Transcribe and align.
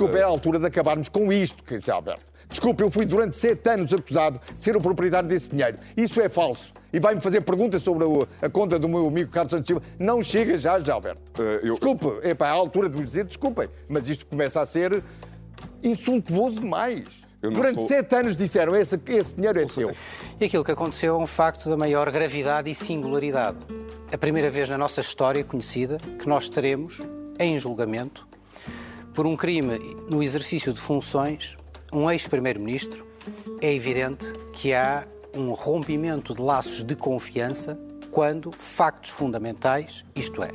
Desculpe, 0.00 0.18
é 0.18 0.22
a 0.22 0.26
altura 0.26 0.58
de 0.58 0.64
acabarmos 0.64 1.10
com 1.10 1.30
isto, 1.30 1.62
querido 1.62 1.92
Alberto. 1.92 2.32
Desculpe, 2.48 2.82
eu 2.82 2.90
fui 2.90 3.04
durante 3.04 3.36
sete 3.36 3.68
anos 3.68 3.92
acusado 3.92 4.40
de 4.54 4.64
ser 4.64 4.74
o 4.74 4.80
proprietário 4.80 5.28
desse 5.28 5.50
dinheiro. 5.50 5.76
Isso 5.94 6.18
é 6.22 6.28
falso. 6.28 6.72
E 6.90 6.98
vai-me 6.98 7.20
fazer 7.20 7.42
perguntas 7.42 7.82
sobre 7.82 8.06
a, 8.06 8.46
a, 8.46 8.48
conta 8.48 8.78
do 8.78 8.88
meu 8.88 9.06
amigo 9.06 9.30
Carlos 9.30 9.50
Santos 9.50 9.66
Silva. 9.66 9.82
Não 9.98 10.22
chega 10.22 10.56
já, 10.56 10.80
já 10.80 10.94
Alberto. 10.94 11.20
Uh, 11.38 11.42
eu... 11.62 11.74
Desculpe, 11.74 12.06
é 12.22 12.32
para 12.32 12.48
a 12.48 12.52
altura 12.52 12.88
de 12.88 12.96
vos 12.96 13.04
dizer 13.04 13.24
desculpem, 13.26 13.68
mas 13.90 14.08
isto 14.08 14.24
começa 14.24 14.58
a 14.62 14.64
ser 14.64 15.02
insultuoso 15.82 16.60
demais. 16.60 17.04
Durante 17.42 17.68
estou... 17.68 17.86
sete 17.86 18.14
anos 18.16 18.34
disseram 18.34 18.74
esse, 18.74 18.98
esse 19.06 19.34
dinheiro 19.34 19.60
é 19.60 19.68
seu. 19.68 19.94
E 20.40 20.46
aquilo 20.46 20.64
que 20.64 20.72
aconteceu 20.72 21.14
é 21.14 21.18
um 21.18 21.26
facto 21.26 21.68
da 21.68 21.76
maior 21.76 22.10
gravidade 22.10 22.70
e 22.70 22.74
singularidade. 22.74 23.58
A 24.10 24.16
primeira 24.16 24.48
vez 24.48 24.66
na 24.70 24.78
nossa 24.78 25.02
história 25.02 25.44
conhecida 25.44 25.98
que 26.18 26.26
nós 26.26 26.48
teremos, 26.48 27.02
em 27.38 27.58
julgamento, 27.58 28.29
por 29.20 29.26
um 29.26 29.36
crime 29.36 29.78
no 30.08 30.22
exercício 30.22 30.72
de 30.72 30.80
funções, 30.80 31.54
um 31.92 32.10
ex-primeiro-ministro, 32.10 33.06
é 33.60 33.70
evidente 33.70 34.32
que 34.50 34.72
há 34.72 35.06
um 35.36 35.52
rompimento 35.52 36.32
de 36.32 36.40
laços 36.40 36.82
de 36.82 36.96
confiança 36.96 37.78
quando 38.10 38.50
factos 38.50 39.10
fundamentais, 39.10 40.06
isto 40.16 40.42
é, 40.42 40.50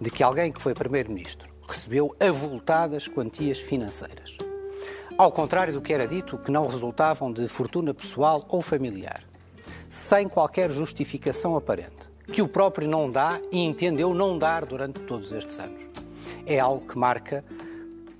de 0.00 0.12
que 0.12 0.22
alguém 0.22 0.52
que 0.52 0.62
foi 0.62 0.74
primeiro-ministro 0.74 1.52
recebeu 1.68 2.14
avultadas 2.20 3.08
quantias 3.08 3.58
financeiras. 3.58 4.38
Ao 5.18 5.32
contrário 5.32 5.72
do 5.74 5.82
que 5.82 5.92
era 5.92 6.06
dito, 6.06 6.38
que 6.38 6.52
não 6.52 6.68
resultavam 6.68 7.32
de 7.32 7.48
fortuna 7.48 7.92
pessoal 7.92 8.46
ou 8.48 8.62
familiar, 8.62 9.24
sem 9.88 10.28
qualquer 10.28 10.70
justificação 10.70 11.56
aparente, 11.56 12.08
que 12.32 12.42
o 12.42 12.46
próprio 12.46 12.88
não 12.88 13.10
dá 13.10 13.40
e 13.50 13.58
entendeu 13.58 14.14
não 14.14 14.38
dar 14.38 14.64
durante 14.64 15.00
todos 15.00 15.32
estes 15.32 15.58
anos. 15.58 15.82
É 16.46 16.60
algo 16.60 16.86
que 16.86 16.96
marca 16.96 17.44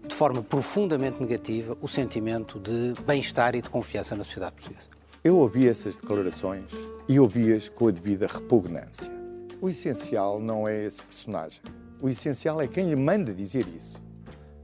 de 0.07 0.15
forma 0.15 0.43
profundamente 0.43 1.21
negativa 1.21 1.77
o 1.81 1.89
sentimento 1.89 2.59
de 2.59 2.95
bem-estar 3.03 3.55
e 3.55 3.63
de 3.63 3.71
confiança 3.71 4.15
na 4.15 4.25
sociedade 4.25 4.57
portuguesa. 4.57 4.89
Eu 5.23 5.39
ouvi 5.39 5.67
essas 5.67 5.97
declarações 5.97 6.71
e 7.09 7.19
ouvi-as 7.19 7.69
com 7.69 7.89
a 7.89 7.91
devida 7.91 8.27
repugnância. 8.27 9.13
O 9.61 9.69
essencial 9.69 10.39
não 10.39 10.69
é 10.69 10.85
esse 10.85 11.03
personagem. 11.03 11.63
O 12.01 12.09
essencial 12.09 12.61
é 12.61 12.69
quem 12.69 12.89
lhe 12.91 12.97
manda 12.97 13.33
dizer 13.33 13.67
isso. 13.69 13.97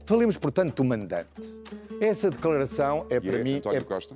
Falemos, 0.05 0.37
portanto, 0.37 0.75
do 0.75 0.83
mandante. 0.83 1.29
Essa 1.99 2.29
declaração 2.29 3.07
é, 3.09 3.15
e 3.15 3.21
para 3.21 3.39
é 3.39 3.43
mim. 3.43 3.57
António 3.57 3.77
é... 3.79 3.81
Costa? 3.81 4.15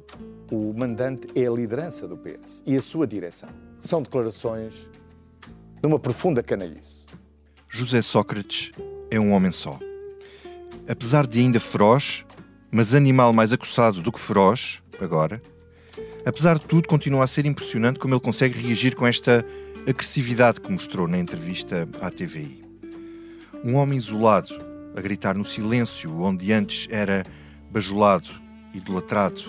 O 0.51 0.73
mandante 0.73 1.27
é 1.33 1.47
a 1.47 1.51
liderança 1.51 2.07
do 2.07 2.17
PS 2.17 2.61
e 2.65 2.77
a 2.77 2.81
sua 2.81 3.07
direção. 3.07 3.49
São 3.79 4.01
declarações 4.01 4.89
de 5.81 5.87
uma 5.87 5.97
profunda 5.97 6.43
canalice. 6.43 7.05
José 7.67 8.01
Sócrates 8.01 8.71
é 9.09 9.19
um 9.19 9.31
homem 9.33 9.51
só. 9.51 9.79
Apesar 10.87 11.25
de 11.25 11.39
ainda 11.39 11.59
feroz, 11.59 12.25
mas 12.71 12.93
animal 12.93 13.33
mais 13.33 13.51
acossado 13.51 14.01
do 14.01 14.11
que 14.11 14.19
feroz, 14.19 14.81
agora, 14.99 15.41
Apesar 16.25 16.57
de 16.57 16.65
tudo, 16.65 16.87
continua 16.87 17.23
a 17.23 17.27
ser 17.27 17.45
impressionante 17.45 17.99
como 17.99 18.15
ele 18.15 18.21
consegue 18.21 18.59
reagir 18.59 18.95
com 18.95 19.05
esta 19.05 19.45
agressividade 19.87 20.59
que 20.59 20.71
mostrou 20.71 21.07
na 21.07 21.19
entrevista 21.19 21.87
à 22.01 22.09
TVI. 22.09 22.65
Um 23.63 23.75
homem 23.75 23.97
isolado, 23.97 24.49
a 24.95 25.01
gritar 25.01 25.35
no 25.35 25.45
silêncio 25.45 26.19
onde 26.19 26.51
antes 26.51 26.87
era 26.89 27.23
bajulado, 27.69 28.29
idolatrado, 28.73 29.43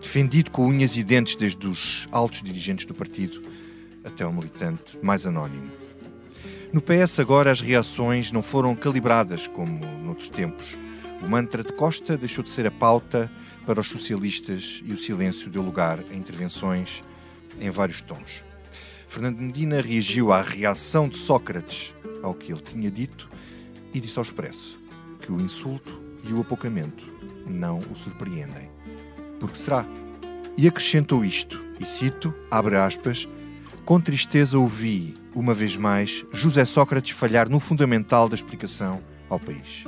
defendido 0.00 0.50
com 0.50 0.66
unhas 0.66 0.94
e 0.94 1.02
dentes 1.02 1.36
desde 1.36 1.66
os 1.66 2.06
altos 2.12 2.42
dirigentes 2.42 2.84
do 2.84 2.94
partido 2.94 3.40
até 4.04 4.26
o 4.26 4.32
militante 4.32 4.98
mais 5.02 5.24
anónimo. 5.24 5.70
No 6.72 6.80
PS 6.80 7.18
agora 7.18 7.50
as 7.50 7.60
reações 7.60 8.30
não 8.30 8.42
foram 8.42 8.76
calibradas 8.76 9.48
como 9.48 9.84
noutros 10.04 10.30
tempos. 10.30 10.78
O 11.20 11.28
mantra 11.28 11.64
de 11.64 11.72
Costa 11.72 12.16
deixou 12.16 12.44
de 12.44 12.50
ser 12.50 12.64
a 12.64 12.70
pauta 12.70 13.28
para 13.66 13.80
os 13.80 13.88
socialistas 13.88 14.80
e 14.86 14.92
o 14.92 14.96
silêncio 14.96 15.50
deu 15.50 15.62
lugar 15.62 15.98
a 16.08 16.14
intervenções 16.14 17.02
em 17.60 17.70
vários 17.70 18.00
tons. 18.00 18.44
Fernando 19.08 19.38
Medina 19.38 19.80
reagiu 19.80 20.32
à 20.32 20.42
reação 20.42 21.08
de 21.08 21.16
Sócrates 21.16 21.92
ao 22.22 22.34
que 22.34 22.52
ele 22.52 22.62
tinha 22.62 22.88
dito 22.88 23.28
e 23.92 23.98
disse 23.98 24.20
ao 24.20 24.22
expresso 24.22 24.78
que 25.20 25.32
o 25.32 25.40
insulto 25.40 26.00
e 26.22 26.32
o 26.32 26.40
apocamento 26.40 27.04
não 27.48 27.80
o 27.80 27.96
surpreendem. 27.96 28.70
Porque 29.40 29.58
será? 29.58 29.84
E 30.56 30.68
acrescentou 30.68 31.24
isto, 31.24 31.60
e 31.80 31.84
cito, 31.84 32.32
abre 32.48 32.76
aspas, 32.76 33.28
com 33.84 34.00
tristeza 34.00 34.56
ouvi, 34.56 35.14
uma 35.34 35.54
vez 35.54 35.76
mais, 35.76 36.24
José 36.32 36.64
Sócrates 36.64 37.16
falhar 37.16 37.48
no 37.48 37.60
fundamental 37.60 38.28
da 38.28 38.34
explicação 38.34 39.00
ao 39.28 39.38
país. 39.38 39.84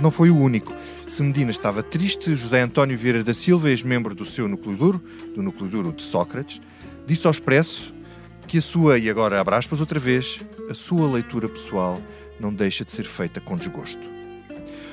Não 0.00 0.10
foi 0.10 0.30
o 0.30 0.36
único. 0.36 0.74
Se 1.06 1.22
Medina 1.22 1.50
estava 1.50 1.82
triste, 1.82 2.34
José 2.34 2.60
António 2.60 2.98
Vieira 2.98 3.24
da 3.24 3.32
Silva, 3.32 3.70
ex-membro 3.70 4.14
do 4.14 4.26
seu 4.26 4.46
núcleo 4.46 4.76
duro, 4.76 5.02
do 5.34 5.42
núcleo 5.42 5.68
duro 5.68 5.92
de 5.92 6.02
Sócrates, 6.02 6.60
disse 7.06 7.26
ao 7.26 7.30
Expresso 7.30 7.94
que 8.46 8.58
a 8.58 8.62
sua, 8.62 8.98
e 8.98 9.10
agora 9.10 9.40
abre 9.40 9.54
aspas 9.54 9.80
outra 9.80 9.98
vez, 9.98 10.40
a 10.70 10.74
sua 10.74 11.10
leitura 11.10 11.48
pessoal 11.48 12.00
não 12.38 12.52
deixa 12.52 12.84
de 12.84 12.92
ser 12.92 13.04
feita 13.04 13.40
com 13.40 13.56
desgosto. 13.56 14.08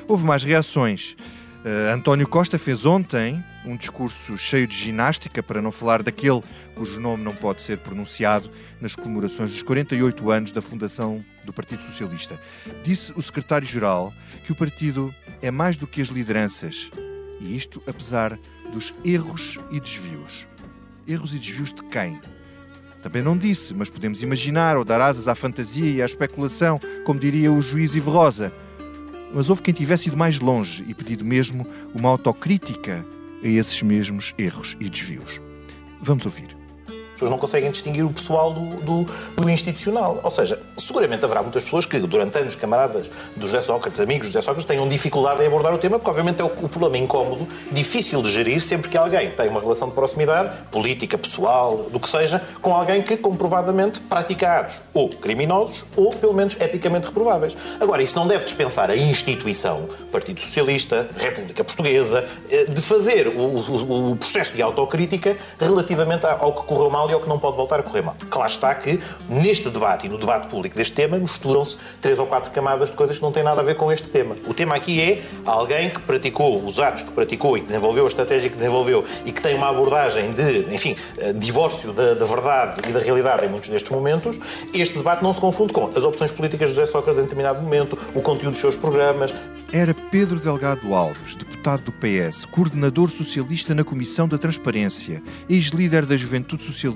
Houve 0.08 0.26
mais 0.26 0.44
reações. 0.44 1.16
Uh, 1.64 1.94
António 1.94 2.28
Costa 2.28 2.60
fez 2.60 2.84
ontem 2.84 3.42
um 3.64 3.78
discurso 3.78 4.38
cheio 4.38 4.68
de 4.68 4.76
ginástica, 4.76 5.42
para 5.42 5.62
não 5.62 5.72
falar 5.72 6.04
daquele 6.04 6.44
cujo 6.76 7.00
nome 7.00 7.24
não 7.24 7.34
pode 7.34 7.62
ser 7.62 7.78
pronunciado, 7.78 8.52
nas 8.82 8.94
comemorações 8.96 9.52
dos 9.52 9.64
48 9.64 10.30
anos 10.30 10.52
da 10.52 10.62
fundação 10.62 11.24
do 11.46 11.54
Partido 11.54 11.82
Socialista. 11.82 12.38
Disse 12.84 13.14
o 13.16 13.22
secretário-geral 13.22 14.14
que 14.44 14.52
o 14.52 14.56
partido 14.56 15.16
é 15.42 15.50
mais 15.50 15.78
do 15.78 15.88
que 15.88 16.02
as 16.02 16.10
lideranças, 16.10 16.92
e 17.40 17.56
isto 17.56 17.82
apesar 17.88 18.38
dos 18.74 18.94
erros 19.06 19.58
e 19.72 19.80
desvios. 19.80 20.46
Erros 21.08 21.34
e 21.34 21.40
desvios 21.40 21.72
de 21.72 21.84
quem? 21.84 22.20
Também 23.02 23.22
não 23.22 23.38
disse, 23.38 23.74
mas 23.74 23.90
podemos 23.90 24.22
imaginar 24.22 24.76
ou 24.76 24.84
dar 24.84 25.00
asas 25.00 25.30
à 25.30 25.36
fantasia 25.36 25.90
e 25.90 26.02
à 26.02 26.06
especulação, 26.06 26.78
como 27.06 27.22
diria 27.22 27.54
o 27.54 27.62
juiz 27.62 27.96
Ivo 27.96 28.12
Rosa 28.12 28.52
mas 29.34 29.50
houve 29.50 29.62
quem 29.62 29.74
tivesse 29.74 30.08
ido 30.08 30.18
mais 30.18 30.40
longe 30.40 30.84
e 30.88 30.94
pedido 30.94 31.26
mesmo 31.26 31.66
uma 31.94 32.10
autocrítica 32.10 33.06
a 33.44 33.48
esses 33.48 33.82
mesmos 33.82 34.34
erros 34.38 34.78
e 34.80 34.90
desvios. 34.90 35.42
Vamos 36.02 36.26
ouvir 36.26 36.53
pessoas 37.24 37.30
não 37.30 37.38
conseguem 37.38 37.72
distinguir 37.72 38.06
o 38.06 38.10
pessoal 38.10 38.52
do, 38.52 38.76
do, 38.82 39.06
do, 39.36 39.50
institucional. 39.50 40.20
Ou 40.24 40.32
seja, 40.32 40.60
seguramente 40.78 41.24
haverá 41.24 41.42
muitas 41.42 41.64
pessoas 41.64 41.86
que, 41.86 42.00
durante 42.00 42.38
anos, 42.38 42.56
camaradas 42.56 43.10
do 43.36 43.46
José 43.46 43.62
Sócrates, 43.62 44.00
amigos 44.00 44.28
do 44.28 44.34
José 44.34 44.42
Sócrates, 44.42 44.66
tenham 44.66 44.88
dificuldade 44.88 45.42
em 45.44 45.48
abordar 45.48 45.74
o 45.74 45.78
tema, 45.78 45.98
porque, 45.98 46.10
obviamente, 46.10 46.42
é 46.42 46.44
o, 46.44 46.48
o 46.48 46.70
problema 46.70 46.98
incómodo, 46.98 47.48
difícil 47.72 48.22
de 48.22 48.32
gerir 48.32 48.62
sempre 48.62 48.90
que 48.90 48.98
alguém 48.98 49.32
tem 49.32 49.50
uma 49.50 49.60
relação 49.60 49.90
de 49.90 49.94
proximidade, 49.94 50.62
política, 50.72 51.18
pessoal, 51.18 51.90
do 51.92 52.00
que 52.00 52.10
seja, 52.10 52.42
com 52.62 52.76
alguém 52.76 53.02
que 53.02 53.16
comprovadamente 53.18 54.00
pratica 54.02 54.60
atos 54.60 54.82
ou 54.94 55.10
criminosos 55.10 55.86
ou, 55.96 56.12
pelo 56.12 56.34
menos, 56.34 56.60
eticamente 56.60 57.08
reprováveis. 57.08 57.56
Agora, 57.80 58.02
isso 58.02 58.16
não 58.16 58.28
deve 58.28 58.44
dispensar 58.44 58.90
a 58.90 58.96
instituição, 58.96 59.88
Partido 60.12 60.40
Socialista, 60.40 61.08
República 61.18 61.64
Portuguesa, 61.64 62.26
eh, 62.50 62.66
de 62.66 62.82
fazer 62.82 63.28
o, 63.28 63.40
o, 63.40 64.12
o 64.12 64.16
processo 64.16 64.54
de 64.54 64.62
autocrítica 64.62 65.38
relativamente 65.60 66.26
ao 66.26 66.54
que 66.54 66.64
correu 66.64 66.90
mal 66.90 67.10
ao 67.14 67.22
que 67.22 67.30
não 67.30 67.40
pode 67.40 67.56
voltar 67.56 67.80
a 67.80 67.84
correr 67.84 68.02
mal. 68.02 68.16
Claro 68.30 68.50
está 68.50 68.74
que, 68.76 69.00
neste 69.30 69.70
debate 69.70 70.08
e 70.08 70.10
no 70.10 70.18
debate 70.18 70.48
público 70.48 70.76
deste 70.76 70.94
tema, 70.94 71.18
misturam-se 71.18 71.78
três 72.02 72.20
ou 72.20 72.26
quatro 72.26 72.52
camadas 72.52 72.92
de 72.92 72.98
coisas 72.98 73.18
que 73.18 73.24
não 73.24 73.32
têm 73.32 73.44
nada 73.44 73.62
a 73.62 73.64
ver 73.64 73.76
com 73.76 73.92
este 73.92 74.10
tema. 74.10 74.36
O 74.48 74.54
tema 74.54 74.76
aqui 74.76 75.02
é 75.02 75.22
alguém 75.46 75.90
que 75.90 76.00
praticou 76.02 76.64
os 76.66 76.80
atos 76.80 77.04
que 77.04 77.12
praticou 77.12 77.58
e 77.58 77.62
que 77.62 77.68
desenvolveu 77.68 78.06
a 78.06 78.08
estratégia 78.08 78.50
que 78.50 78.56
desenvolveu 78.56 79.04
e 79.26 79.32
que 79.32 79.42
tem 79.42 79.56
uma 79.56 79.70
abordagem 79.70 80.34
de, 80.34 80.74
enfim, 80.74 80.96
eh, 81.18 81.34
divórcio 81.34 81.94
da, 81.94 82.14
da 82.14 82.26
verdade 82.26 82.82
e 82.88 82.92
da 82.92 83.00
realidade 83.00 83.46
em 83.46 83.50
muitos 83.50 83.70
destes 83.70 83.92
momentos. 83.92 84.40
Este 84.74 84.98
debate 84.98 85.24
não 85.24 85.34
se 85.34 85.40
confunde 85.40 85.74
com 85.74 85.90
as 85.96 86.04
opções 86.04 86.32
políticas 86.32 86.70
de 86.70 86.76
José 86.76 86.88
Sócrates 86.88 87.20
em 87.20 87.24
determinado 87.24 87.62
momento, 87.62 87.98
o 88.14 88.22
conteúdo 88.22 88.52
dos 88.52 88.62
seus 88.62 88.76
programas. 88.76 89.34
Era 89.72 89.94
Pedro 89.94 90.40
Delgado 90.40 90.94
Alves, 90.94 91.36
deputado 91.36 91.84
do 91.84 91.92
PS, 91.92 92.46
coordenador 92.46 93.10
socialista 93.10 93.74
na 93.74 93.84
Comissão 93.84 94.28
da 94.28 94.38
Transparência, 94.38 95.22
ex-líder 95.50 96.06
da 96.06 96.16
Juventude 96.16 96.62
Socialista, 96.62 96.93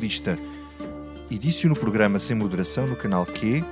e 1.29 1.38
disse-o 1.38 1.69
no 1.69 1.75
programa 1.75 2.19
Sem 2.19 2.35
Moderação 2.35 2.88
no 2.88 2.95
canal 2.95 3.25
Q, 3.25 3.63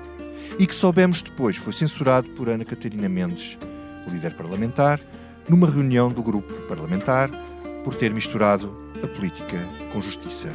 e 0.58 0.66
que 0.66 0.76
soubemos 0.76 1.22
depois 1.22 1.58
foi 1.58 1.74
censurado 1.74 2.30
por 2.32 2.50
Ana 2.50 2.66
Catarina 2.66 3.10
Mendes, 3.10 3.58
líder 4.08 4.36
parlamentar, 4.36 5.00
numa 5.50 5.68
reunião 5.68 6.10
do 6.10 6.24
grupo 6.24 6.54
parlamentar, 6.68 7.30
por 7.84 7.96
ter 7.96 8.12
misturado 8.12 8.76
a 9.04 9.08
política 9.08 9.58
com 9.92 10.02
justiça, 10.02 10.50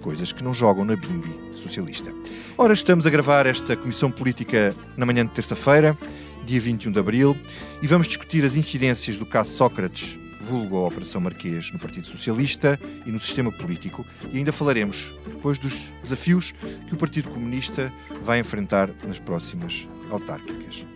coisas 0.00 0.32
que 0.32 0.44
não 0.44 0.54
jogam 0.54 0.84
na 0.84 0.94
bimbi 0.94 1.34
socialista. 1.56 2.12
Ora, 2.56 2.74
estamos 2.74 3.06
a 3.06 3.10
gravar 3.10 3.46
esta 3.46 3.76
Comissão 3.76 4.10
Política 4.10 4.74
na 4.96 5.06
manhã 5.06 5.24
de 5.26 5.32
terça-feira 5.32 5.98
dia 6.46 6.60
21 6.60 6.92
de 6.92 6.98
abril, 7.00 7.36
e 7.82 7.86
vamos 7.88 8.06
discutir 8.06 8.44
as 8.44 8.54
incidências 8.54 9.18
do 9.18 9.26
caso 9.26 9.50
Sócrates, 9.50 10.18
vulgo 10.46 10.76
a 10.76 10.86
Operação 10.86 11.20
Marquês, 11.20 11.72
no 11.72 11.78
Partido 11.78 12.06
Socialista 12.06 12.78
e 13.04 13.10
no 13.10 13.18
sistema 13.18 13.50
político, 13.50 14.06
e 14.32 14.38
ainda 14.38 14.52
falaremos 14.52 15.12
depois 15.26 15.58
dos 15.58 15.92
desafios 16.02 16.52
que 16.86 16.94
o 16.94 16.96
Partido 16.96 17.30
Comunista 17.30 17.92
vai 18.22 18.38
enfrentar 18.38 18.88
nas 19.04 19.18
próximas 19.18 19.88
autárquicas. 20.08 20.86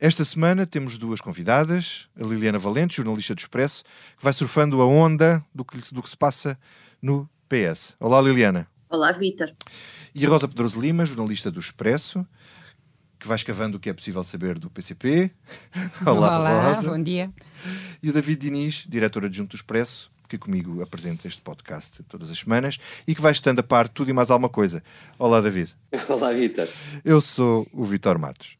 Esta 0.00 0.24
semana 0.24 0.66
temos 0.66 0.96
duas 0.96 1.20
convidadas, 1.20 2.08
a 2.18 2.24
Liliana 2.24 2.58
Valente, 2.58 2.96
jornalista 2.96 3.34
do 3.34 3.38
Expresso, 3.38 3.84
que 4.16 4.24
vai 4.24 4.32
surfando 4.32 4.80
a 4.80 4.86
onda 4.86 5.44
do 5.54 5.62
que, 5.62 5.76
do 5.92 6.02
que 6.02 6.08
se 6.08 6.16
passa 6.16 6.58
no 7.02 7.28
PS. 7.48 7.96
Olá, 8.00 8.20
Liliana. 8.20 8.66
Olá, 8.88 9.12
Vítor. 9.12 9.54
E 10.14 10.24
a 10.24 10.28
Rosa 10.28 10.48
Pedroso 10.48 10.80
Lima, 10.80 11.04
jornalista 11.04 11.50
do 11.50 11.60
Expresso, 11.60 12.26
que 13.24 13.28
vai 13.28 13.36
escavando 13.36 13.78
o 13.78 13.80
que 13.80 13.88
é 13.88 13.92
possível 13.94 14.22
saber 14.22 14.58
do 14.58 14.68
PCP. 14.68 15.30
Olá, 16.04 16.38
Olá 16.38 16.74
Rosa. 16.74 16.90
bom 16.90 17.02
dia. 17.02 17.32
E 18.02 18.10
o 18.10 18.12
David 18.12 18.38
Diniz, 18.38 18.84
diretor 18.86 19.24
adjunto 19.24 19.52
do 19.52 19.56
Expresso, 19.56 20.12
que 20.28 20.36
comigo 20.36 20.82
apresenta 20.82 21.26
este 21.26 21.40
podcast 21.40 22.02
todas 22.02 22.30
as 22.30 22.40
semanas 22.40 22.78
e 23.08 23.14
que 23.14 23.22
vai 23.22 23.32
estando 23.32 23.60
a 23.60 23.62
par 23.62 23.88
tudo 23.88 24.10
e 24.10 24.12
mais 24.12 24.30
alguma 24.30 24.50
coisa. 24.50 24.84
Olá, 25.18 25.40
David. 25.40 25.74
Olá, 26.10 26.34
Vitor. 26.34 26.68
Eu 27.02 27.18
sou 27.22 27.66
o 27.72 27.82
Vitor 27.82 28.18
Matos. 28.18 28.58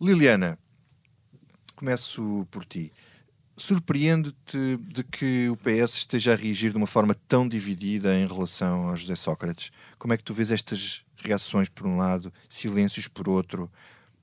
Liliana, 0.00 0.56
começo 1.74 2.46
por 2.52 2.64
ti. 2.64 2.92
Surpreende-te 3.56 4.76
de 4.76 5.02
que 5.02 5.48
o 5.50 5.56
PS 5.56 5.96
esteja 5.96 6.34
a 6.34 6.36
reagir 6.36 6.70
de 6.70 6.76
uma 6.76 6.86
forma 6.86 7.16
tão 7.26 7.48
dividida 7.48 8.16
em 8.16 8.28
relação 8.28 8.90
a 8.90 8.94
José 8.94 9.16
Sócrates? 9.16 9.72
Como 9.98 10.14
é 10.14 10.16
que 10.16 10.22
tu 10.22 10.32
vês 10.32 10.52
estas 10.52 11.04
reações 11.22 11.68
por 11.68 11.86
um 11.86 11.96
lado, 11.96 12.32
silêncios 12.48 13.08
por 13.08 13.28
outro, 13.28 13.70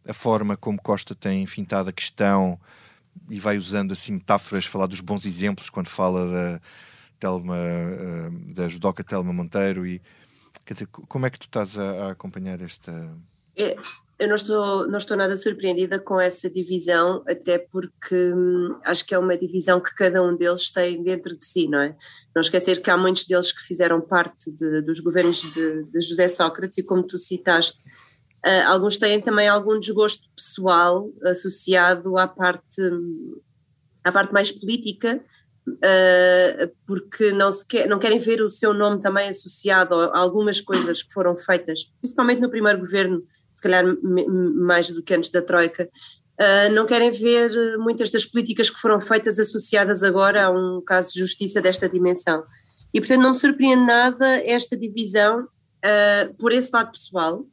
a 0.08 0.14
forma 0.14 0.56
como 0.56 0.82
Costa 0.82 1.14
tem 1.14 1.44
enfintado 1.44 1.90
a 1.90 1.94
questão 1.94 2.60
e 3.30 3.40
vai 3.40 3.58
usando 3.58 3.92
assim 3.92 4.14
metáforas, 4.14 4.66
falar 4.66 4.88
dos 4.88 5.02
bons 5.02 5.26
exemplos 5.26 5.70
quando 5.70 5.88
fala 5.88 6.32
da 6.32 6.62
Telma, 7.20 7.58
eh, 7.58 8.30
da 8.54 8.70
judoca 8.70 9.04
Telma 9.04 9.34
Monteiro 9.34 9.86
e 9.86 10.02
quer 10.66 10.74
dizer, 10.74 10.88
como 10.88 11.26
é 11.26 11.30
que 11.30 11.40
tu 11.40 11.48
estás 11.48 11.78
a, 11.78 12.08
a 12.08 12.12
acompanhar 12.12 12.62
esta... 12.62 12.92
É, 13.56 13.76
eu 14.20 14.28
não 14.28 14.36
estou, 14.36 14.88
não 14.88 14.98
estou 14.98 15.16
nada 15.16 15.38
surpreendida 15.38 16.00
com 16.00 16.20
essa 16.20 16.50
divisão, 16.50 17.24
até 17.28 17.60
porque 17.60 18.16
hum, 18.34 18.76
acho 18.84 19.06
que 19.06 19.14
é 19.14 19.20
uma 19.20 19.38
divisão 19.38 19.80
que 19.80 19.94
cada 19.94 20.24
um 20.24 20.36
deles 20.36 20.72
tem 20.72 21.04
dentro 21.04 21.38
de 21.38 21.46
si, 21.46 21.68
não 21.68 21.80
é? 21.80 21.96
Não 22.36 22.42
esquecer 22.42 22.82
que 22.82 22.90
há 22.90 22.98
muitos 22.98 23.28
deles 23.28 23.52
que 23.52 23.62
fizeram 23.62 24.02
parte 24.02 24.52
de, 24.52 24.82
dos 24.82 25.00
governos 25.02 25.42
de, 25.42 25.84
de, 25.84 26.02
José 26.02 26.28
Sócrates 26.30 26.80
e 26.80 26.84
como 26.84 27.04
tu 27.04 27.20
citaste, 27.20 27.84
uh, 28.46 28.68
alguns 28.68 28.98
têm 28.98 29.22
também 29.22 29.48
algum 29.48 29.80
desgosto 29.80 30.28
pessoal 30.36 31.12
associado 31.24 32.18
à 32.18 32.28
parte, 32.28 32.82
à 34.04 34.12
parte 34.12 34.34
mais 34.34 34.52
política, 34.52 35.24
uh, 35.68 36.76
porque 36.88 37.34
não, 37.34 37.54
se 37.54 37.68
quer, 37.68 37.88
não 37.88 38.00
querem 38.00 38.18
ver 38.18 38.42
o 38.42 38.50
seu 38.50 38.74
nome 38.74 39.00
também 39.00 39.30
associado 39.30 39.94
a 39.94 40.18
algumas 40.18 40.60
coisas 40.60 41.04
que 41.04 41.14
foram 41.14 41.36
feitas, 41.36 41.92
principalmente 42.00 42.42
no 42.42 42.50
primeiro 42.50 42.80
governo 42.80 43.24
se 43.58 43.64
calhar 43.64 43.84
mais 44.56 44.88
do 44.90 45.02
que 45.02 45.16
antes 45.16 45.32
da 45.32 45.42
Troika, 45.42 45.90
uh, 46.40 46.74
não 46.74 46.86
querem 46.86 47.10
ver 47.10 47.52
muitas 47.80 48.12
das 48.12 48.24
políticas 48.24 48.70
que 48.70 48.80
foram 48.80 49.02
feitas 49.02 49.40
associadas 49.40 50.04
agora 50.04 50.46
a 50.46 50.52
um 50.52 50.82
caso 50.86 51.14
de 51.14 51.20
justiça 51.20 51.60
desta 51.60 51.90
dimensão. 51.90 52.44
E, 52.94 53.02
portanto, 53.02 53.22
não 53.22 53.32
me 53.32 53.36
surpreende 53.36 53.84
nada 53.84 54.26
esta 54.46 54.78
divisão 54.78 55.42
uh, 55.44 56.34
por 56.38 56.52
esse 56.52 56.70
lado 56.72 56.92
pessoal. 56.92 57.46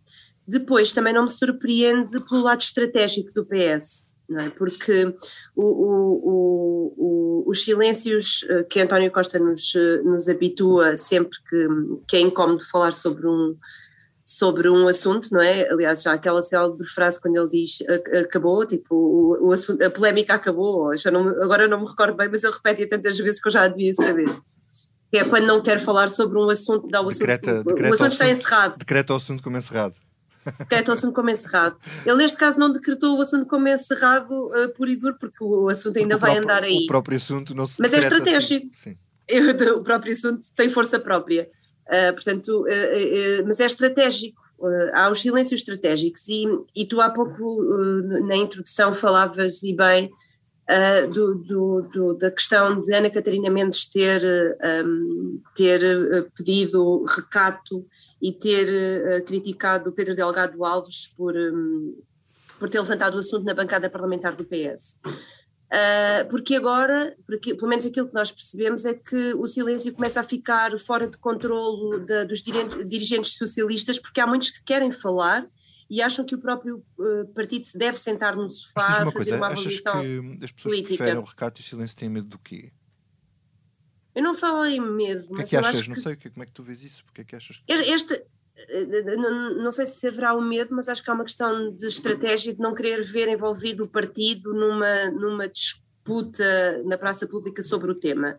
Depois, 0.46 0.92
também 0.92 1.14
não 1.14 1.22
me 1.22 1.30
surpreende 1.30 2.20
pelo 2.28 2.42
lado 2.42 2.60
estratégico 2.60 3.32
do 3.32 3.46
PS. 3.46 4.12
É? 4.38 4.50
Porque 4.50 5.14
o, 5.54 5.64
o, 5.64 6.94
o, 6.96 7.44
os 7.46 7.62
silêncios 7.62 8.42
que 8.70 8.80
António 8.80 9.10
Costa 9.10 9.38
nos, 9.38 9.74
nos 10.02 10.30
habitua 10.30 10.96
sempre 10.96 11.36
que, 11.46 11.66
que 12.08 12.16
é 12.16 12.20
incómodo 12.20 12.64
falar 12.66 12.92
sobre 12.92 13.26
um, 13.26 13.54
sobre 14.24 14.70
um 14.70 14.88
assunto, 14.88 15.28
não 15.30 15.40
é? 15.40 15.68
Aliás, 15.70 16.02
já 16.02 16.14
aquela 16.14 16.42
célebre 16.42 16.86
frase 16.86 17.20
quando 17.20 17.36
ele 17.36 17.48
diz 17.48 17.78
acabou, 18.22 18.64
tipo, 18.64 18.94
o, 18.94 19.48
o 19.48 19.52
assunto, 19.52 19.82
a 19.84 19.90
polémica 19.90 20.34
acabou, 20.34 20.96
já 20.96 21.10
não, 21.10 21.28
agora 21.42 21.68
não 21.68 21.80
me 21.80 21.86
recordo 21.86 22.16
bem, 22.16 22.28
mas 22.30 22.42
ele 22.42 22.54
repete 22.54 22.86
tantas 22.86 23.18
vezes 23.18 23.40
que 23.40 23.48
eu 23.48 23.52
já 23.52 23.68
devia 23.68 23.94
saber. 23.94 24.28
Que 25.12 25.18
é 25.18 25.24
quando 25.24 25.46
não 25.46 25.60
quer 25.60 25.78
falar 25.78 26.08
sobre 26.08 26.38
um 26.38 26.48
assunto, 26.48 26.88
dá 26.88 27.02
o 27.02 27.08
assunto, 27.08 27.20
decreta, 27.20 27.62
decreta 27.62 27.90
o 27.90 27.94
assunto 27.94 28.12
está 28.12 28.28
encerrado. 28.28 28.78
Decreta 28.78 29.12
o 29.12 29.16
assunto 29.16 29.42
como 29.42 29.58
encerrado. 29.58 29.94
Decreta 30.58 30.90
o 30.90 30.94
assunto 30.94 31.14
como 31.14 31.30
encerrado. 31.30 31.76
Ele, 32.04 32.16
neste 32.16 32.36
caso, 32.36 32.58
não 32.58 32.72
decretou 32.72 33.18
o 33.18 33.20
assunto 33.20 33.46
como 33.46 33.68
encerrado 33.68 34.32
uh, 34.32 34.74
por 34.74 34.88
e 34.88 34.96
duro, 34.96 35.16
porque 35.18 35.42
o 35.42 35.68
assunto 35.68 35.98
ainda 35.98 36.16
vai 36.16 36.32
próprio, 36.32 36.44
andar 36.44 36.64
aí. 36.64 36.84
O 36.84 36.86
próprio 36.86 37.16
assunto 37.16 37.54
não 37.54 37.66
se 37.66 37.76
Mas 37.78 37.92
é 37.92 37.98
assim. 37.98 38.08
estratégico. 38.08 38.70
Assim. 38.74 38.96
o 39.78 39.84
próprio 39.84 40.12
assunto 40.12 40.40
tem 40.56 40.70
força 40.70 40.98
própria. 40.98 41.48
Uh, 41.88 42.12
portanto, 42.14 42.48
uh, 42.48 42.62
uh, 42.62 43.46
mas 43.46 43.60
é 43.60 43.66
estratégico. 43.66 44.42
há 44.94 45.10
os 45.10 45.20
silêncios 45.20 45.60
estratégicos 45.60 46.28
e, 46.28 46.46
e 46.74 46.86
tu 46.86 47.00
há 47.00 47.10
pouco 47.10 47.62
na 48.26 48.36
introdução 48.36 48.94
falavas 48.94 49.62
e 49.62 49.74
bem 49.74 50.10
do, 51.12 51.34
do, 51.34 51.82
do, 51.92 52.14
da 52.14 52.30
questão 52.30 52.80
de 52.80 52.94
Ana 52.94 53.10
Catarina 53.10 53.50
Mendes 53.50 53.86
ter, 53.86 54.22
um, 54.86 55.42
ter 55.54 55.80
pedido 56.34 57.04
recato 57.04 57.84
e 58.22 58.32
ter 58.32 59.22
criticado 59.24 59.92
Pedro 59.92 60.16
Delgado 60.16 60.64
Alves 60.64 61.12
por, 61.14 61.36
um, 61.36 62.00
por 62.58 62.70
ter 62.70 62.80
levantado 62.80 63.16
o 63.16 63.18
assunto 63.18 63.44
na 63.44 63.52
bancada 63.52 63.90
parlamentar 63.90 64.34
do 64.34 64.44
PS. 64.44 65.00
Uh, 65.72 66.28
porque 66.28 66.54
agora, 66.54 67.16
porque, 67.26 67.54
pelo 67.54 67.68
menos 67.68 67.84
aquilo 67.84 68.06
que 68.06 68.14
nós 68.14 68.30
percebemos 68.30 68.84
é 68.84 68.94
que 68.94 69.34
o 69.34 69.48
silêncio 69.48 69.92
começa 69.92 70.20
a 70.20 70.22
ficar 70.22 70.78
fora 70.78 71.08
de 71.08 71.16
controlo 71.18 71.98
de, 72.00 72.24
dos 72.26 72.42
dirigentes 72.42 73.36
socialistas, 73.36 73.98
porque 73.98 74.20
há 74.20 74.26
muitos 74.26 74.50
que 74.50 74.62
querem 74.62 74.92
falar 74.92 75.46
e 75.90 76.00
acham 76.00 76.24
que 76.24 76.34
o 76.34 76.38
próprio 76.38 76.84
uh, 76.98 77.26
partido 77.34 77.64
se 77.64 77.78
deve 77.78 77.98
sentar 77.98 78.36
no 78.36 78.48
sofá 78.50 79.02
uma 79.02 79.12
fazer 79.12 79.12
coisa, 79.12 79.36
uma 79.36 79.46
avaliação 79.48 80.02
que 80.02 80.44
as 80.44 80.52
pessoas 80.52 80.74
política. 80.74 80.88
que 80.90 80.96
preferem 80.96 81.18
o 81.18 81.24
recato 81.24 81.60
e 81.60 81.62
o 81.62 81.66
silêncio 81.66 81.96
têm 81.96 82.08
medo 82.08 82.28
do 82.28 82.38
quê? 82.38 82.72
Eu 84.14 84.22
não 84.22 84.32
falo 84.32 84.64
em 84.64 84.80
medo, 84.80 85.26
mas 85.30 85.50
que 85.50 85.56
é 85.56 85.60
que 85.60 85.66
achas? 85.66 85.88
Não 85.88 85.96
sei, 85.96 86.16
como 86.16 86.42
é 86.42 86.46
que 86.46 86.52
tu 86.52 86.62
vês 86.62 86.84
isso? 86.84 87.04
Porque 87.04 87.22
é 87.22 87.24
que 87.24 87.34
achas? 87.34 87.60
Este, 87.66 88.24
não 89.62 89.72
sei 89.72 89.86
se 89.86 90.06
haverá 90.06 90.34
o 90.34 90.40
medo, 90.40 90.74
mas 90.74 90.88
acho 90.88 91.02
que 91.02 91.10
há 91.10 91.14
uma 91.14 91.24
questão 91.24 91.74
de 91.74 91.86
estratégia 91.86 92.54
de 92.54 92.60
não 92.60 92.74
querer 92.74 93.02
ver 93.02 93.28
envolvido 93.28 93.84
o 93.84 93.88
partido 93.88 94.52
numa, 94.52 95.10
numa 95.10 95.48
disputa 95.48 96.82
na 96.84 96.96
praça 96.96 97.26
pública 97.26 97.62
sobre 97.62 97.90
o 97.90 97.94
tema. 97.94 98.38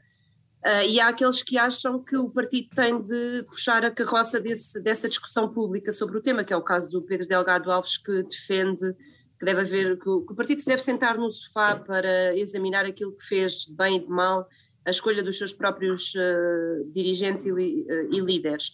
Uh, 0.65 0.89
e 0.89 0.99
há 0.99 1.09
aqueles 1.09 1.43
que 1.43 1.59
acham 1.59 2.03
que 2.03 2.17
o 2.17 2.27
partido 2.27 2.69
tem 2.73 2.99
de 2.99 3.43
puxar 3.43 3.85
a 3.85 3.91
carroça 3.91 4.39
desse, 4.39 4.81
dessa 4.81 5.07
discussão 5.07 5.47
pública 5.47 5.93
sobre 5.93 6.17
o 6.17 6.21
tema, 6.21 6.43
que 6.43 6.51
é 6.51 6.57
o 6.57 6.63
caso 6.63 6.89
do 6.89 7.03
Pedro 7.03 7.27
Delgado 7.27 7.71
Alves, 7.71 7.97
que 7.97 8.23
defende 8.23 8.95
que 9.37 9.45
deve 9.45 9.61
haver, 9.61 9.99
que 9.99 10.09
o, 10.09 10.21
que 10.21 10.33
o 10.33 10.35
partido 10.35 10.61
se 10.61 10.67
deve 10.67 10.81
sentar 10.81 11.17
no 11.17 11.29
sofá 11.29 11.75
para 11.75 12.35
examinar 12.35 12.85
aquilo 12.85 13.15
que 13.15 13.23
fez 13.23 13.65
de 13.65 13.75
bem 13.75 13.97
e 13.97 13.99
de 13.99 14.07
mal, 14.07 14.47
a 14.83 14.89
escolha 14.89 15.21
dos 15.21 15.37
seus 15.37 15.53
próprios 15.53 16.13
uh, 16.15 16.91
dirigentes 16.91 17.45
e, 17.45 17.51
uh, 17.51 18.13
e 18.13 18.19
líderes. 18.19 18.71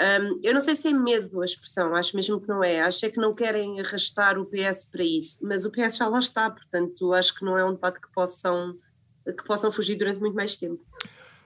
Um, 0.00 0.40
eu 0.42 0.54
não 0.54 0.60
sei 0.60 0.74
se 0.74 0.88
é 0.88 0.92
medo 0.92 1.40
a 1.40 1.44
expressão, 1.44 1.94
acho 1.94 2.16
mesmo 2.16 2.40
que 2.40 2.48
não 2.48 2.64
é. 2.64 2.80
Acho 2.80 3.06
é 3.06 3.10
que 3.10 3.18
não 3.18 3.34
querem 3.34 3.80
arrastar 3.80 4.38
o 4.38 4.46
PS 4.46 4.86
para 4.86 5.04
isso, 5.04 5.38
mas 5.42 5.64
o 5.64 5.70
PS 5.70 5.96
já 5.96 6.08
lá 6.08 6.18
está, 6.18 6.50
portanto 6.50 7.12
acho 7.12 7.34
que 7.34 7.44
não 7.44 7.58
é 7.58 7.64
um 7.64 7.74
debate 7.74 8.00
que 8.00 8.10
possam, 8.10 8.78
que 9.24 9.44
possam 9.44 9.70
fugir 9.70 9.96
durante 9.96 10.20
muito 10.20 10.34
mais 10.34 10.56
tempo. 10.56 10.84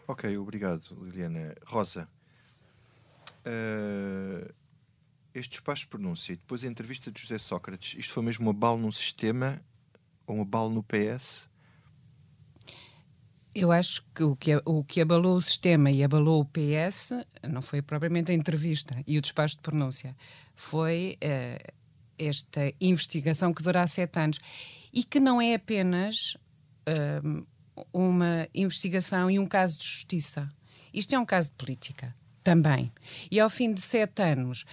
Ok, 0.06 0.38
obrigado, 0.38 0.96
Liliana. 1.02 1.54
Rosa, 1.66 2.08
uh, 3.44 4.54
este 5.34 5.50
despacho 5.50 5.82
de 5.82 5.88
pronúncia 5.88 6.32
e 6.32 6.36
depois 6.36 6.62
a 6.62 6.68
entrevista 6.68 7.10
de 7.10 7.20
José 7.20 7.38
Sócrates, 7.38 7.98
isto 7.98 8.12
foi 8.12 8.22
mesmo 8.22 8.46
uma 8.46 8.54
bala 8.54 8.78
num 8.78 8.92
sistema 8.92 9.60
ou 10.26 10.36
uma 10.36 10.44
bala 10.44 10.70
no 10.70 10.82
PS? 10.82 11.48
Eu 13.58 13.72
acho 13.72 14.04
que 14.14 14.22
o, 14.22 14.36
que 14.36 14.60
o 14.66 14.84
que 14.84 15.00
abalou 15.00 15.34
o 15.34 15.40
sistema 15.40 15.90
e 15.90 16.04
abalou 16.04 16.42
o 16.42 16.44
PS 16.44 17.12
não 17.48 17.62
foi 17.62 17.80
propriamente 17.80 18.30
a 18.30 18.34
entrevista 18.34 19.02
e 19.06 19.16
o 19.16 19.22
despacho 19.22 19.56
de 19.56 19.62
pronúncia, 19.62 20.14
foi 20.54 21.16
uh, 21.24 21.72
esta 22.18 22.70
investigação 22.78 23.54
que 23.54 23.62
dura 23.62 23.86
sete 23.86 24.18
anos 24.18 24.38
e 24.92 25.02
que 25.02 25.18
não 25.18 25.40
é 25.40 25.54
apenas 25.54 26.36
uh, 26.86 27.46
uma 27.94 28.46
investigação 28.54 29.30
e 29.30 29.38
um 29.38 29.46
caso 29.46 29.78
de 29.78 29.84
justiça. 29.84 30.52
Isto 30.92 31.14
é 31.14 31.18
um 31.18 31.24
caso 31.24 31.48
de 31.48 31.54
política 31.56 32.14
também. 32.46 32.92
E 33.28 33.40
ao 33.40 33.50
fim 33.50 33.74
de 33.74 33.80
sete 33.80 34.22
anos, 34.22 34.64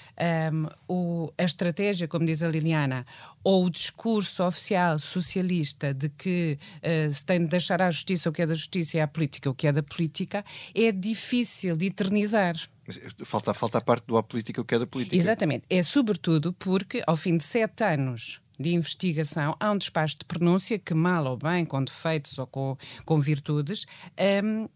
um, 0.54 0.68
o, 0.88 1.34
a 1.36 1.44
estratégia, 1.44 2.08
como 2.08 2.24
diz 2.24 2.44
a 2.44 2.48
Liliana, 2.48 3.04
ou 3.44 3.66
o 3.66 3.70
discurso 3.72 4.44
oficial 4.44 5.00
socialista 5.00 5.92
de 5.92 6.08
que 6.10 6.60
uh, 6.78 7.12
se 7.12 7.26
tem 7.26 7.40
de 7.40 7.48
deixar 7.48 7.82
à 7.82 7.90
justiça 7.90 8.30
o 8.30 8.32
que 8.32 8.44
é 8.44 8.46
da 8.46 8.54
justiça 8.54 8.98
e 8.98 9.00
à 9.00 9.08
política 9.08 9.50
o 9.50 9.56
que 9.56 9.66
é 9.66 9.72
da 9.72 9.82
política, 9.82 10.46
é 10.76 10.92
difícil 10.92 11.76
de 11.76 11.88
eternizar. 11.88 12.56
Eh, 12.88 13.26
falta, 13.26 13.56
falta 13.56 13.80
a 13.80 13.82
parte 13.82 14.06
do 14.06 14.18
à 14.18 14.22
política 14.22 14.62
o 14.62 14.66
que 14.66 14.76
é 14.76 14.80
da 14.80 14.86
política. 14.86 15.16
Exatamente. 15.16 15.66
É 15.68 15.82
sobretudo 15.82 16.54
porque, 16.54 17.02
ao 17.08 17.16
fim 17.16 17.38
de 17.38 17.44
sete 17.44 17.84
anos 17.84 18.40
de 18.60 18.72
investigação, 18.76 19.56
há 19.60 19.72
um 19.72 19.80
despacho 19.80 20.20
de 20.20 20.26
pronúncia 20.26 20.78
que, 20.78 20.94
mal 20.94 21.26
ou 21.26 21.38
bem, 21.38 21.66
com 21.66 21.84
defeitos 21.84 22.38
ou 22.38 22.46
com, 22.46 22.78
com 23.04 23.20
virtudes, 23.20 23.88
um, 24.44 24.70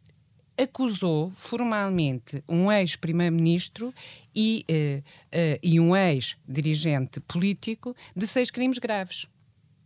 acusou 0.57 1.31
formalmente 1.31 2.43
um 2.49 2.71
ex-primeiro-ministro 2.71 3.93
e, 4.35 4.65
uh, 4.69 4.99
uh, 4.99 5.59
e 5.61 5.79
um 5.79 5.95
ex-dirigente 5.95 7.19
político 7.19 7.95
de 8.15 8.25
seis 8.27 8.49
crimes 8.49 8.79
graves. 8.79 9.27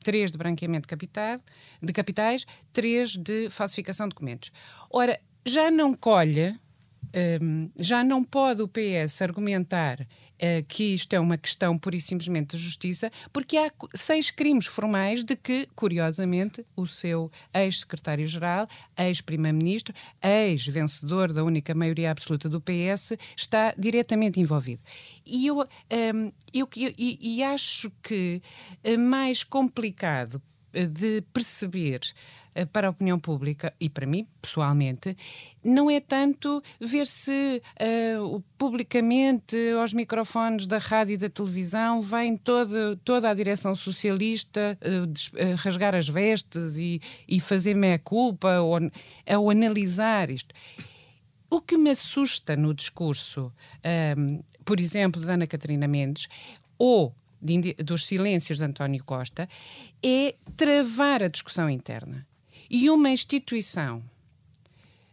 Três 0.04 0.32
de 0.32 0.38
branqueamento 0.38 0.84
de, 0.84 0.88
capital, 0.88 1.40
de 1.82 1.94
capitais, 1.94 2.46
três 2.74 3.16
de 3.16 3.50
falsificação 3.50 4.08
de 4.08 4.16
documentos. 4.16 4.52
Ora, 4.90 5.20
já 5.46 5.70
não 5.70 5.94
colhe, 5.94 6.56
um, 7.42 7.70
já 7.78 8.04
não 8.04 8.24
pode 8.24 8.62
o 8.62 8.68
PS 8.68 9.22
argumentar 9.22 10.08
que 10.68 10.94
isto 10.96 11.14
é 11.14 11.20
uma 11.20 11.38
questão 11.38 11.78
pura 11.78 11.96
e 11.96 12.02
simplesmente 12.02 12.58
de 12.58 12.64
justiça, 12.64 13.12
porque 13.32 13.58
há 13.58 13.72
seis 13.94 14.32
crimes 14.32 14.66
formais 14.66 15.24
de 15.24 15.36
que, 15.36 15.68
curiosamente, 15.76 16.66
o 16.76 16.88
seu 16.88 17.32
ex-secretário-geral, 17.54 18.68
ex-primeiro-ministro, 18.98 19.94
ex-vencedor 20.22 21.32
da 21.32 21.44
única 21.44 21.76
maioria 21.76 22.12
absoluta 22.12 22.50
do 22.50 22.60
PS, 22.60 23.14
está 23.36 23.74
diretamente 23.78 24.40
envolvido. 24.40 24.82
E 25.26 25.48
eu, 25.48 25.60
um, 25.60 26.32
eu, 26.54 26.68
eu 26.76 26.94
e, 26.98 27.44
acho 27.44 27.92
que 28.02 28.42
é 28.84 28.98
mais 28.98 29.44
complicado 29.44 30.42
eh, 30.74 30.86
de 30.86 31.22
perceber 31.34 32.02
eh, 32.02 32.14
para 32.72 32.88
a 32.88 32.90
opinião 32.92 33.20
pública 33.20 33.74
e 33.80 33.90
para 33.90 34.06
mim, 34.06 34.28
pessoalmente, 34.42 35.16
não 35.64 35.90
é 35.90 36.00
tanto 36.00 36.62
ver 36.80 37.08
se 37.08 37.62
uh, 38.20 38.44
publicamente 38.58 39.56
aos 39.80 39.94
microfones 39.94 40.68
da 40.68 40.78
rádio 40.78 41.14
e 41.14 41.18
da 41.18 41.30
televisão 41.30 42.02
vem 42.02 42.36
toda, 42.36 42.98
toda 43.04 43.30
a 43.30 43.34
direção 43.34 43.76
socialista 43.76 44.78
uh, 44.82 45.08
des, 45.08 45.28
uh, 45.28 45.56
rasgar 45.58 45.96
as 45.96 46.08
vestes 46.08 46.78
e, 46.78 47.02
e 47.28 47.40
fazer 47.40 47.76
meia-culpa 47.76 48.60
ou, 48.60 48.78
ou 49.38 49.50
analisar 49.50 50.30
isto. 50.30 50.54
O 51.50 51.60
que 51.60 51.78
me 51.78 51.90
assusta 51.90 52.56
no 52.56 52.74
discurso, 52.74 53.52
um, 54.18 54.42
por 54.64 54.80
exemplo, 54.80 55.22
da 55.22 55.34
Ana 55.34 55.46
Catarina 55.46 55.86
Mendes, 55.86 56.30
ou 56.78 57.14
de, 57.42 57.74
dos 57.74 58.06
silêncios 58.06 58.60
de 58.60 58.64
António 58.64 59.04
Costa, 59.04 59.50
é 60.02 60.36
travar 60.56 61.22
a 61.22 61.28
discussão 61.28 61.70
interna. 61.70 62.26
E 62.74 62.90
uma 62.90 63.10
instituição, 63.10 64.02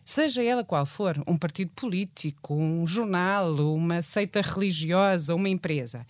seja 0.04 0.44
ela 0.44 0.62
qual 0.62 0.86
for, 0.86 1.20
um 1.26 1.36
partido 1.36 1.72
político, 1.74 2.54
um 2.54 2.86
jornal, 2.86 3.52
uma 3.74 4.00
seita 4.00 4.40
religiosa, 4.40 5.34
uma 5.34 5.48
empresa, 5.48 6.06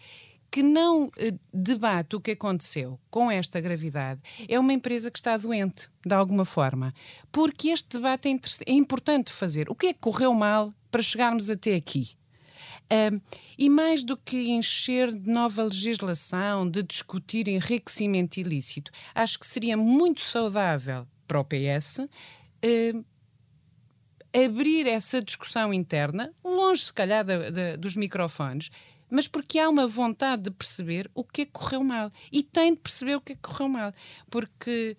que 0.50 0.62
não 0.62 1.10
eh, 1.16 1.32
debate 1.50 2.16
o 2.16 2.20
que 2.20 2.32
aconteceu 2.32 3.00
com 3.10 3.30
esta 3.30 3.62
gravidade, 3.62 4.20
é 4.46 4.60
uma 4.60 4.74
empresa 4.74 5.10
que 5.10 5.18
está 5.18 5.38
doente, 5.38 5.88
de 6.04 6.14
alguma 6.14 6.44
forma. 6.44 6.92
Porque 7.32 7.68
este 7.68 7.96
debate 7.96 8.28
é, 8.28 8.70
é 8.70 8.74
importante 8.74 9.32
fazer. 9.32 9.70
O 9.70 9.74
que 9.74 9.86
é 9.86 9.94
que 9.94 10.00
correu 10.00 10.34
mal 10.34 10.74
para 10.90 11.00
chegarmos 11.00 11.48
até 11.48 11.74
aqui? 11.76 12.10
Uh, 12.92 13.18
e 13.56 13.70
mais 13.70 14.04
do 14.04 14.18
que 14.18 14.50
encher 14.50 15.10
de 15.10 15.30
nova 15.30 15.62
legislação, 15.62 16.68
de 16.68 16.82
discutir 16.82 17.48
enriquecimento 17.48 18.38
ilícito, 18.38 18.90
acho 19.14 19.38
que 19.38 19.46
seria 19.46 19.78
muito 19.78 20.20
saudável 20.20 21.06
para 21.28 21.38
o 21.38 21.44
PS, 21.44 22.08
eh, 22.62 22.94
abrir 24.32 24.86
essa 24.86 25.22
discussão 25.22 25.72
interna, 25.72 26.32
longe 26.42 26.86
se 26.86 26.92
calhar 26.92 27.24
dos 27.78 27.94
microfones, 27.94 28.70
mas 29.10 29.26
porque 29.26 29.58
há 29.58 29.68
uma 29.68 29.86
vontade 29.86 30.42
de 30.42 30.50
perceber 30.50 31.10
o 31.14 31.24
que 31.24 31.42
é 31.42 31.44
que 31.46 31.52
correu 31.52 31.82
mal. 31.82 32.10
E 32.30 32.42
tem 32.42 32.74
de 32.74 32.80
perceber 32.80 33.16
o 33.16 33.20
que 33.20 33.32
é 33.32 33.34
que 33.34 33.40
correu 33.40 33.68
mal. 33.68 33.92
Porque 34.30 34.96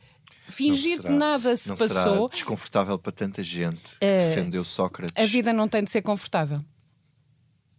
fingir 0.50 0.98
será, 0.98 1.10
que 1.10 1.12
nada 1.12 1.56
se 1.56 1.70
não 1.70 1.78
passou. 1.78 2.14
Será 2.14 2.28
desconfortável 2.28 2.98
para 2.98 3.12
tanta 3.12 3.44
gente 3.44 3.98
que 4.00 4.06
uh, 4.06 4.30
defendeu 4.30 4.64
Sócrates. 4.64 5.24
A 5.24 5.28
vida 5.28 5.54
não 5.54 5.68
tem 5.68 5.84
de 5.84 5.92
ser 5.92 6.02
confortável. 6.02 6.64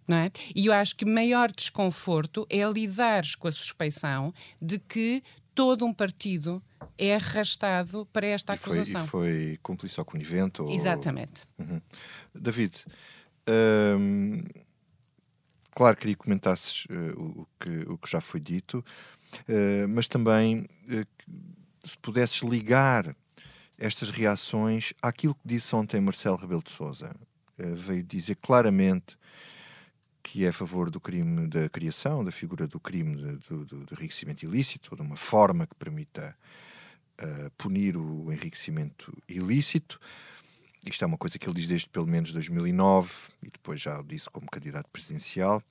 Não 0.07 0.17
é? 0.17 0.31
E 0.55 0.67
eu 0.67 0.73
acho 0.73 0.97
que 0.97 1.05
maior 1.05 1.53
desconforto 1.53 2.47
é 2.51 2.65
lidares 2.65 3.35
com 3.35 3.49
a 3.49 3.53
suspeição 3.53 4.33
de 4.61 4.79
que 4.79 5.23
todo 5.55 5.85
um 5.85 5.93
partido 5.93 6.63
é 6.99 7.15
arrastado 7.15 8.07
para 8.13 8.27
esta 8.27 8.53
acusação. 8.53 9.05
E 9.05 9.09
foi, 9.09 9.29
e 9.31 9.47
foi 9.47 9.59
cúmplice 9.63 10.01
ou 10.01 10.05
conivente? 10.05 10.63
Ou... 10.63 10.71
Exatamente. 10.71 11.45
Uhum. 11.59 11.81
David, 12.35 12.85
hum, 13.99 14.43
claro 15.71 15.97
queria 15.97 16.15
que 16.15 16.23
comentasses 16.23 16.85
uh, 16.87 17.21
o, 17.21 17.49
que, 17.59 17.91
o 17.91 17.99
que 17.99 18.11
já 18.11 18.21
foi 18.21 18.41
dito, 18.41 18.85
uh, 19.49 19.89
mas 19.89 20.09
também 20.09 20.61
uh, 20.61 21.29
se 21.85 21.97
pudesses 21.99 22.41
ligar 22.43 23.15
estas 23.79 24.11
reações 24.11 24.93
àquilo 25.01 25.35
que 25.35 25.41
disse 25.45 25.75
ontem 25.75 26.01
Marcelo 26.01 26.37
Rebelo 26.37 26.63
de 26.63 26.71
Sousa. 26.71 27.17
veio 27.59 28.03
dizer 28.03 28.37
claramente 28.37 29.17
que 30.23 30.45
é 30.45 30.49
a 30.49 30.53
favor 30.53 30.91
do 30.91 31.01
crime 31.01 31.47
da 31.49 31.69
criação, 31.69 32.25
da 32.25 32.31
figura 32.31 32.67
do 32.67 32.79
crime 32.79 33.17
de, 33.17 33.37
do, 33.49 33.65
do, 33.65 33.85
do 33.85 33.95
enriquecimento 33.95 34.45
ilícito, 34.45 34.91
ou 34.93 34.97
de 34.97 35.03
uma 35.03 35.17
forma 35.17 35.67
que 35.67 35.75
permita 35.75 36.37
uh, 37.21 37.51
punir 37.57 37.97
o 37.97 38.33
enriquecimento 38.33 39.13
ilícito. 39.29 40.01
Isto 40.87 41.05
é 41.05 41.07
uma 41.07 41.19
coisa 41.19 41.39
que 41.39 41.47
ele 41.47 41.55
diz 41.55 41.69
desde 41.69 41.89
pelo 41.89 42.07
menos 42.07 42.33
2009 42.33 43.13
e 43.43 43.51
depois 43.51 43.81
já 43.81 43.99
o 44.01 44.05
disse 44.05 44.31
como 44.31 44.47
candidato 44.51 44.89
presidencial. 44.91 45.63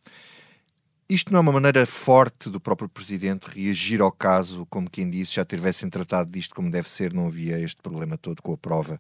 Isto 1.10 1.32
não 1.32 1.40
é 1.40 1.42
uma 1.42 1.52
maneira 1.52 1.86
forte 1.88 2.52
do 2.52 2.60
próprio 2.60 2.88
presidente 2.88 3.50
reagir 3.50 4.00
ao 4.00 4.12
caso, 4.12 4.68
como 4.68 4.88
quem 4.88 5.10
disse, 5.10 5.34
já 5.34 5.44
tivessem 5.44 5.90
tratado 5.90 6.32
disto 6.32 6.54
como 6.54 6.70
deve 6.70 6.88
ser, 6.88 7.12
não 7.12 7.26
havia 7.26 7.60
este 7.60 7.82
problema 7.82 8.16
todo 8.16 8.44
com 8.44 8.54
a 8.54 8.58
prova 8.58 9.00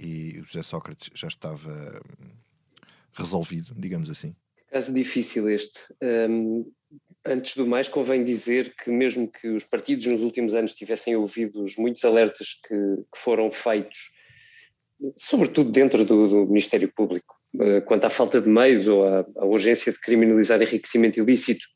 e 0.00 0.38
o 0.40 0.44
José 0.44 0.62
Sócrates 0.62 1.10
já 1.14 1.28
estava 1.28 2.00
hum, 2.20 2.30
resolvido, 3.12 3.74
digamos 3.76 4.08
assim. 4.08 4.34
Caso 4.70 4.94
difícil 4.94 5.48
este. 5.50 5.92
Um, 6.00 6.70
antes 7.26 7.56
do 7.56 7.66
mais, 7.66 7.88
convém 7.88 8.24
dizer 8.24 8.74
que, 8.76 8.90
mesmo 8.90 9.30
que 9.30 9.48
os 9.48 9.64
partidos 9.64 10.06
nos 10.06 10.22
últimos 10.22 10.54
anos 10.54 10.74
tivessem 10.74 11.16
ouvido 11.16 11.64
muitos 11.76 12.04
alertas 12.04 12.54
que, 12.66 12.74
que 13.12 13.18
foram 13.18 13.50
feitos, 13.50 14.12
sobretudo 15.16 15.72
dentro 15.72 16.04
do, 16.04 16.28
do 16.28 16.46
Ministério 16.46 16.90
Público, 16.94 17.34
uh, 17.56 17.82
quanto 17.82 18.04
à 18.04 18.10
falta 18.10 18.40
de 18.40 18.48
meios 18.48 18.86
ou 18.86 19.04
à, 19.04 19.26
à, 19.38 19.44
urgência 19.44 19.92
de 19.92 19.98
criminalizar 19.98 20.62
enriquecimento 20.62 21.18
ilícito 21.18 21.66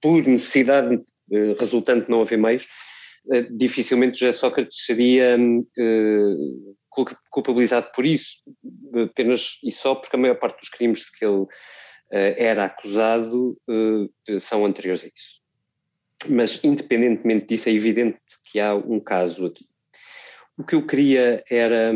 por 0.00 0.22
necessidade 0.26 0.96
uh, 0.96 1.52
resultante 1.58 2.06
de 2.06 2.10
não 2.10 2.20
haver 2.20 2.38
meios, 2.38 2.68
uh, 3.26 3.56
dificilmente 3.56 4.18
José 4.18 4.32
Sócrates 4.32 4.84
seria 4.84 5.38
culpabilizado 7.30 7.90
por 7.92 8.04
isso, 8.04 8.42
apenas 8.94 9.58
e 9.64 9.72
só 9.72 9.94
porque 9.94 10.14
a 10.14 10.18
maior 10.18 10.38
parte 10.38 10.60
dos 10.60 10.68
crimes 10.68 11.00
de 11.00 11.18
que 11.18 11.24
ele 11.24 11.42
eh, 11.42 11.46
era 12.16 12.66
acusado 12.66 13.58
eh, 13.68 14.38
são 14.38 14.64
anteriores 14.64 15.04
a 15.04 15.08
isso. 15.08 15.40
Mas, 16.28 16.62
independentemente 16.62 17.46
disso, 17.46 17.68
é 17.68 17.72
evidente 17.72 18.18
que 18.44 18.60
há 18.60 18.74
um 18.74 19.00
caso 19.00 19.46
aqui. 19.46 19.66
O 20.56 20.64
que 20.64 20.76
eu 20.76 20.86
queria 20.86 21.42
era, 21.50 21.92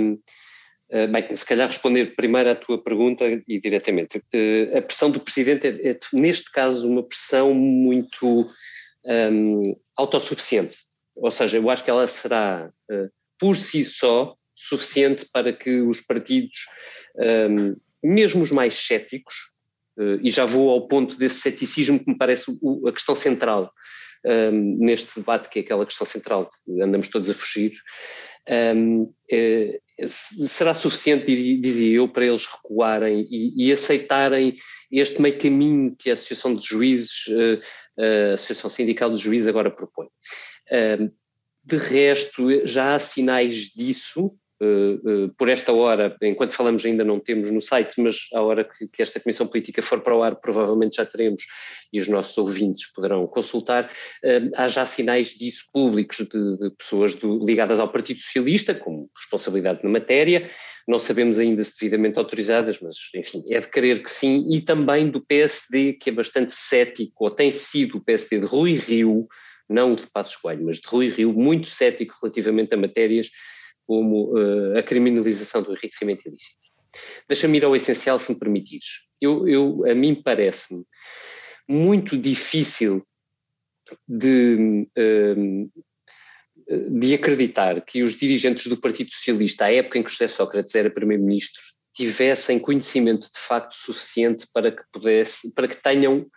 eh, 0.90 1.06
bem, 1.06 1.34
se 1.34 1.46
calhar 1.46 1.68
responder 1.68 2.16
primeiro 2.16 2.50
à 2.50 2.56
tua 2.56 2.82
pergunta 2.82 3.24
e 3.46 3.60
diretamente. 3.60 4.20
A 4.76 4.82
pressão 4.82 5.10
do 5.10 5.20
Presidente 5.20 5.68
é, 5.68 5.90
é 5.90 5.98
neste 6.12 6.50
caso, 6.50 6.90
uma 6.90 7.02
pressão 7.02 7.54
muito 7.54 8.50
um, 9.04 9.76
autossuficiente. 9.96 10.78
Ou 11.14 11.30
seja, 11.30 11.58
eu 11.58 11.70
acho 11.70 11.84
que 11.84 11.90
ela 11.90 12.06
será, 12.06 12.70
por 13.38 13.56
si 13.56 13.84
só, 13.84 14.36
suficiente 14.54 15.26
para 15.32 15.52
que 15.52 15.80
os 15.80 16.00
partidos, 16.00 16.66
um, 17.16 17.76
mesmo 18.02 18.42
os 18.42 18.50
mais 18.50 18.74
céticos, 18.74 19.34
e 20.22 20.30
já 20.30 20.44
vou 20.44 20.70
ao 20.70 20.86
ponto 20.86 21.16
desse 21.16 21.40
ceticismo 21.40 21.98
que 21.98 22.10
me 22.10 22.18
parece 22.18 22.50
a 22.86 22.92
questão 22.92 23.14
central 23.14 23.72
um, 24.24 24.30
ehm, 24.30 24.76
neste 24.78 25.18
debate, 25.18 25.48
que 25.48 25.58
é 25.58 25.62
aquela 25.62 25.86
questão 25.86 26.06
central 26.06 26.50
que 26.50 26.82
andamos 26.82 27.08
todos 27.08 27.28
a 27.30 27.34
fugir. 27.34 27.72
Um, 28.48 29.12
ehm, 29.30 29.74
é, 30.00 30.06
será 30.06 30.72
suficiente, 30.74 31.60
dizia 31.60 31.96
eu, 31.96 32.08
para 32.08 32.24
eles 32.24 32.46
recuarem 32.46 33.26
e, 33.30 33.68
e, 33.68 33.72
aceitarem 33.72 34.56
este 34.90 35.20
meio 35.20 35.38
caminho 35.38 35.94
que 35.96 36.08
a 36.08 36.12
Associação 36.12 36.54
de 36.54 36.64
Juízes, 36.64 37.26
uh, 37.28 37.60
a 38.30 38.34
Associação 38.34 38.70
Sindical 38.70 39.12
de 39.12 39.20
Juízes 39.20 39.48
agora 39.48 39.70
propõe. 39.70 40.06
Ehm, 40.70 41.10
de 41.64 41.76
resto, 41.76 42.66
já 42.66 42.94
há 42.94 42.98
sinais 42.98 43.72
disso, 43.74 44.32
por 45.36 45.48
esta 45.48 45.72
hora, 45.72 46.16
enquanto 46.22 46.52
falamos 46.52 46.84
ainda 46.84 47.04
não 47.04 47.20
temos 47.20 47.50
no 47.50 47.60
site, 47.60 48.00
mas 48.02 48.26
à 48.34 48.42
hora 48.42 48.64
que, 48.64 48.88
que, 48.88 49.02
esta 49.02 49.20
Comissão 49.20 49.46
Política 49.46 49.80
for 49.80 50.00
para 50.00 50.16
o 50.16 50.22
ar, 50.22 50.36
provavelmente 50.36 50.96
já 50.96 51.06
teremos 51.06 51.44
e 51.92 52.00
os 52.00 52.08
nossos 52.08 52.36
ouvintes 52.36 52.92
poderão 52.92 53.26
consultar. 53.26 53.90
Uh, 54.24 54.50
há 54.56 54.66
já 54.66 54.84
sinais 54.84 55.28
disso 55.28 55.64
públicos 55.72 56.18
de, 56.18 56.58
de 56.58 56.70
pessoas 56.76 57.14
do, 57.14 57.44
ligadas 57.44 57.78
ao 57.78 57.90
Partido 57.90 58.20
Socialista, 58.20 58.74
com 58.74 59.08
responsabilidade 59.16 59.80
na 59.84 59.90
matéria, 59.90 60.50
não 60.88 60.98
sabemos 60.98 61.38
ainda 61.38 61.62
se 61.62 61.74
devidamente 61.78 62.18
autorizadas, 62.18 62.80
mas 62.80 62.96
enfim, 63.14 63.44
é 63.48 63.60
de 63.60 63.68
querer 63.68 64.02
que 64.02 64.10
sim, 64.10 64.48
e 64.50 64.60
também 64.60 65.08
do 65.08 65.20
PSD, 65.20 65.92
que 65.92 66.10
é 66.10 66.12
bastante 66.12 66.52
cético, 66.52 67.24
ou 67.24 67.30
tem 67.30 67.50
sido 67.50 67.98
o 67.98 68.00
PSD 68.00 68.40
de 68.40 68.46
Rui 68.46 68.74
Rio, 68.74 69.28
não 69.68 69.94
de 69.94 70.06
Passos 70.06 70.36
Coelho, 70.36 70.64
mas 70.64 70.78
de 70.78 70.88
Rui 70.88 71.08
Rio, 71.08 71.32
muito 71.32 71.68
cético 71.68 72.16
relativamente 72.22 72.74
a 72.74 72.76
matérias 72.76 73.30
como 73.88 74.34
uh, 74.34 74.76
a 74.76 74.82
criminalização 74.82 75.62
do 75.62 75.72
enriquecimento 75.72 76.28
ilícito. 76.28 76.68
Deixa-me 77.26 77.56
ir 77.56 77.64
ao 77.64 77.74
essencial, 77.74 78.18
se 78.18 78.30
me 78.30 78.38
permitires. 78.38 79.06
Eu, 79.18 79.48
eu, 79.48 79.90
a 79.90 79.94
mim 79.94 80.14
parece-me 80.14 80.84
muito 81.66 82.18
difícil 82.18 83.02
de, 84.06 84.86
hum, 84.96 85.70
de 87.00 87.14
acreditar 87.14 87.80
que 87.80 88.02
os 88.02 88.14
dirigentes 88.14 88.66
do 88.66 88.76
Partido 88.76 89.12
Socialista, 89.14 89.64
à 89.64 89.72
época 89.72 89.98
em 89.98 90.02
que 90.02 90.10
José 90.10 90.28
Sócrates 90.28 90.74
era 90.74 90.90
Primeiro-Ministro, 90.90 91.62
tivessem 91.94 92.58
conhecimento 92.58 93.30
de 93.32 93.38
facto 93.38 93.74
suficiente 93.74 94.46
para 94.52 94.70
que 94.70 94.82
pudesse, 94.92 95.52
para 95.54 95.66
que 95.66 95.76
tenham 95.76 96.30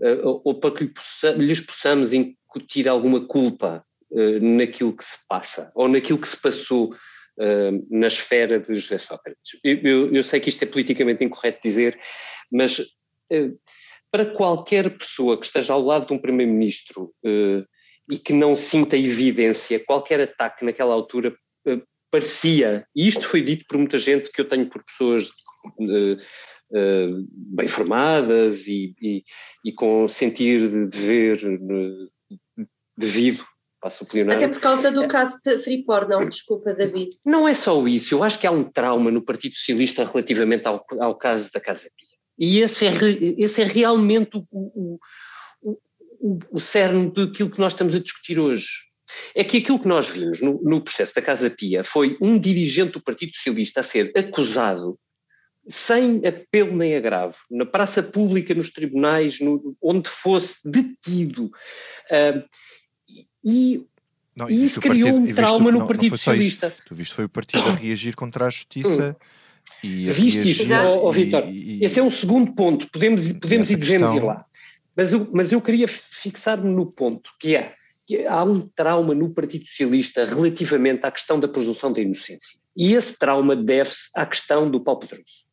eh, 0.00 0.20
ou 0.24 0.58
para 0.58 0.74
que 0.74 0.90
lhes 1.36 1.60
possamos 1.60 2.12
incutir 2.12 2.88
alguma 2.88 3.26
culpa 3.26 3.84
eh, 3.84 3.91
naquilo 4.40 4.96
que 4.96 5.04
se 5.04 5.18
passa 5.26 5.72
ou 5.74 5.88
naquilo 5.88 6.18
que 6.18 6.28
se 6.28 6.36
passou 6.36 6.94
uh, 7.38 7.86
na 7.90 8.06
esfera 8.06 8.58
de 8.58 8.74
José 8.74 8.98
Sócrates. 8.98 9.58
Eu, 9.64 9.78
eu, 9.78 10.14
eu, 10.14 10.22
sei 10.22 10.40
que 10.40 10.48
isto 10.48 10.62
é 10.62 10.66
politicamente 10.66 11.24
incorreto 11.24 11.60
dizer, 11.62 11.98
mas 12.50 12.78
uh, 12.78 13.58
para 14.10 14.26
qualquer 14.26 14.96
pessoa 14.96 15.38
que 15.38 15.46
esteja 15.46 15.72
ao 15.72 15.82
lado 15.82 16.06
de 16.06 16.12
um 16.12 16.18
primeiro-ministro 16.18 17.14
e 17.24 18.18
que 18.18 18.34
não 18.34 18.54
sinta 18.54 18.94
evidência, 18.94 19.82
qualquer 19.82 20.20
ataque 20.20 20.66
naquela 20.66 20.92
altura 20.92 21.34
parecia, 22.10 22.86
e 22.94 23.08
isto 23.08 23.26
foi 23.26 23.40
dito 23.40 23.64
por 23.66 23.78
muita 23.78 23.98
gente 23.98 24.30
que 24.30 24.38
eu 24.38 24.46
tenho 24.46 24.68
por 24.68 24.84
pessoas 24.84 25.30
bem 27.32 27.66
formadas 27.68 28.66
e, 28.66 28.94
e, 29.00 29.24
e, 29.64 29.72
com 29.72 30.06
sentir 30.06 30.60
de 30.68 30.88
dever 30.88 31.40
devido 32.98 33.42
passo 33.82 34.04
o 34.04 34.30
Até 34.30 34.46
por 34.46 34.60
causa 34.60 34.92
do 34.92 35.08
caso 35.08 35.40
Freeport, 35.64 36.08
não, 36.08 36.28
desculpa, 36.28 36.72
David. 36.72 37.18
Não 37.24 37.48
é 37.48 37.52
só 37.52 37.84
isso, 37.88 38.14
eu 38.14 38.22
acho 38.22 38.38
que 38.38 38.46
há 38.46 38.50
um 38.52 38.62
trauma 38.62 39.10
no 39.10 39.24
Partido 39.24 39.56
Socialista 39.56 40.04
relativamente 40.04 40.68
ao, 40.68 40.86
ao 41.00 41.16
caso 41.16 41.50
da 41.52 41.60
Casa 41.60 41.88
Pia. 41.96 42.08
E 42.38 42.60
esse 42.60 42.86
é, 42.86 42.90
esse 43.36 43.60
é 43.60 43.64
realmente 43.64 44.30
o, 44.36 44.46
o, 44.52 45.00
o, 46.20 46.38
o 46.52 46.60
cerne 46.60 47.12
daquilo 47.12 47.50
que 47.50 47.58
nós 47.58 47.72
estamos 47.72 47.94
a 47.94 47.98
discutir 47.98 48.38
hoje. 48.38 48.68
É 49.34 49.44
que 49.44 49.58
aquilo 49.58 49.80
que 49.80 49.88
nós 49.88 50.08
vimos 50.08 50.40
no, 50.40 50.62
no 50.62 50.80
processo 50.80 51.14
da 51.14 51.20
Casa 51.20 51.50
Pia 51.50 51.84
foi 51.84 52.16
um 52.20 52.38
dirigente 52.38 52.92
do 52.92 53.02
Partido 53.02 53.34
Socialista 53.34 53.80
a 53.80 53.82
ser 53.82 54.12
acusado 54.16 54.98
sem 55.66 56.26
apelo 56.26 56.76
nem 56.76 56.96
agravo, 56.96 57.36
na 57.50 57.64
praça 57.64 58.02
pública, 58.02 58.54
nos 58.54 58.70
tribunais, 58.70 59.38
no, 59.40 59.76
onde 59.80 60.08
fosse 60.08 60.58
detido, 60.68 61.46
uh, 61.46 62.42
e, 63.44 63.86
não, 64.36 64.48
e 64.48 64.64
isso 64.64 64.80
criou 64.80 65.10
partido, 65.10 65.30
um 65.30 65.34
trauma 65.34 65.72
no 65.72 65.78
não, 65.80 65.86
Partido 65.86 66.10
não 66.10 66.16
Socialista. 66.16 66.74
Tu 66.86 66.94
viste 66.94 67.14
foi 67.14 67.24
o 67.24 67.28
partido 67.28 67.68
a 67.68 67.74
reagir 67.74 68.14
contra 68.14 68.46
a 68.46 68.50
justiça. 68.50 69.16
e 69.82 70.08
a 70.08 70.12
Viste 70.12 70.50
isso, 70.50 70.72
oh, 70.72 71.08
oh, 71.08 71.12
Vitor. 71.12 71.44
Esse 71.80 72.00
é 72.00 72.02
um 72.02 72.10
segundo 72.10 72.54
ponto, 72.54 72.90
podemos, 72.90 73.30
podemos 73.34 73.70
e 73.70 73.76
devemos 73.76 74.10
questão... 74.10 74.16
ir 74.16 74.26
lá. 74.26 74.44
Mas 74.96 75.12
eu, 75.12 75.28
mas 75.32 75.52
eu 75.52 75.60
queria 75.60 75.88
fixar-me 75.88 76.68
no 76.68 76.86
ponto, 76.86 77.30
que 77.40 77.56
é 77.56 77.74
que 78.06 78.26
há 78.26 78.42
um 78.42 78.60
trauma 78.60 79.14
no 79.14 79.30
Partido 79.30 79.66
Socialista 79.66 80.24
relativamente 80.24 81.06
à 81.06 81.10
questão 81.10 81.38
da 81.38 81.48
presunção 81.48 81.92
da 81.92 82.00
inocência. 82.00 82.60
E 82.76 82.94
esse 82.94 83.18
trauma 83.18 83.54
deve-se 83.54 84.10
à 84.14 84.26
questão 84.26 84.70
do 84.70 84.82
Paulo 84.82 85.00
Pedroso. 85.00 85.44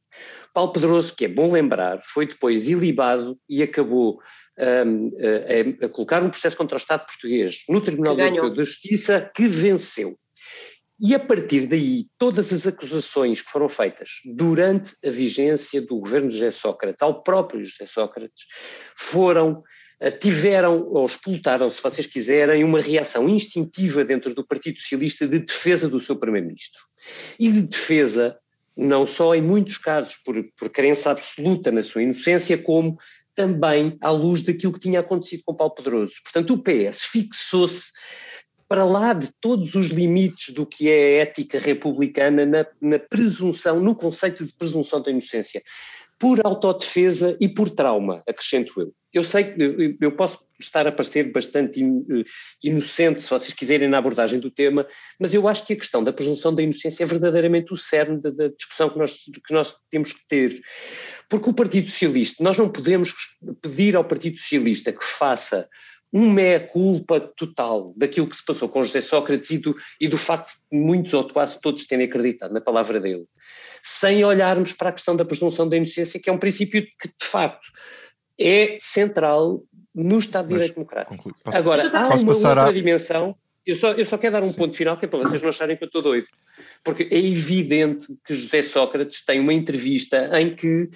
Paulo 0.54 0.72
Pedroso, 0.72 1.16
que 1.16 1.26
é 1.26 1.28
bom 1.28 1.52
lembrar, 1.52 2.02
foi 2.04 2.26
depois 2.26 2.68
ilibado 2.68 3.38
e 3.48 3.62
acabou 3.62 4.20
a, 4.60 5.86
a, 5.86 5.90
colocar 5.90 6.22
um 6.24 6.30
processo 6.30 6.58
contra 6.58 6.76
o 6.76 6.78
Estado 6.78 7.06
português 7.06 7.64
no 7.70 7.82
Tribunal 7.82 8.16
de 8.16 8.60
Justiça 8.60 9.32
que 9.34 9.48
venceu. 9.48 10.18
E 11.02 11.16
a 11.16 11.20
partir 11.20 11.66
daí, 11.66 12.08
todas 12.18 12.52
as 12.52 12.68
acusações 12.68 13.42
que 13.42 13.50
foram 13.50 13.70
feitas 13.70 14.10
durante 14.36 14.94
a 15.06 15.10
vigência 15.10 15.82
do 15.82 15.98
governo 15.98 16.28
de 16.28 16.34
José 16.34 16.52
Sócrates, 16.52 17.02
ao 17.02 17.24
próprio 17.24 17.64
José 17.64 17.86
Sócrates, 17.86 18.46
foram, 18.98 19.64
eh, 20.02 20.12
tiveram, 20.12 20.86
ou 20.90 21.06
explotaram, 21.06 21.72
se 21.72 21.82
vocês 21.82 22.06
quiserem, 22.06 22.66
uma 22.66 22.82
reação 22.82 23.30
instintiva 23.30 24.04
dentro 24.04 24.36
do 24.36 24.46
Partido 24.46 24.82
Socialista 24.82 25.26
de 25.26 25.40
defesa 25.40 25.88
do 25.88 26.02
seu 26.02 26.18
primeiro-ministro. 26.18 26.82
E 27.40 27.50
de 27.50 27.62
defesa, 27.62 28.38
não 28.76 29.08
só 29.08 29.34
em 29.34 29.42
muitos 29.42 29.78
casos 29.78 30.18
por, 30.18 30.36
por 30.58 30.70
crença 30.70 31.12
absoluta 31.12 31.72
na 31.72 31.82
sua 31.82 32.04
inocência, 32.04 32.58
como 32.58 32.98
também 33.40 33.98
à 34.02 34.12
luz 34.12 34.42
daquilo 34.42 34.74
que 34.74 34.82
tinha 34.82 35.00
acontecido 35.00 35.44
com 35.46 35.56
Paulo 35.56 35.74
Pedroso. 35.74 36.16
Portanto, 36.22 36.54
o 36.54 36.58
PS 36.62 37.04
fixou-se 37.04 37.94
para 38.68 38.84
lá 38.84 39.14
de 39.14 39.30
todos 39.40 39.76
os 39.76 39.88
limites 39.88 40.54
do 40.54 40.66
que 40.66 40.90
é 40.90 40.94
a 40.94 41.22
ética 41.22 41.58
republicana 41.58 42.46
na, 42.46 42.66
na, 42.82 43.00
presunção, 43.00 43.80
no 43.80 43.96
conceito 43.96 44.46
de 44.46 44.52
presunção 44.52 45.02
da 45.02 45.10
inocência, 45.10 45.64
por 46.20 46.46
autodefesa 46.46 47.38
e 47.40 47.48
por 47.48 47.70
trauma, 47.70 48.22
acrescento 48.28 48.74
eu. 48.82 48.94
Eu 49.14 49.24
sei 49.24 49.46
que 49.46 49.64
eu, 49.64 49.96
eu 50.02 50.12
posso 50.12 50.40
estar 50.60 50.88
a 50.88 50.92
parecer 50.92 51.32
bastante 51.32 51.82
eh, 51.82 52.24
inocente, 52.64 53.22
se 53.22 53.30
vocês 53.30 53.54
quiserem, 53.54 53.88
na 53.88 53.98
abordagem 53.98 54.40
do 54.40 54.52
tema, 54.52 54.88
mas 55.20 55.34
eu 55.34 55.48
acho 55.48 55.66
que 55.66 55.74
a 55.74 55.78
questão 55.78 56.04
da 56.04 56.14
presunção 56.14 56.54
da 56.54 56.62
inocência 56.62 57.04
é 57.04 57.08
verdadeiramente 57.08 57.74
o 57.74 57.78
cerne 57.78 58.22
da, 58.22 58.30
da 58.30 58.48
discussão 58.48 58.90
que 58.90 58.98
nós, 58.98 59.16
que 59.46 59.54
nós 59.54 59.74
temos 59.90 60.14
que 60.14 60.28
ter. 60.28 60.62
Porque 61.30 61.50
o 61.50 61.54
Partido 61.54 61.90
Socialista, 61.90 62.44
nós 62.44 62.58
não 62.58 62.70
podemos 62.70 63.14
pedir 63.62 63.96
ao 63.96 64.04
Partido 64.04 64.38
Socialista 64.38 64.92
que 64.92 65.04
faça 65.04 65.68
um 66.14 66.30
meia-culpa 66.32 67.20
total 67.20 67.94
daquilo 67.96 68.28
que 68.28 68.36
se 68.36 68.44
passou 68.44 68.68
com 68.68 68.84
José 68.84 69.02
Sócrates 69.02 69.52
e 69.52 69.58
do, 69.60 69.76
e 70.02 70.08
do 70.08 70.18
facto 70.18 70.54
de 70.72 70.78
muitos 70.78 71.14
ou 71.14 71.28
quase 71.30 71.60
todos 71.62 71.86
terem 71.86 72.08
acreditado 72.08 72.52
na 72.52 72.62
palavra 72.62 73.00
dele, 73.00 73.26
sem 73.84 74.24
olharmos 74.24 74.74
para 74.74 74.90
a 74.90 74.94
questão 74.94 75.16
da 75.16 75.24
presunção 75.24 75.70
da 75.70 75.78
inocência, 75.78 76.20
que 76.20 76.30
é 76.30 76.34
um 76.34 76.40
princípio 76.40 76.84
que, 77.00 77.08
de 77.08 77.26
facto, 77.26 77.70
é 78.40 78.78
central 78.80 79.64
no 79.94 80.20
Estado 80.20 80.48
de 80.48 80.54
Direito 80.54 80.76
Democrático. 80.76 81.36
Posso, 81.44 81.58
Agora, 81.58 81.82
há 81.84 82.16
uma 82.16 82.34
outra 82.34 82.66
a... 82.68 82.72
dimensão, 82.72 83.36
eu 83.66 83.76
só, 83.76 83.92
eu 83.92 84.06
só 84.06 84.18
quero 84.18 84.34
dar 84.34 84.44
um 84.44 84.52
Sim. 84.52 84.58
ponto 84.58 84.76
final, 84.76 84.98
que 84.98 85.06
é 85.06 85.08
para 85.08 85.20
vocês 85.20 85.42
não 85.42 85.50
acharem 85.50 85.78
que 85.78 85.84
eu 85.84 85.88
estou 85.88 86.02
doido, 86.02 86.28
porque 86.84 87.04
é 87.12 87.18
evidente 87.18 88.08
que 88.26 88.34
José 88.34 88.62
Sócrates 88.62 89.24
tem 89.24 89.40
uma 89.40 89.54
entrevista 89.54 90.30
em 90.40 90.56
que 90.56 90.90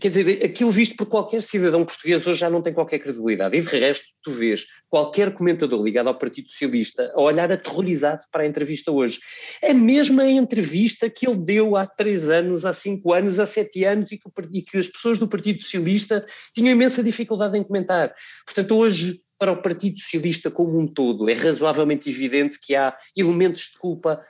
Quer 0.00 0.08
dizer, 0.08 0.44
aquilo 0.44 0.70
visto 0.70 0.96
por 0.96 1.06
qualquer 1.06 1.42
cidadão 1.42 1.84
português 1.84 2.24
hoje 2.26 2.38
já 2.38 2.48
não 2.48 2.62
tem 2.62 2.72
qualquer 2.72 3.00
credibilidade. 3.00 3.56
E 3.56 3.60
de 3.60 3.78
resto, 3.78 4.06
tu 4.22 4.30
vês 4.30 4.66
qualquer 4.88 5.34
comentador 5.34 5.82
ligado 5.82 6.08
ao 6.08 6.16
Partido 6.16 6.48
Socialista 6.48 7.12
a 7.12 7.20
olhar 7.20 7.50
aterrorizado 7.50 8.24
para 8.30 8.44
a 8.44 8.46
entrevista 8.46 8.92
hoje. 8.92 9.18
A 9.64 9.74
mesma 9.74 10.24
entrevista 10.24 11.10
que 11.10 11.28
ele 11.28 11.38
deu 11.38 11.76
há 11.76 11.86
três 11.86 12.30
anos, 12.30 12.64
há 12.64 12.72
cinco 12.72 13.12
anos, 13.12 13.40
há 13.40 13.46
sete 13.46 13.84
anos 13.84 14.12
e 14.12 14.18
que, 14.18 14.28
e 14.52 14.62
que 14.62 14.78
as 14.78 14.86
pessoas 14.86 15.18
do 15.18 15.28
Partido 15.28 15.60
Socialista 15.60 16.24
tinham 16.54 16.72
imensa 16.72 17.02
dificuldade 17.02 17.58
em 17.58 17.64
comentar. 17.64 18.14
Portanto, 18.46 18.76
hoje 18.76 19.20
para 19.38 19.52
o 19.52 19.62
Partido 19.62 20.00
Socialista 20.00 20.50
como 20.50 20.78
um 20.80 20.86
todo, 20.86 21.30
é 21.30 21.32
razoavelmente 21.32 22.10
evidente 22.10 22.58
que 22.60 22.74
há 22.74 22.96
elementos 23.16 23.70
de 23.72 23.78
culpa 23.78 24.20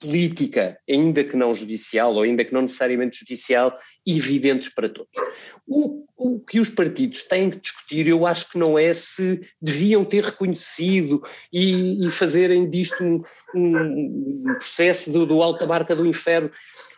política, 0.00 0.78
ainda 0.88 1.22
que 1.22 1.36
não 1.36 1.54
judicial, 1.54 2.14
ou 2.14 2.22
ainda 2.22 2.44
que 2.44 2.54
não 2.54 2.62
necessariamente 2.62 3.18
judicial, 3.18 3.76
evidentes 4.06 4.70
para 4.70 4.88
todos. 4.88 5.10
O, 5.66 6.06
o, 6.16 6.40
que 6.40 6.58
os 6.58 6.70
partidos 6.70 7.22
têm 7.24 7.50
que 7.50 7.60
discutir, 7.60 8.08
eu 8.08 8.26
acho 8.26 8.50
que 8.50 8.58
não 8.58 8.78
é 8.78 8.92
se 8.94 9.46
deviam 9.60 10.04
ter 10.04 10.24
reconhecido 10.24 11.22
e, 11.52 12.06
e 12.06 12.10
fazerem 12.10 12.68
disto 12.68 13.04
um, 13.04 13.22
um 13.54 14.54
processo 14.58 15.12
do, 15.12 15.26
do 15.26 15.42
alta 15.42 15.66
barca 15.66 15.94
do 15.94 16.06
inferno. 16.06 16.50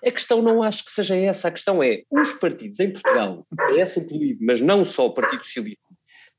A 0.04 0.10
questão 0.10 0.40
não 0.40 0.62
acho 0.62 0.84
que 0.84 0.90
seja 0.90 1.16
essa, 1.16 1.48
a 1.48 1.52
questão 1.52 1.82
é, 1.82 2.02
os 2.10 2.32
partidos 2.34 2.78
em 2.78 2.92
Portugal, 2.92 3.46
PS 3.74 3.96
incluído, 3.96 4.38
mas 4.42 4.60
não 4.60 4.84
só 4.84 5.06
o 5.06 5.14
Partido 5.14 5.44
Socialista, 5.44 5.82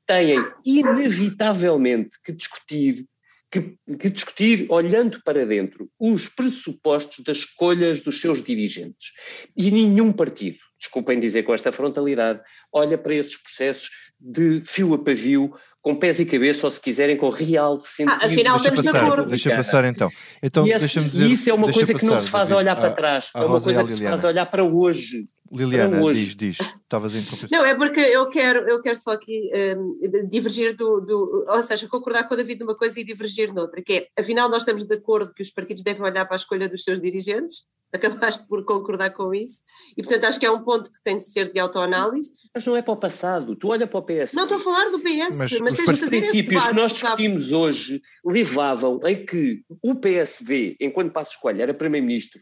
têm 0.06 0.44
inevitavelmente 0.64 2.18
que 2.22 2.32
discutir 2.32 3.06
que, 3.54 3.96
que, 3.96 4.10
discutir, 4.10 4.66
olhando 4.68 5.22
para 5.22 5.46
dentro, 5.46 5.88
os 5.98 6.28
pressupostos 6.28 7.22
das 7.24 7.38
escolhas 7.38 8.00
dos 8.00 8.20
seus 8.20 8.42
dirigentes. 8.42 9.12
E 9.56 9.70
nenhum 9.70 10.12
partido, 10.12 10.58
desculpem 10.76 11.20
dizer 11.20 11.44
com 11.44 11.54
esta 11.54 11.70
frontalidade, 11.70 12.40
olha 12.72 12.98
para 12.98 13.14
esses 13.14 13.36
processos 13.36 13.90
de 14.20 14.62
fio 14.64 14.94
a 14.94 14.98
pavio, 14.98 15.52
com 15.82 15.94
pés 15.94 16.18
e 16.18 16.24
cabeça, 16.24 16.66
ou 16.66 16.70
se 16.70 16.80
quiserem, 16.80 17.16
com 17.16 17.28
real 17.28 17.78
sentido. 17.80 18.18
Ah, 18.22 18.26
afinal, 18.26 18.58
deixa 18.58 18.68
estamos 18.68 18.84
passar, 18.84 18.98
de 18.98 19.06
acordo. 19.06 19.28
Deixa 19.28 19.56
passar 19.56 19.84
então. 19.84 20.10
então 20.42 20.66
e 20.66 20.72
esse, 20.72 21.00
dizer, 21.00 21.26
isso 21.26 21.50
é 21.50 21.54
uma 21.54 21.70
coisa 21.70 21.92
passar, 21.92 21.98
que 21.98 22.06
não 22.06 22.18
se 22.18 22.30
faz 22.30 22.50
a 22.50 22.56
olhar 22.56 22.74
para 22.74 22.90
trás, 22.90 23.30
a, 23.34 23.40
a 23.40 23.42
é 23.42 23.46
uma 23.46 23.60
coisa 23.60 23.84
que 23.84 23.92
se 23.92 24.04
faz 24.04 24.24
a 24.24 24.28
olhar 24.28 24.46
para 24.46 24.64
hoje. 24.64 25.28
Liliana, 25.52 26.12
diz, 26.12 26.34
diz, 26.34 26.58
estavas 26.58 27.14
a 27.14 27.18
interromper. 27.18 27.48
Não, 27.52 27.64
é 27.64 27.74
porque 27.74 28.00
eu 28.00 28.28
quero, 28.28 28.66
eu 28.68 28.80
quero 28.80 28.96
só 28.96 29.12
aqui 29.12 29.50
um, 29.76 30.28
divergir 30.28 30.74
do, 30.74 31.00
do, 31.00 31.44
ou 31.46 31.62
seja, 31.62 31.86
concordar 31.86 32.26
com 32.26 32.34
o 32.34 32.36
David 32.36 32.60
numa 32.60 32.74
coisa 32.74 32.98
e 32.98 33.04
divergir 33.04 33.52
noutra, 33.52 33.82
que 33.82 33.92
é, 33.92 34.20
afinal 34.20 34.48
nós 34.48 34.62
estamos 34.62 34.86
de 34.86 34.94
acordo 34.94 35.32
que 35.32 35.42
os 35.42 35.50
partidos 35.50 35.84
devem 35.84 36.02
olhar 36.02 36.24
para 36.24 36.34
a 36.34 36.36
escolha 36.36 36.68
dos 36.68 36.82
seus 36.82 37.00
dirigentes, 37.00 37.66
acabaste 37.96 38.46
por 38.48 38.64
concordar 38.64 39.10
com 39.10 39.32
isso, 39.32 39.62
e 39.96 40.02
portanto 40.02 40.24
acho 40.24 40.40
que 40.40 40.46
é 40.46 40.50
um 40.50 40.62
ponto 40.62 40.90
que 40.90 41.02
tem 41.02 41.18
de 41.18 41.24
ser 41.24 41.52
de 41.52 41.60
autoanálise. 41.60 42.32
Mas 42.52 42.66
não 42.66 42.76
é 42.76 42.82
para 42.82 42.92
o 42.92 42.96
passado, 42.96 43.54
tu 43.54 43.68
olha 43.68 43.86
para 43.86 43.98
o 43.98 44.02
PS. 44.02 44.32
Não 44.34 44.44
estou 44.44 44.58
a 44.58 44.60
falar 44.60 44.90
do 44.90 45.00
PS, 45.00 45.38
mas, 45.38 45.60
mas 45.60 45.76
fazer 45.76 46.08
princípios 46.08 46.66
que 46.66 46.74
nós 46.74 46.92
discutimos 46.92 47.52
hoje 47.52 48.02
levavam 48.24 49.00
em 49.04 49.24
que 49.24 49.62
o 49.82 49.94
PSD, 49.94 50.76
enquanto 50.80 51.12
passo 51.12 51.32
escolha, 51.32 51.62
era 51.62 51.74
primeiro-ministro, 51.74 52.40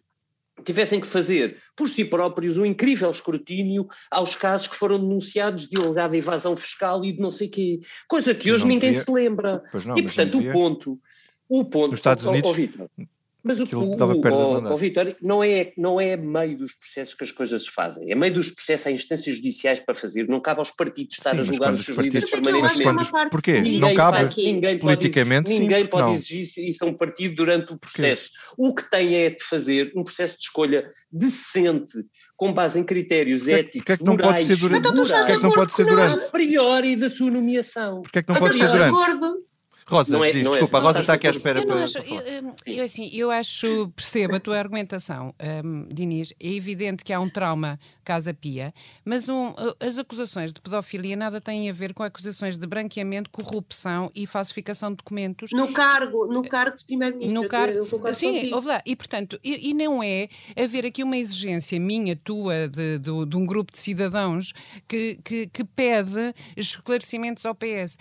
tivessem 0.64 1.00
que 1.00 1.06
fazer 1.06 1.58
por 1.76 1.88
si 1.88 2.04
próprios 2.04 2.56
um 2.56 2.64
incrível 2.64 3.10
escrutínio 3.10 3.86
aos 4.10 4.36
casos 4.36 4.68
que 4.68 4.76
foram 4.76 4.98
denunciados 4.98 5.68
de 5.68 5.80
alegada 5.82 6.16
evasão 6.16 6.56
fiscal 6.56 7.04
e 7.04 7.12
de 7.12 7.20
não 7.20 7.30
sei 7.30 7.48
quê, 7.48 7.80
coisa 8.06 8.34
que 8.34 8.52
hoje 8.52 8.66
ninguém 8.66 8.90
devia... 8.90 9.04
se 9.04 9.10
lembra. 9.10 9.62
Não, 9.84 9.98
e 9.98 10.02
portanto 10.02 10.38
o 10.38 10.52
ponto, 10.52 11.00
o 11.48 11.64
ponto, 11.64 11.90
nos 11.90 11.98
Estados 11.98 12.24
Unidos, 12.24 12.50
oh, 12.50 12.88
oh, 12.98 13.04
mas 13.44 13.59
o, 13.59 13.64
o, 13.64 13.96
o, 13.96 14.72
o 14.72 14.76
Vitória, 14.76 15.16
não 15.20 15.42
é, 15.42 15.72
não 15.76 16.00
é 16.00 16.16
meio 16.16 16.59
dos 16.59 16.74
processos 16.74 17.14
que 17.14 17.24
as 17.24 17.33
coisas 17.33 17.64
se 17.64 17.70
fazem, 17.70 18.11
é 18.11 18.14
meio 18.14 18.33
dos 18.33 18.50
processos 18.50 18.87
a 18.87 18.90
instâncias 18.90 19.37
judiciais 19.37 19.81
para 19.81 19.94
fazer, 19.94 20.28
não 20.28 20.40
cabe 20.40 20.61
aos 20.61 20.70
partidos 20.70 21.18
estar 21.18 21.33
sim, 21.33 21.40
a 21.40 21.42
julgar 21.42 21.72
os 21.72 21.85
seus 21.85 21.98
líderes 21.98 22.31
permanentemente. 22.31 22.94
Mas 22.94 23.11
quando, 23.11 23.31
porquê? 23.31 23.61
Ninguém 23.61 23.81
não 23.81 23.94
cabe 23.94 24.35
ninguém 24.37 24.78
politicamente 24.78 25.48
pode, 25.48 25.59
Ninguém 25.59 25.83
sim, 25.83 25.88
pode 25.90 26.07
não. 26.07 26.14
exigir 26.14 26.70
isso 26.70 26.85
a 26.85 26.87
um 26.87 26.94
partido 26.94 27.35
durante 27.35 27.72
o 27.72 27.78
processo. 27.78 28.31
O 28.57 28.74
que 28.74 28.88
tem 28.88 29.16
é 29.16 29.31
de 29.31 29.42
fazer 29.42 29.92
um 29.96 30.05
processo 30.05 30.37
de 30.37 30.42
escolha 30.44 30.88
decente, 31.11 31.92
com 32.37 32.52
base 32.52 32.78
em 32.78 32.85
critérios 32.85 33.40
porque, 33.40 33.52
éticos, 33.52 33.78
porque 33.81 33.92
é 33.92 33.96
que 33.96 34.05
não 34.05 34.12
morais, 34.14 34.33
pode 34.35 34.46
ser 34.46 34.57
durante? 34.57 34.78
Então, 34.78 34.92
porque 34.94 35.33
é 35.33 35.37
que 35.37 35.42
não 35.42 35.52
pode 35.52 35.72
ser 35.72 35.85
durante? 35.87 36.24
A 36.24 36.31
priori 36.31 36.96
da 36.96 37.11
sua 37.11 37.31
nomeação. 37.31 38.02
Porque 38.02 38.18
é 38.18 38.22
que 38.22 38.28
não 38.28 38.37
pode 38.37 38.57
ser 38.57 38.68
durante? 38.68 39.51
Rosa, 39.92 40.16
Não 40.16 40.24
é- 40.24 40.31
diz, 40.33 40.42
não 40.42 40.50
é- 40.50 40.55
desculpa, 40.55 40.78
a 40.78 40.81
não 40.81 40.87
Rosa 40.88 41.00
está 41.00 41.12
aqui 41.14 41.26
à 41.26 41.31
espera 41.31 41.61
Eu 41.61 41.66
não 41.66 41.74
para, 41.74 41.85
acho, 41.85 41.92
para 41.94 42.02
falar. 42.02 42.22
eu, 42.22 42.55
eu, 42.66 42.85
assim, 42.85 43.11
eu 43.12 43.31
acho, 43.31 43.88
percebo 43.94 44.37
a 44.37 44.40
tua 44.40 44.59
argumentação, 44.59 45.35
um, 45.64 45.87
Diniz. 45.92 46.33
É 46.40 46.48
evidente 46.48 47.05
que 47.05 47.12
há 47.12 47.20
um 47.20 47.28
trauma 47.28 47.78
Casa 48.05 48.33
Pia, 48.35 48.72
mas 49.05 49.28
um, 49.28 49.55
as 49.78 49.98
acusações 49.98 50.52
de 50.52 50.61
pedofilia 50.61 51.14
nada 51.16 51.40
têm 51.40 51.68
a 51.68 51.72
ver 51.72 51.92
com 51.94 52.02
acusações 52.02 52.57
de 52.57 52.66
branqueamento, 52.66 53.31
corrupção 53.31 54.11
e 54.14 54.26
falsificação 54.26 54.90
de 54.90 54.96
documentos. 54.96 55.50
No 55.52 55.72
cargo, 55.72 56.26
no 56.26 56.42
cargo 56.42 56.76
de 56.76 56.85
primeiro-ministro. 56.85 57.42
No 57.42 57.48
cargo, 57.48 57.85
sim, 58.12 58.33
contigo. 58.33 58.57
ouve 58.57 58.68
lá. 58.68 58.83
E, 58.87 58.96
portanto, 58.96 59.38
e, 59.44 59.70
e 59.70 59.74
não 59.74 60.02
é 60.02 60.28
haver 60.57 60.87
aqui 60.87 61.02
uma 61.02 61.16
exigência 61.16 61.78
minha, 61.78 62.16
tua, 62.16 62.68
de, 62.68 62.98
de, 62.98 63.26
de 63.26 63.37
um 63.37 63.44
grupo 63.46 63.72
de 63.72 63.78
cidadãos 63.78 64.52
que, 64.88 65.18
que, 65.24 65.46
que 65.46 65.64
pede 65.64 66.35
esclarecimentos 66.57 67.44
ao 67.44 67.55
PS. 67.55 67.96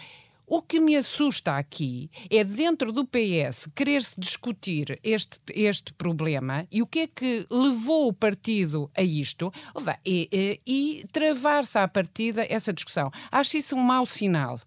O 0.54 0.62
que 0.62 0.82
me 0.82 0.98
assusta 0.98 1.56
aqui 1.56 2.12
é 2.30 2.44
dentro 2.44 2.92
do 2.92 3.06
PS 3.06 3.70
querer-se 3.74 4.20
discutir 4.20 5.00
este, 5.02 5.40
este 5.56 5.94
problema 5.94 6.68
e 6.70 6.82
o 6.82 6.86
que 6.86 7.00
é 7.00 7.08
que 7.08 7.48
levou 7.50 8.10
o 8.10 8.14
partido 8.14 8.92
a 8.94 9.02
isto 9.02 9.50
e, 10.06 10.28
e, 10.30 10.62
e 10.68 11.08
travar-se 11.08 11.78
à 11.78 11.88
partida 11.88 12.46
essa 12.50 12.74
discussão. 12.74 13.10
Acho 13.32 13.56
isso 13.56 13.78
um 13.78 13.80
mau 13.80 14.06
sinal. 14.06 14.60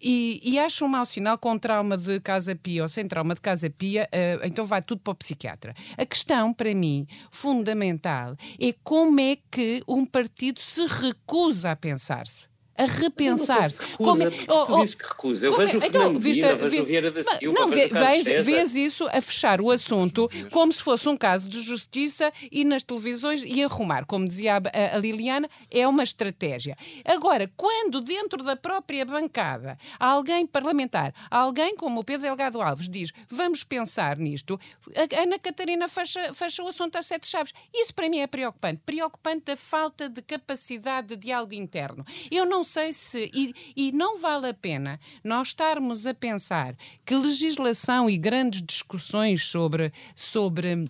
E, 0.00 0.40
e, 0.42 0.58
acho 0.58 0.86
um 0.86 0.88
mau 0.88 1.04
sinal 1.04 1.36
com 1.36 1.58
trauma 1.58 1.98
de 1.98 2.18
casa 2.20 2.56
pia 2.56 2.80
ou 2.80 2.88
sem 2.88 3.06
trauma 3.06 3.34
de 3.34 3.42
casa 3.42 3.68
pia, 3.68 4.08
uh, 4.10 4.46
então 4.46 4.64
vai 4.64 4.80
tudo 4.80 5.02
para 5.02 5.10
o 5.10 5.14
psiquiatra. 5.14 5.74
A 5.98 6.06
questão, 6.06 6.54
para 6.54 6.74
mim, 6.74 7.06
fundamental, 7.30 8.34
é 8.58 8.74
como 8.82 9.20
é 9.20 9.36
que 9.50 9.82
um 9.86 10.06
partido 10.06 10.58
se 10.58 10.86
recusa 10.86 11.72
a 11.72 11.76
pensar-se 11.76 12.48
a 12.78 12.84
repensar. 12.84 13.70
Como 13.96 14.22
é, 14.22 14.28
oh, 14.48 14.80
oh, 14.80 14.86
que 14.86 15.02
recusa? 15.02 15.46
Eu 15.46 15.56
vejo 15.56 15.74
o 15.74 15.84
então, 15.84 15.90
Fernando 15.90 16.20
viste, 16.20 16.40
Medina, 16.40 16.68
vejo 16.68 16.82
o 16.82 16.86
Vieira 16.86 17.10
da 17.10 17.24
Silva, 17.24 17.58
não, 17.58 17.68
vejo 17.68 17.92
vês, 17.92 18.24
vês 18.46 18.76
isso 18.76 19.08
a 19.10 19.20
fechar 19.20 19.60
o 19.60 19.72
assunto 19.72 20.30
como 20.52 20.72
se 20.72 20.80
fosse 20.80 21.08
um 21.08 21.16
caso 21.16 21.48
de 21.48 21.60
justiça 21.60 22.32
e 22.52 22.64
nas 22.64 22.84
televisões 22.84 23.42
e 23.44 23.62
arrumar. 23.64 24.06
Como 24.06 24.28
dizia 24.28 24.56
a, 24.56 24.96
a 24.96 24.98
Liliana, 24.98 25.48
é 25.70 25.86
uma 25.88 26.04
estratégia. 26.04 26.76
Agora, 27.04 27.50
quando 27.56 28.00
dentro 28.00 28.44
da 28.44 28.54
própria 28.54 29.04
bancada 29.04 29.76
alguém 29.98 30.46
parlamentar, 30.46 31.12
alguém 31.28 31.74
como 31.74 32.00
o 32.00 32.04
Pedro 32.04 32.22
Delgado 32.22 32.62
Alves 32.62 32.88
diz 32.88 33.12
vamos 33.28 33.64
pensar 33.64 34.16
nisto, 34.16 34.58
a 34.94 35.22
Ana 35.22 35.38
Catarina 35.38 35.88
fecha, 35.88 36.32
fecha 36.32 36.62
o 36.62 36.68
assunto 36.68 36.96
às 36.96 37.06
sete 37.06 37.26
chaves. 37.26 37.52
Isso 37.74 37.92
para 37.92 38.08
mim 38.08 38.20
é 38.20 38.26
preocupante. 38.26 38.82
Preocupante 38.86 39.50
a 39.50 39.56
falta 39.56 40.08
de 40.08 40.22
capacidade 40.22 41.08
de 41.08 41.16
diálogo 41.16 41.54
interno. 41.54 42.04
Eu 42.30 42.46
não 42.46 42.62
sei 42.68 42.92
se. 42.92 43.30
E, 43.34 43.54
e, 43.74 43.92
não 43.92 44.18
vale 44.20 44.48
a 44.48 44.54
pena 44.54 45.00
nós 45.24 45.48
estarmos 45.48 46.06
a 46.06 46.14
pensar 46.14 46.76
que 47.04 47.16
legislação 47.16 48.08
e 48.08 48.16
grandes 48.16 48.62
discussões 48.62 49.44
sobre. 49.44 49.92
sobre 50.14 50.88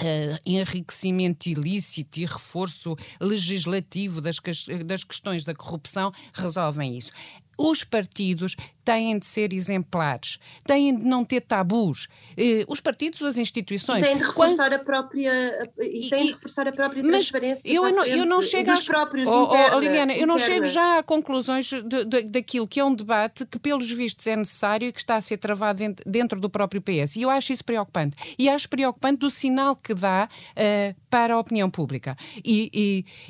Uh, 0.00 0.34
enriquecimento 0.44 1.48
ilícito 1.48 2.18
e 2.18 2.24
reforço 2.24 2.96
legislativo 3.20 4.20
das, 4.20 4.40
das 4.84 5.04
questões 5.04 5.44
da 5.44 5.54
corrupção 5.54 6.12
resolvem 6.34 6.98
isso. 6.98 7.12
Os 7.56 7.84
partidos 7.84 8.56
têm 8.84 9.18
de 9.18 9.26
ser 9.26 9.52
exemplares, 9.52 10.38
têm 10.64 10.96
de 10.96 11.04
não 11.04 11.24
ter 11.24 11.40
tabus. 11.40 12.08
Eh, 12.36 12.64
os 12.68 12.80
partidos, 12.80 13.22
as 13.22 13.38
instituições. 13.38 14.02
E 14.02 14.06
têm 14.06 14.18
de 14.18 14.24
reforçar 14.24 14.70
Quando... 14.70 14.80
a 14.80 14.84
própria. 14.84 15.70
E 15.80 16.08
têm 16.08 16.26
de 16.26 16.32
reforçar 16.32 16.66
a 16.66 16.72
própria 16.72 17.02
transparência. 17.02 17.72
eu, 17.72 17.90
não, 17.90 18.04
eu 18.04 18.24
não 18.24 18.42
chego 18.42 18.70
dos 18.70 18.80
às... 18.80 18.84
próprios 18.84 19.26
oh, 19.28 19.44
interna, 19.44 19.76
oh, 19.76 19.80
Liliana, 19.80 20.12
eu 20.14 20.26
não 20.26 20.36
interna. 20.36 20.54
chego 20.54 20.66
já 20.66 20.98
a 20.98 21.02
conclusões 21.02 21.66
de, 21.66 22.04
de, 22.04 22.22
daquilo 22.24 22.66
que 22.66 22.80
é 22.80 22.84
um 22.84 22.94
debate 22.94 23.46
que, 23.46 23.58
pelos 23.58 23.90
vistos, 23.90 24.26
é 24.26 24.36
necessário 24.36 24.88
e 24.88 24.92
que 24.92 25.00
está 25.00 25.16
a 25.16 25.20
ser 25.20 25.36
travado 25.36 25.78
dentro, 25.78 26.10
dentro 26.10 26.40
do 26.40 26.50
próprio 26.50 26.82
PS. 26.82 27.16
E 27.16 27.22
eu 27.22 27.30
acho 27.30 27.52
isso 27.52 27.64
preocupante. 27.64 28.16
E 28.38 28.48
acho 28.48 28.68
preocupante 28.68 29.18
do 29.18 29.30
sinal 29.30 29.76
que 29.76 29.94
dá 29.94 30.28
uh, 30.28 31.00
para 31.10 31.34
a 31.34 31.38
opinião 31.38 31.70
pública. 31.70 32.16
E, 32.44 32.70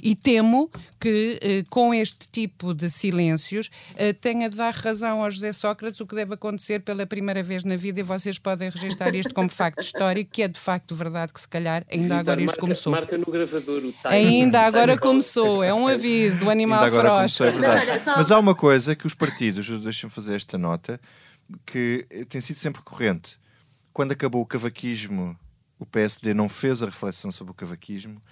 e, 0.03 0.11
e 0.11 0.15
temo 0.15 0.71
que, 1.01 1.39
uh, 1.43 1.69
com 1.69 1.93
este 1.93 2.29
tipo 2.29 2.73
de 2.73 2.89
silêncios, 2.89 3.69
uh, 3.93 4.15
tenha 4.21 4.49
de 4.49 4.57
dar 4.57 4.73
razão 4.73 5.23
ao 5.23 5.31
José 5.43 5.53
Sócrates, 5.53 5.99
o 6.01 6.07
que 6.07 6.15
deve 6.15 6.35
acontecer 6.35 6.81
pela 6.83 7.05
primeira 7.05 7.43
vez 7.43 7.65
na 7.65 7.75
vida, 7.75 7.99
e 7.99 8.03
vocês 8.05 8.39
podem 8.39 8.71
registrar 8.71 9.13
isto 9.13 9.35
como 9.35 9.51
facto 9.51 9.81
histórico, 9.83 10.31
que 10.31 10.43
é 10.43 10.47
de 10.49 10.59
facto 10.59 10.95
verdade 10.95 11.33
que 11.33 11.41
se 11.41 11.49
calhar 11.49 11.85
ainda 11.91 12.05
Vitor, 12.05 12.19
agora 12.21 12.41
isto 12.41 12.47
marca, 12.51 12.61
começou. 12.61 12.93
Marca 12.93 13.19
no 13.19 13.27
gravador 13.27 13.79
o 13.79 13.93
time. 13.93 13.97
Ainda 14.05 14.61
agora 14.61 14.97
começou, 14.97 15.65
é 15.65 15.75
um 15.75 15.89
aviso 15.89 16.39
do 16.39 16.49
animal 16.51 16.89
feroz. 16.89 17.41
é 17.41 17.51
verdade. 17.51 17.87
Mas 17.91 18.03
só- 18.03 18.17
Mas 18.17 18.31
há 18.31 18.39
uma 18.39 18.55
coisa 18.55 18.95
que 18.95 19.05
os 19.07 19.15
partidos, 19.15 19.69
deixem-me 19.81 20.13
fazer 20.15 20.37
esta 20.37 20.57
nota, 20.57 21.01
que 21.67 22.07
tem 22.29 22.41
sido 22.41 22.59
sempre 22.59 22.79
recorrente. 22.81 23.37
Quando 23.93 24.13
acabou 24.13 24.41
o 24.43 24.47
cavaquismo, 24.47 25.37
o 25.77 25.85
PSD 25.85 26.33
não 26.35 26.49
fez 26.49 26.85
a 26.85 26.87
reflexão 26.87 27.33
sobre 27.33 27.51
o 27.51 27.55
cavaquismo. 27.55 28.23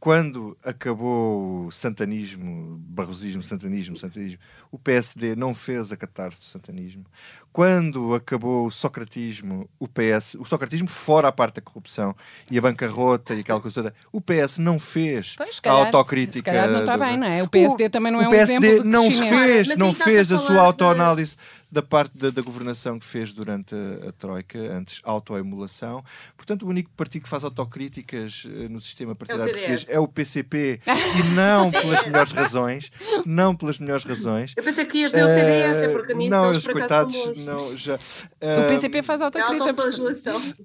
Quando 0.00 0.56
acabou 0.64 1.66
o 1.66 1.70
santanismo, 1.70 2.78
barrosismo, 2.78 3.42
santanismo, 3.42 3.98
santanismo, 3.98 4.40
o 4.70 4.78
PSD 4.78 5.36
não 5.36 5.52
fez 5.52 5.92
a 5.92 5.96
catarse 5.96 6.38
do 6.38 6.44
santanismo. 6.46 7.04
Quando 7.52 8.14
acabou 8.14 8.66
o 8.66 8.70
socratismo, 8.70 9.68
o 9.78 9.88
PS, 9.88 10.36
o 10.38 10.44
socratismo 10.44 10.86
fora 10.88 11.28
a 11.28 11.32
parte 11.32 11.56
da 11.56 11.60
corrupção 11.60 12.14
e 12.50 12.56
a 12.56 12.60
bancarrota 12.60 13.34
e 13.34 13.40
aquela 13.40 13.60
coisa 13.60 13.82
toda, 13.82 13.94
o 14.12 14.20
PS 14.20 14.58
não 14.58 14.78
fez 14.78 15.34
Pois, 15.36 15.54
se 15.56 15.60
a 15.60 15.62
calhar- 15.64 15.86
autocrítica. 15.86 16.38
se 16.38 16.42
calhar 16.56 16.70
não 16.70 16.80
está 16.80 16.96
do- 16.96 17.04
bem, 17.04 17.16
não 17.18 17.26
é? 17.26 17.42
O 17.42 17.48
PSD 17.48 17.88
também 17.88 18.12
não 18.12 18.20
é 18.20 18.24
o 18.24 18.28
um 18.28 18.30
PSD 18.30 18.66
exemplo 18.66 18.84
de 18.84 18.88
não 18.88 19.10
fez, 19.10 19.68
Mas 19.68 19.76
não 19.78 19.92
fez 19.92 20.30
a 20.30 20.36
a 20.36 20.38
sua 20.38 20.46
falar 20.46 20.60
de- 20.60 20.66
autoanálise 20.66 21.36
da 21.72 21.82
parte 21.82 22.18
da, 22.18 22.30
da 22.30 22.42
governação 22.42 22.98
que 22.98 23.06
fez 23.06 23.32
durante 23.32 23.74
a, 23.76 24.08
a 24.08 24.12
Troika, 24.12 24.58
antes 24.58 25.00
autoemulação. 25.04 26.04
Portanto, 26.36 26.64
o 26.64 26.68
único 26.68 26.90
partido 26.96 27.22
que 27.22 27.28
faz 27.28 27.44
autocríticas 27.44 28.44
eh, 28.46 28.68
no 28.68 28.80
sistema 28.80 29.14
partidário 29.14 29.44
CDS. 29.54 29.66
português 29.84 29.96
é 29.96 30.00
o 30.00 30.08
PCP 30.08 30.80
e 30.84 31.22
não 31.34 31.70
pelas 31.70 32.04
melhores 32.06 32.32
razões. 32.32 32.90
Não 33.24 33.54
pelas 33.54 33.78
melhores 33.78 34.02
razões. 34.04 34.52
Eu 34.56 34.64
pensei 34.64 34.84
que 34.84 34.98
ias 34.98 35.12
dizer 35.12 35.22
o 35.24 35.28
CDS, 35.28 35.76
é 35.84 35.88
porque 35.90 36.12
nisso 36.14 36.30
não, 36.30 36.50
eles 36.50 36.66
coitados. 36.66 37.14
Não, 37.44 37.76
já. 37.76 37.94
O 37.96 37.98
eh, 38.40 38.68
PCP 38.68 39.02
faz 39.02 39.20
É 39.20 39.24
autocrítica. 39.24 39.70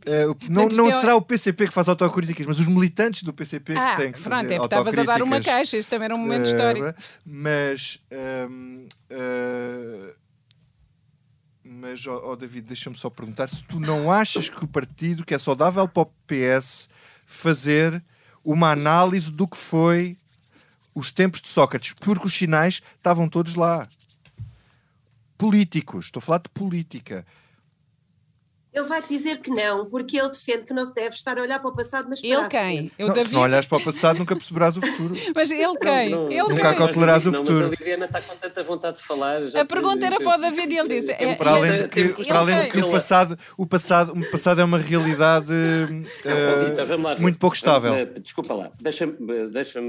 eh, 0.05 0.25
o- 0.27 0.35
não 0.49 0.67
não 0.67 0.89
é- 0.89 0.99
será 1.01 1.15
o 1.15 1.21
PCP 1.21 1.67
que 1.67 1.73
faz 1.73 1.87
autocríticas, 1.87 2.45
mas 2.45 2.59
os 2.59 2.67
militantes 2.67 3.23
do 3.23 3.33
PCP 3.33 3.75
Ah, 3.77 3.91
que 3.95 4.01
têm 4.03 4.11
que 4.11 4.19
fazer 4.19 4.29
pronto, 4.29 4.51
é 4.51 4.55
porque 4.57 4.65
estavas 4.65 4.97
a 4.97 5.03
dar 5.03 5.21
uma 5.21 5.41
caixa, 5.41 5.77
isto 5.77 5.89
também 5.89 6.05
era 6.05 6.15
um 6.15 6.19
momento 6.19 6.47
Eh, 6.47 6.51
histórico. 6.51 6.93
Mas. 7.25 7.99
hum, 8.49 8.87
eh, 9.09 10.13
mas, 11.63 12.05
ó 12.05 12.21
ó, 12.31 12.35
David, 12.35 12.67
deixa-me 12.67 12.95
só 12.95 13.09
perguntar 13.09 13.47
se 13.47 13.63
tu 13.63 13.79
não 13.79 14.11
achas 14.11 14.49
que 14.49 14.63
o 14.63 14.67
partido, 14.67 15.25
que 15.25 15.33
é 15.33 15.39
saudável 15.39 15.87
para 15.87 16.03
o 16.03 16.11
PS, 16.27 16.87
fazer 17.25 18.03
uma 18.43 18.71
análise 18.71 19.31
do 19.31 19.47
que 19.47 19.57
foi 19.57 20.15
os 20.93 21.11
tempos 21.11 21.41
de 21.41 21.47
Sócrates, 21.49 21.93
porque 21.99 22.27
os 22.27 22.33
sinais 22.33 22.81
estavam 22.97 23.27
todos 23.27 23.55
lá. 23.55 23.87
Políticos, 25.37 26.05
estou 26.05 26.19
a 26.19 26.21
falar 26.21 26.39
de 26.39 26.49
política. 26.49 27.25
Ele 28.75 28.85
vai 28.87 29.01
te 29.01 29.07
dizer 29.07 29.37
que 29.39 29.49
não, 29.49 29.85
porque 29.85 30.17
ele 30.19 30.29
defende 30.29 30.63
que 30.65 30.73
não 30.73 30.85
se 30.85 30.93
deve 30.93 31.15
estar 31.15 31.37
a 31.39 31.41
olhar 31.41 31.59
para 31.59 31.69
o 31.69 31.73
passado, 31.75 32.07
mas 32.09 32.19
para 32.19 32.29
Ele 32.29 32.47
quem? 32.49 32.91
Eu, 32.99 33.07
Não, 33.07 33.13
se 33.13 33.19
David. 33.21 33.33
não 33.35 33.41
olhares 33.43 33.65
para 33.67 33.77
o 33.77 33.83
passado, 33.83 34.17
nunca 34.19 34.35
perceberás 34.35 34.75
o 34.75 34.81
futuro. 34.81 35.15
Mas 35.33 35.49
ele 35.49 35.77
quem? 35.79 36.09
Não, 36.09 36.23
não, 36.25 36.31
ele 36.31 36.41
não 36.41 36.49
Nunca 36.49 36.69
quem? 36.69 36.77
cautelarás 36.77 37.25
o 37.25 37.31
não, 37.31 37.39
futuro. 37.39 37.69
Mas 37.69 37.77
a 37.79 37.83
Liliana 37.83 38.05
está 38.05 38.21
com 38.21 38.35
tanta 38.35 38.63
vontade 38.63 38.97
de 38.97 39.03
falar. 39.03 39.45
já 39.47 39.61
A 39.61 39.65
pergunta 39.65 40.05
era 40.05 40.19
para 40.19 40.37
o 40.37 40.41
David 40.41 40.73
e 40.73 40.77
ele 40.77 40.89
disse. 40.89 41.11
é- 41.11 41.35
Para 41.35 41.51
além 41.51 41.77
de 41.83 41.87
que, 41.87 42.09
para 42.25 42.39
além 42.39 42.59
de 42.61 42.67
que 42.67 42.79
o, 42.79 42.91
passado, 42.91 43.39
o, 43.57 43.65
passado, 43.65 44.11
o 44.11 44.31
passado 44.31 44.59
é 44.59 44.63
uma 44.63 44.77
realidade 44.77 45.51
Ó, 46.25 46.29
eh, 46.29 46.65
Vitor, 46.69 46.99
lá 46.99 47.15
muito 47.17 47.39
pouco 47.39 47.55
estável. 47.55 47.93
Eh, 47.93 48.05
Desculpa 48.05 48.53
lá, 48.53 48.71
deixa-me 48.81 49.15
deixa 49.51 49.79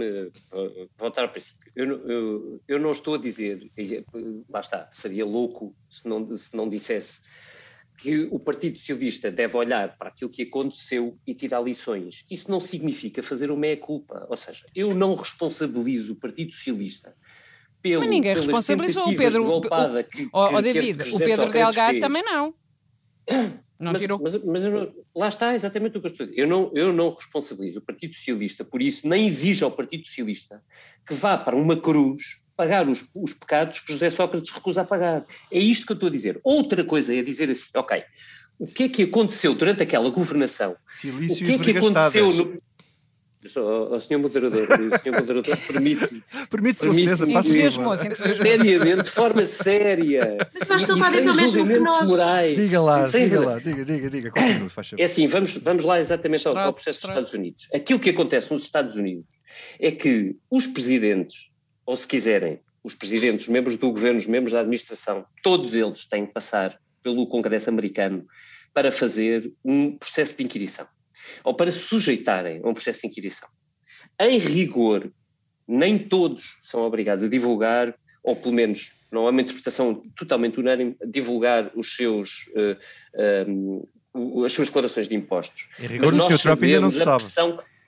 voltar 0.99 1.23
ao 1.23 1.29
princípio. 1.29 1.59
Eu, 1.75 1.87
não- 1.87 1.97
eu, 2.11 2.61
eu 2.69 2.79
não 2.79 2.93
estou 2.93 3.15
a 3.15 3.19
dizer, 3.19 3.69
lá 4.49 4.61
está, 4.61 4.89
seria 4.91 5.25
louco 5.25 5.75
se 5.91 6.09
não, 6.09 6.37
se 6.37 6.57
não 6.57 6.69
dissesse 6.69 7.21
que 7.97 8.29
o 8.31 8.39
Partido 8.39 8.79
Socialista 8.79 9.31
deve 9.31 9.57
olhar 9.57 9.97
para 9.97 10.09
aquilo 10.09 10.31
que 10.31 10.43
aconteceu 10.43 11.19
e 11.27 11.35
tirar 11.35 11.61
lições. 11.61 12.25
Isso 12.31 12.51
não 12.51 12.61
significa 12.61 13.23
fazer 13.23 13.51
uma 13.51 13.61
meia-culpa. 13.61 14.27
Ou 14.29 14.37
seja, 14.37 14.67
eu 14.75 14.95
não 14.95 15.15
responsabilizo 15.15 16.13
o 16.13 16.17
Partido 16.17 16.53
Socialista 16.55 17.15
pelo, 17.83 18.01
Mas 18.01 18.11
ninguém 18.11 18.35
responsabilizou 18.35 19.09
o 19.09 19.17
Pedro. 19.17 19.47
O, 19.47 19.61
que, 19.61 20.29
oh, 20.33 20.49
que, 20.49 20.63
David, 20.63 21.05
que 21.05 21.17
o 21.17 21.19
Pedro 21.19 21.51
Delgado 21.51 22.01
também 22.01 22.23
não. 22.23 22.55
Não 23.79 23.93
mas, 23.93 24.01
tirou. 24.01 24.19
Mas, 24.19 24.43
mas 24.43 24.63
não, 24.63 24.91
lá 25.15 25.29
está 25.29 25.55
exatamente 25.55 25.99
o 25.99 26.01
que 26.01 26.07
eu 26.07 26.11
estou 26.11 26.25
a 26.25 26.29
dizer. 26.31 26.41
Eu 26.41 26.49
não, 26.49 26.73
eu 26.75 26.95
não 26.95 27.11
responsabilizo 27.11 27.79
o 27.79 27.83
Partido 27.83 28.15
Socialista 28.15 28.65
por 28.65 28.81
isso, 28.81 29.07
nem 29.07 29.27
exijo 29.27 29.67
ao 29.67 29.71
Partido 29.71 30.07
Socialista 30.07 30.63
que 31.07 31.13
vá 31.13 31.37
para 31.37 31.55
uma 31.55 31.77
cruz 31.77 32.41
pagar 32.57 32.89
os, 32.89 33.07
os 33.15 33.35
pecados 33.35 33.81
que 33.81 33.93
José 33.93 34.11
Sócrates 34.11 34.51
recusa 34.51 34.81
a 34.81 34.85
pagar. 34.85 35.25
É 35.51 35.59
isto 35.59 35.87
que 35.87 35.93
eu 35.93 35.95
estou 35.95 36.09
a 36.09 36.13
dizer. 36.13 36.41
Outra 36.43 36.83
coisa 36.85 37.15
é 37.15 37.23
dizer 37.23 37.51
assim, 37.51 37.69
ok, 37.75 38.03
o 38.59 38.67
que 38.67 38.85
é 38.85 38.89
que 38.89 39.03
aconteceu 39.03 39.55
durante 39.55 39.83
aquela 39.83 40.09
governação? 40.11 40.77
Silício 40.89 41.45
o 41.45 41.61
que 41.61 41.71
é 41.71 41.73
que 41.73 41.79
aconteceu 41.79 42.33
no, 42.33 42.61
o 43.55 44.01
senhor 44.01 44.21
moderador, 44.21 44.63
o 44.63 44.99
senhor 44.99 45.21
moderador 45.21 45.57
permite-me. 45.69 46.23
Permite, 46.51 46.81
permite 46.81 47.33
faça 47.33 48.35
Seriamente, 48.35 49.03
de 49.03 49.11
forma 49.11 49.47
séria. 49.47 50.37
Mas 50.59 50.69
nós 50.69 50.87
não 50.87 50.99
fazem 50.99 51.29
o 51.29 51.35
mesmo 51.35 51.67
que 51.67 51.79
nós. 51.79 52.09
Morais, 52.09 52.59
diga 52.59 52.81
lá, 52.81 53.07
diga 53.07 53.41
lá, 53.41 53.59
diga, 53.59 53.85
diga, 53.85 54.11
diga, 54.11 54.31
continue, 54.31 54.69
faz 54.69 54.89
favor. 54.89 55.01
É 55.01 55.05
assim, 55.05 55.27
vamos, 55.27 55.57
vamos 55.59 55.85
lá 55.85 56.01
exatamente 56.01 56.47
ao, 56.49 56.57
ao 56.57 56.73
processo 56.73 57.01
dos 57.01 57.09
Estados 57.09 57.35
Unidos. 57.35 57.69
Aquilo 57.75 58.01
que 58.01 58.11
acontece 58.11 58.53
nos 58.53 58.63
Estados 58.63 58.97
Unidos 58.97 59.27
é 59.79 59.91
que 59.91 60.37
os 60.51 60.67
presidentes, 60.67 61.51
ou 61.87 61.97
se 61.97 62.07
quiserem, 62.07 62.61
os 62.83 62.95
presidentes, 62.95 63.47
os 63.47 63.53
membros 63.53 63.77
do 63.77 63.91
governo, 63.91 64.19
os 64.19 64.27
membros 64.27 64.53
da 64.53 64.61
administração, 64.61 65.25
todos 65.43 65.75
eles 65.75 66.05
têm 66.07 66.27
que 66.27 66.33
passar 66.33 66.79
pelo 67.03 67.27
Congresso 67.27 67.71
americano 67.71 68.27
para 68.75 68.93
fazer 68.93 69.53
um 69.65 69.97
processo 69.97 70.37
de 70.37 70.45
inquirição 70.45 70.87
ou 71.43 71.55
para 71.55 71.71
se 71.71 71.79
sujeitarem 71.79 72.61
a 72.63 72.69
um 72.69 72.75
processo 72.75 73.01
de 73.03 73.07
inquirição. 73.09 73.49
Em 74.21 74.39
rigor, 74.39 75.11
nem 75.67 75.99
todos 75.99 76.59
são 76.63 76.83
obrigados 76.83 77.25
a 77.25 77.29
divulgar, 77.29 77.95
ou 78.23 78.37
pelo 78.37 78.55
menos 78.55 78.93
não 79.11 79.27
há 79.27 79.31
uma 79.31 79.41
interpretação 79.41 80.03
totalmente 80.17 80.61
unânime, 80.61 80.97
divulgar 81.07 81.71
os 81.75 81.97
seus, 81.97 82.47
uh, 82.49 82.77
eh, 83.15 83.45
um, 83.49 84.43
eh, 84.43 84.47
as 84.47 84.53
suas 84.53 84.69
declarações 84.69 85.09
de 85.09 85.15
impostos. 85.15 85.69
Em 85.79 85.87
rigor, 85.87 86.13
Mas 86.13 86.25
o 86.25 86.29
Sr. 86.29 86.43
Trump 86.43 86.63
ainda 86.63 86.81
não 86.81 86.91
sabe. 86.91 87.25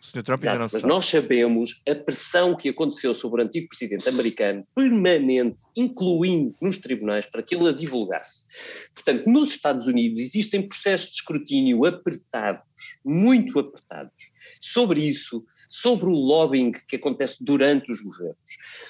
O 0.01 0.07
Sr. 0.07 0.23
Trump 0.23 0.45
ainda 0.45 0.59
não 0.61 0.69
se 0.69 0.75
mas 0.75 0.83
sabe. 0.83 0.95
nós 0.95 1.07
sabemos 1.07 1.83
a 1.89 1.95
pressão 1.95 2.57
que 2.57 2.69
aconteceu 2.69 3.13
sobre 3.15 3.43
o 3.43 3.45
antigo 3.45 3.69
presidente 3.69 4.09
americano, 4.09 4.67
permanente, 4.75 5.65
incluindo 5.77 6.55
nos 6.63 6.79
tribunais, 6.79 7.27
para 7.27 7.43
que 7.43 7.55
ele 7.55 7.69
a 7.69 7.73
divulgasse. 7.73 8.45
Portanto, 8.95 9.29
nos 9.29 9.51
Estados 9.51 9.87
Unidos 9.87 10.21
existem 10.21 10.67
processos 10.67 11.11
de 11.11 11.17
escrutínio 11.17 11.85
apertados, 11.85 12.63
muito 13.05 13.59
apertados, 13.59 14.31
sobre 14.61 15.01
isso, 15.01 15.45
sobre 15.69 16.07
o 16.07 16.13
lobbying 16.13 16.73
que 16.73 16.97
acontece 16.97 17.37
durante 17.41 17.91
os 17.91 18.01
governos, 18.01 18.39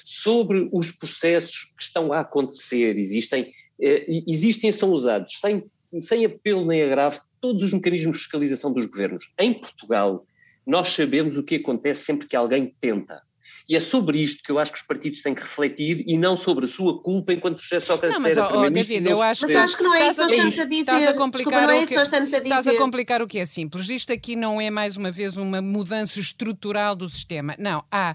sobre 0.04 0.68
os 0.72 0.90
processos 0.90 1.72
que 1.76 1.82
estão 1.82 2.12
a 2.12 2.20
acontecer, 2.20 2.96
existem, 2.96 3.48
eh, 3.80 4.06
existem 4.26 4.70
são 4.70 4.90
usados 4.90 5.40
sem, 5.40 5.64
sem 6.00 6.24
apelo 6.24 6.66
nem 6.66 6.82
agravo 6.82 7.20
todos 7.40 7.62
os 7.62 7.72
mecanismos 7.72 8.16
de 8.16 8.22
fiscalização 8.22 8.72
dos 8.72 8.86
governos. 8.86 9.32
Em 9.38 9.54
Portugal, 9.54 10.26
nós 10.68 10.90
sabemos 10.90 11.38
o 11.38 11.42
que 11.42 11.56
acontece 11.56 12.04
sempre 12.04 12.28
que 12.28 12.36
alguém 12.36 12.74
tenta. 12.78 13.22
E 13.66 13.76
é 13.76 13.80
sobre 13.80 14.18
isto 14.18 14.42
que 14.42 14.50
eu 14.50 14.58
acho 14.58 14.72
que 14.72 14.78
os 14.78 14.84
partidos 14.84 15.20
têm 15.20 15.34
que 15.34 15.42
refletir 15.42 16.02
e 16.06 16.16
não 16.16 16.38
sobre 16.38 16.64
a 16.64 16.68
sua 16.68 17.02
culpa 17.02 17.34
enquanto 17.34 17.60
José 17.60 17.80
Sócrates 17.80 18.16
não, 18.16 18.22
mas, 18.22 18.36
era 18.36 18.58
oh, 18.58 18.70
David, 18.70 19.06
eu 19.06 19.20
acho 19.20 19.42
Mas 19.42 19.54
acho 19.54 19.76
que 19.76 19.82
não 19.82 19.94
é 19.94 20.08
isso 20.08 20.14
que 20.14 20.20
nós 20.22 20.32
estamos 20.32 20.58
a 20.58 20.64
dizer. 20.64 20.80
Estás 20.80 21.06
a 21.06 21.14
complicar 21.14 21.52
Desculpa, 21.52 21.66
não 21.66 21.70
é 21.70 21.78
isso 21.82 21.88
que 21.88 21.94
nós 21.94 22.06
estamos 22.06 22.32
a 22.32 22.38
dizer. 22.38 22.58
Estás 22.58 22.68
a 22.68 22.78
complicar 22.78 23.22
o 23.22 23.26
que 23.26 23.38
é 23.38 23.44
simples. 23.44 23.88
Isto 23.90 24.12
aqui 24.12 24.36
não 24.36 24.58
é, 24.58 24.70
mais 24.70 24.96
uma 24.96 25.10
vez, 25.10 25.36
uma 25.36 25.60
mudança 25.60 26.18
estrutural 26.18 26.96
do 26.96 27.10
sistema. 27.10 27.54
Não, 27.58 27.84
há, 27.90 28.14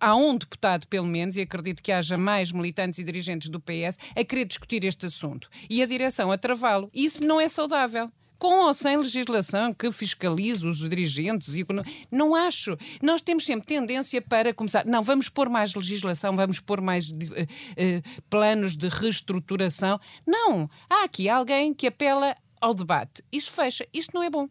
há 0.00 0.16
um 0.16 0.36
deputado, 0.36 0.88
pelo 0.88 1.06
menos, 1.06 1.36
e 1.36 1.40
acredito 1.40 1.82
que 1.82 1.92
haja 1.92 2.16
mais 2.16 2.50
militantes 2.50 2.98
e 2.98 3.04
dirigentes 3.04 3.48
do 3.48 3.60
PS, 3.60 3.96
a 4.16 4.24
querer 4.24 4.44
discutir 4.44 4.84
este 4.84 5.06
assunto. 5.06 5.48
E 5.68 5.82
a 5.82 5.86
direção 5.86 6.32
a 6.32 6.38
travá-lo. 6.38 6.90
Isso 6.92 7.24
não 7.24 7.40
é 7.40 7.48
saudável 7.48 8.10
com 8.40 8.64
ou 8.64 8.72
sem 8.72 8.96
legislação 8.96 9.72
que 9.72 9.92
fiscalize 9.92 10.66
os 10.66 10.78
dirigentes. 10.78 11.54
E, 11.54 11.66
não 12.10 12.34
acho. 12.34 12.76
Nós 13.02 13.20
temos 13.20 13.44
sempre 13.44 13.66
tendência 13.66 14.20
para 14.22 14.52
começar. 14.54 14.84
Não, 14.86 15.02
vamos 15.02 15.28
pôr 15.28 15.48
mais 15.48 15.74
legislação, 15.74 16.34
vamos 16.34 16.58
pôr 16.58 16.80
mais 16.80 17.10
uh, 17.10 17.12
uh, 17.12 18.22
planos 18.30 18.76
de 18.76 18.88
reestruturação. 18.88 20.00
Não. 20.26 20.68
Há 20.88 21.04
aqui 21.04 21.28
alguém 21.28 21.74
que 21.74 21.86
apela 21.86 22.34
ao 22.58 22.72
debate. 22.72 23.22
Isso 23.30 23.52
fecha. 23.52 23.86
Isto 23.92 24.14
não 24.14 24.22
é 24.22 24.30
bom. 24.30 24.48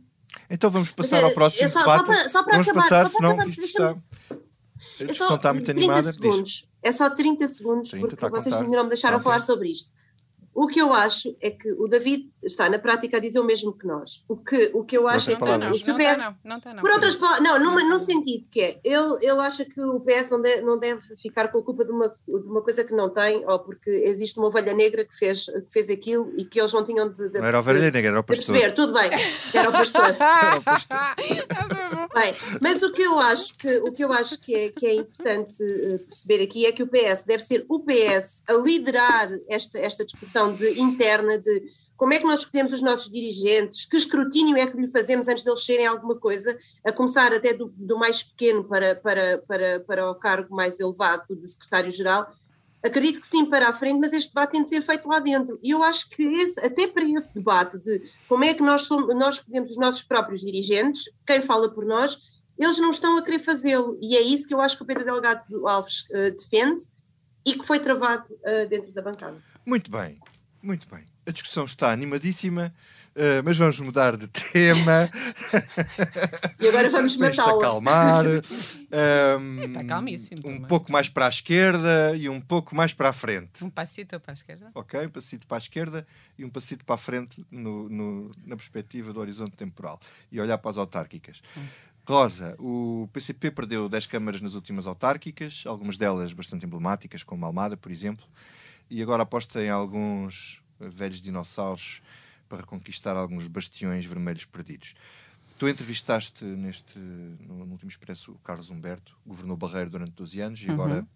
Então 0.47 0.69
vamos 0.69 0.91
passar 0.91 1.23
ao 1.23 1.33
próximo 1.33 1.67
só, 1.69 1.79
debate. 1.79 1.99
Só 1.99 2.05
para, 2.05 2.29
só 2.29 2.43
para 2.43 2.51
vamos 2.51 2.67
acabar, 2.67 2.83
passar, 2.83 3.07
só 3.07 3.17
para 3.17 3.29
acabar, 3.29 3.47
está... 3.47 3.95
A 5.01 5.03
discussão 5.03 5.35
está 5.35 5.53
muito 5.53 5.71
animada. 5.71 6.11
Segundos. 6.11 6.67
É 6.81 6.91
só 6.91 7.09
30 7.09 7.47
segundos, 7.47 7.89
30, 7.89 8.15
porque 8.15 8.29
vocês 8.29 8.55
ainda 8.55 8.77
não 8.77 8.83
me 8.83 8.89
deixaram 8.89 9.17
okay. 9.17 9.23
falar 9.23 9.41
sobre 9.41 9.69
isto. 9.69 9.91
O 10.59 10.67
que 10.67 10.81
eu 10.81 10.93
acho 10.93 11.33
é 11.39 11.51
que 11.51 11.71
o 11.71 11.87
David 11.87 12.29
está 12.43 12.69
na 12.69 12.77
prática 12.77 13.15
a 13.15 13.19
dizer 13.21 13.39
o 13.39 13.45
mesmo 13.45 13.71
que 13.71 13.87
nós. 13.87 14.25
O 14.27 14.35
que, 14.35 14.71
o 14.73 14.83
que 14.83 14.97
eu 14.97 15.07
acho 15.07 15.31
é 15.31 15.35
que 15.35 15.41
não, 15.41 15.71
o 15.71 15.71
PS, 15.71 15.87
não, 15.87 16.35
não, 16.43 16.73
não, 16.73 16.81
por 16.81 16.91
outras 16.91 17.15
palavras, 17.15 17.41
não, 17.41 17.57
numa, 17.63 17.81
num 17.81 17.99
sentido 17.99 18.45
que 18.51 18.59
é, 18.59 18.79
ele, 18.83 19.19
ele 19.21 19.39
acha 19.39 19.63
que 19.63 19.79
o 19.79 20.01
PS 20.01 20.31
não, 20.31 20.41
de, 20.41 20.61
não 20.61 20.77
deve 20.77 21.15
ficar 21.15 21.47
com 21.47 21.59
a 21.59 21.63
culpa 21.63 21.85
de 21.85 21.91
uma, 21.91 22.09
de 22.09 22.33
uma 22.33 22.61
coisa 22.61 22.83
que 22.83 22.93
não 22.93 23.09
tem, 23.09 23.41
ou 23.47 23.59
porque 23.59 23.89
existe 23.89 24.37
uma 24.37 24.47
ovelha 24.47 24.73
negra 24.73 25.05
que 25.05 25.15
fez, 25.15 25.45
que 25.45 25.71
fez 25.71 25.89
aquilo 25.89 26.29
e 26.35 26.43
que 26.43 26.59
eles 26.59 26.73
não 26.73 26.83
tinham 26.83 27.09
de, 27.09 27.29
de 27.29 27.39
Não 27.39 27.47
era 27.47 27.57
a 27.57 27.61
ovelha 27.61 27.79
negra, 27.79 28.09
era 28.09 28.19
o 28.19 28.23
pastor. 28.23 28.53
Perceber, 28.53 28.73
tudo 28.73 28.91
bem, 28.91 29.11
era 29.53 29.69
o 29.69 29.71
pastor. 29.71 30.03
era 30.19 30.57
o 30.57 30.61
pastor. 30.61 30.97
bem, 32.13 32.35
mas 32.61 32.81
o 32.81 32.91
que 32.91 33.01
eu 33.01 33.17
acho 33.17 33.57
que, 33.57 33.77
o 33.77 33.93
que, 33.93 34.03
eu 34.03 34.11
acho 34.11 34.37
que, 34.41 34.53
é, 34.53 34.69
que 34.69 34.85
é 34.85 34.95
importante 34.95 35.63
eh, 35.63 35.99
perceber 35.99 36.43
aqui 36.43 36.65
é 36.65 36.73
que 36.73 36.83
o 36.83 36.87
PS 36.87 37.23
deve 37.25 37.43
ser 37.43 37.65
o 37.69 37.79
PS 37.79 38.43
a 38.45 38.53
liderar 38.53 39.31
esta, 39.47 39.79
esta 39.79 40.03
discussão 40.03 40.48
de, 40.53 40.79
interna 40.79 41.37
de 41.37 41.63
como 41.99 42.13
é 42.13 42.17
que 42.17 42.25
nós 42.25 42.39
escolhemos 42.39 42.71
os 42.71 42.81
nossos 42.81 43.11
dirigentes, 43.11 43.85
que 43.85 43.97
escrutínio 43.97 44.57
é 44.57 44.65
que 44.65 44.77
lhe 44.77 44.89
fazemos 44.89 45.27
antes 45.27 45.43
deles 45.43 45.65
serem 45.65 45.85
alguma 45.85 46.15
coisa, 46.15 46.57
a 46.85 46.93
começar 46.93 47.33
até 47.33 47.53
do, 47.53 47.73
do 47.75 47.97
mais 47.97 48.23
pequeno 48.23 48.63
para, 48.63 48.95
para, 48.95 49.37
para, 49.39 49.79
para 49.81 50.09
o 50.09 50.15
cargo 50.15 50.55
mais 50.55 50.79
elevado 50.79 51.35
de 51.35 51.45
secretário-geral. 51.45 52.31
Acredito 52.81 53.19
que 53.19 53.27
sim 53.27 53.45
para 53.45 53.67
a 53.67 53.73
frente, 53.73 53.99
mas 53.99 54.13
este 54.13 54.33
debate 54.33 54.51
tem 54.51 54.63
de 54.63 54.69
ser 54.69 54.81
feito 54.81 55.09
lá 55.09 55.19
dentro. 55.19 55.59
E 55.61 55.71
eu 55.71 55.83
acho 55.83 56.09
que 56.09 56.23
esse, 56.23 56.65
até 56.65 56.87
para 56.87 57.03
esse 57.03 57.33
debate 57.33 57.77
de 57.77 58.01
como 58.29 58.45
é 58.45 58.53
que 58.53 58.63
nós, 58.63 58.83
somos, 58.83 59.13
nós 59.13 59.35
escolhemos 59.35 59.71
os 59.71 59.77
nossos 59.77 60.01
próprios 60.01 60.39
dirigentes, 60.39 61.03
quem 61.27 61.41
fala 61.41 61.69
por 61.69 61.85
nós, 61.85 62.17
eles 62.57 62.79
não 62.79 62.91
estão 62.91 63.17
a 63.17 63.21
querer 63.21 63.39
fazê-lo. 63.39 63.97
E 64.01 64.15
é 64.15 64.21
isso 64.21 64.47
que 64.47 64.53
eu 64.53 64.61
acho 64.61 64.77
que 64.77 64.83
o 64.83 64.85
Pedro 64.85 65.03
Delgado 65.03 65.67
Alves 65.67 66.03
uh, 66.11 66.31
defende 66.31 66.85
e 67.45 67.55
que 67.55 67.65
foi 67.65 67.79
travado 67.79 68.25
uh, 68.31 68.69
dentro 68.69 68.93
da 68.93 69.01
bancada. 69.01 69.43
Muito 69.65 69.91
bem. 69.91 70.17
Muito 70.61 70.87
bem. 70.93 71.03
A 71.25 71.31
discussão 71.31 71.63
está 71.63 71.91
animadíssima, 71.91 72.73
uh, 73.15 73.43
mas 73.45 73.57
vamos 73.57 73.79
mudar 73.79 74.17
de 74.17 74.27
tema. 74.51 75.09
e 76.59 76.67
agora 76.67 76.89
vamos 76.89 77.15
matá-la. 77.15 77.59
acalmar. 77.59 78.25
Um, 78.25 79.59
está 79.63 79.83
calmíssimo. 79.85 80.41
Um 80.43 80.61
pouco 80.63 80.91
mais 80.91 81.07
para 81.07 81.27
a 81.27 81.29
esquerda 81.29 82.15
e 82.17 82.27
um 82.27 82.41
pouco 82.41 82.75
mais 82.75 82.93
para 82.93 83.09
a 83.09 83.13
frente. 83.13 83.63
Um 83.63 83.69
passito 83.69 84.19
para 84.19 84.31
a 84.31 84.33
esquerda. 84.33 84.69
Ok, 84.75 85.05
um 85.05 85.09
passito 85.09 85.47
para 85.47 85.57
a 85.57 85.59
esquerda 85.59 86.07
e 86.37 86.43
um 86.43 86.49
passito 86.49 86.83
para 86.83 86.95
a 86.95 86.97
frente 86.97 87.45
no, 87.49 87.87
no, 87.87 88.31
na 88.45 88.55
perspectiva 88.55 89.13
do 89.13 89.19
horizonte 89.19 89.55
temporal. 89.55 89.99
E 90.31 90.41
olhar 90.41 90.57
para 90.57 90.71
as 90.71 90.77
autárquicas. 90.77 91.41
Hum. 91.55 91.65
Rosa, 92.05 92.55
o 92.57 93.07
PCP 93.13 93.51
perdeu 93.51 93.87
10 93.87 94.07
câmaras 94.07 94.41
nas 94.41 94.55
últimas 94.55 94.87
autárquicas, 94.87 95.61
algumas 95.67 95.95
delas 95.95 96.33
bastante 96.33 96.65
emblemáticas, 96.65 97.23
como 97.23 97.45
Almada, 97.45 97.77
por 97.77 97.91
exemplo 97.91 98.25
e 98.89 99.01
agora 99.01 99.23
aposta 99.23 99.63
em 99.63 99.69
alguns 99.69 100.61
velhos 100.79 101.21
dinossauros 101.21 102.01
para 102.47 102.59
reconquistar 102.59 103.15
alguns 103.15 103.47
bastiões 103.47 104.05
vermelhos 104.05 104.45
perdidos. 104.45 104.95
Tu 105.57 105.67
entrevistaste 105.67 106.45
neste, 106.45 106.97
no, 106.97 107.65
no 107.65 107.73
último 107.73 107.89
expresso 107.89 108.31
o 108.31 108.39
Carlos 108.39 108.69
Humberto, 108.69 109.17
governou 109.25 109.57
Barreiro 109.57 109.89
durante 109.89 110.11
12 110.11 110.39
anos 110.39 110.61
e 110.61 110.67
uhum. 110.67 110.73
agora 110.73 111.07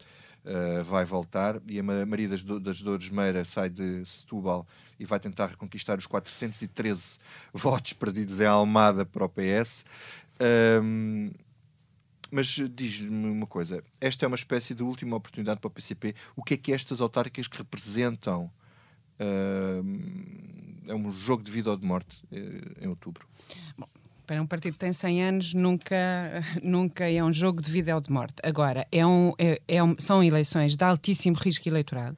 uh, 0.44 0.84
vai 0.84 1.06
voltar. 1.06 1.62
E 1.66 1.80
a 1.80 1.84
Maria 1.84 2.28
das, 2.28 2.44
Do 2.44 2.60
das 2.60 2.82
Dores 2.82 3.10
Meira 3.10 3.46
sai 3.46 3.70
de 3.70 4.06
Setúbal 4.06 4.68
e 5.00 5.06
vai 5.06 5.20
tentar 5.20 5.48
reconquistar 5.48 5.98
os 5.98 6.06
413 6.06 7.20
votos 7.54 7.94
perdidos 7.94 8.42
em 8.42 8.46
Almada 8.46 9.06
para 9.06 9.24
o 9.24 9.30
PS. 9.30 9.86
Um, 10.82 11.32
mas 12.34 12.48
diz-me 12.48 13.30
uma 13.30 13.46
coisa: 13.46 13.84
esta 14.02 14.26
é 14.26 14.28
uma 14.28 14.36
espécie 14.36 14.74
de 14.74 14.82
última 14.82 15.16
oportunidade 15.16 15.60
para 15.60 15.68
o 15.68 15.72
PCP. 15.72 16.16
O 16.36 16.44
que 16.44 16.56
é 16.56 16.58
que 16.58 16.74
estas 16.74 17.00
autárquicas 17.00 17.48
representam? 17.48 18.50
Uh, 19.20 20.90
é 20.90 20.96
um 20.96 21.12
jogo 21.12 21.44
de 21.44 21.52
vida 21.52 21.70
ou 21.70 21.78
de 21.78 21.86
morte 21.86 22.18
uh, 22.32 22.84
em 22.84 22.88
outubro. 22.88 23.28
Bom, 23.78 23.88
para 24.26 24.42
um 24.42 24.48
partido 24.48 24.74
que 24.74 24.80
tem 24.80 24.92
100 24.92 25.24
anos, 25.24 25.54
nunca, 25.54 25.96
nunca 26.64 27.10
é 27.10 27.24
um 27.24 27.32
jogo 27.32 27.62
de 27.62 27.70
vida 27.70 27.94
ou 27.94 28.02
de 28.02 28.12
morte. 28.12 28.36
Agora, 28.42 28.88
é 28.92 29.06
um, 29.06 29.34
é, 29.38 29.62
é 29.68 29.84
um, 29.84 29.96
são 30.00 30.24
eleições 30.24 30.76
de 30.76 30.84
altíssimo 30.84 31.38
risco 31.38 31.70
eleitoral. 31.70 32.16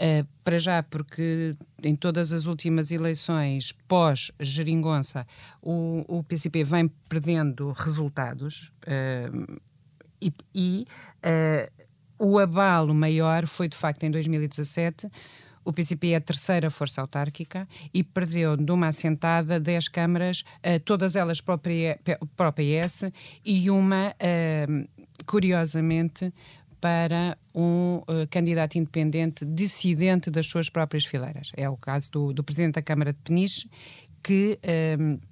Uh, 0.00 0.26
para 0.42 0.56
já, 0.56 0.82
porque 0.82 1.54
em 1.82 1.94
todas 1.94 2.32
as 2.32 2.46
últimas 2.46 2.90
eleições 2.90 3.72
pós-geringonça, 3.86 5.26
o, 5.60 6.02
o 6.08 6.24
PCP 6.24 6.64
vem 6.64 6.88
perdendo 7.06 7.70
resultados 7.72 8.72
uh, 8.86 9.60
e, 10.18 10.32
e 10.54 10.86
uh, 11.22 11.84
o 12.18 12.38
abalo 12.38 12.94
maior 12.94 13.46
foi 13.46 13.68
de 13.68 13.76
facto 13.76 14.04
em 14.04 14.10
2017 14.10 15.10
o 15.62 15.70
PCP 15.70 16.12
é 16.12 16.16
a 16.16 16.20
terceira 16.22 16.70
força 16.70 17.02
autárquica 17.02 17.68
e 17.92 18.02
perdeu 18.02 18.56
de 18.56 18.72
uma 18.72 18.88
assentada 18.88 19.60
10 19.60 19.88
câmaras, 19.88 20.42
todas 20.86 21.16
elas 21.16 21.42
para 21.42 21.54
o 21.54 22.52
PS 22.52 23.12
e 23.44 23.70
uma, 23.70 24.14
curiosamente, 25.26 26.32
para 26.80 27.36
um 27.54 28.02
uh, 28.08 28.26
candidato 28.30 28.76
independente 28.78 29.44
dissidente 29.44 30.30
das 30.30 30.46
suas 30.46 30.68
próprias 30.68 31.04
fileiras. 31.04 31.52
É 31.56 31.68
o 31.68 31.76
caso 31.76 32.10
do, 32.10 32.32
do 32.32 32.42
Presidente 32.42 32.74
da 32.74 32.82
Câmara 32.82 33.12
de 33.12 33.18
Peniche, 33.20 33.68
que. 34.22 34.58
Uh, 34.64 35.30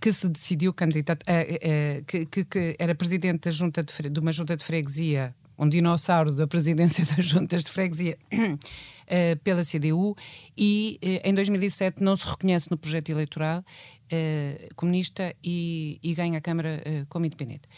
que 0.00 0.10
se 0.10 0.28
decidiu 0.28 0.74
candidato, 0.74 1.22
uh, 1.22 2.04
que, 2.06 2.26
que, 2.26 2.44
que, 2.44 2.76
era 2.76 2.92
presidente 2.92 3.52
junta 3.52 3.84
de, 3.84 4.10
de, 4.10 4.18
uma 4.18 4.32
junta 4.32 4.56
de 4.56 4.64
freguesia 4.64 5.32
um 5.58 5.68
dinossauro 5.68 6.32
da 6.32 6.46
presidência 6.46 7.04
das 7.16 7.24
juntas 7.24 7.64
de 7.64 7.70
freguesia 7.70 8.18
uh, 8.32 9.38
pela 9.42 9.62
CDU 9.62 10.16
e 10.56 10.98
uh, 11.02 11.28
em 11.28 11.34
2007 11.34 12.02
não 12.02 12.16
se 12.16 12.26
reconhece 12.26 12.70
no 12.70 12.78
projeto 12.78 13.10
eleitoral 13.10 13.60
uh, 13.60 14.74
comunista 14.74 15.34
e, 15.42 15.98
e, 16.02 16.14
ganha 16.14 16.38
a 16.38 16.40
Câmara 16.40 16.82
como 17.08 17.26
independente. 17.26 17.68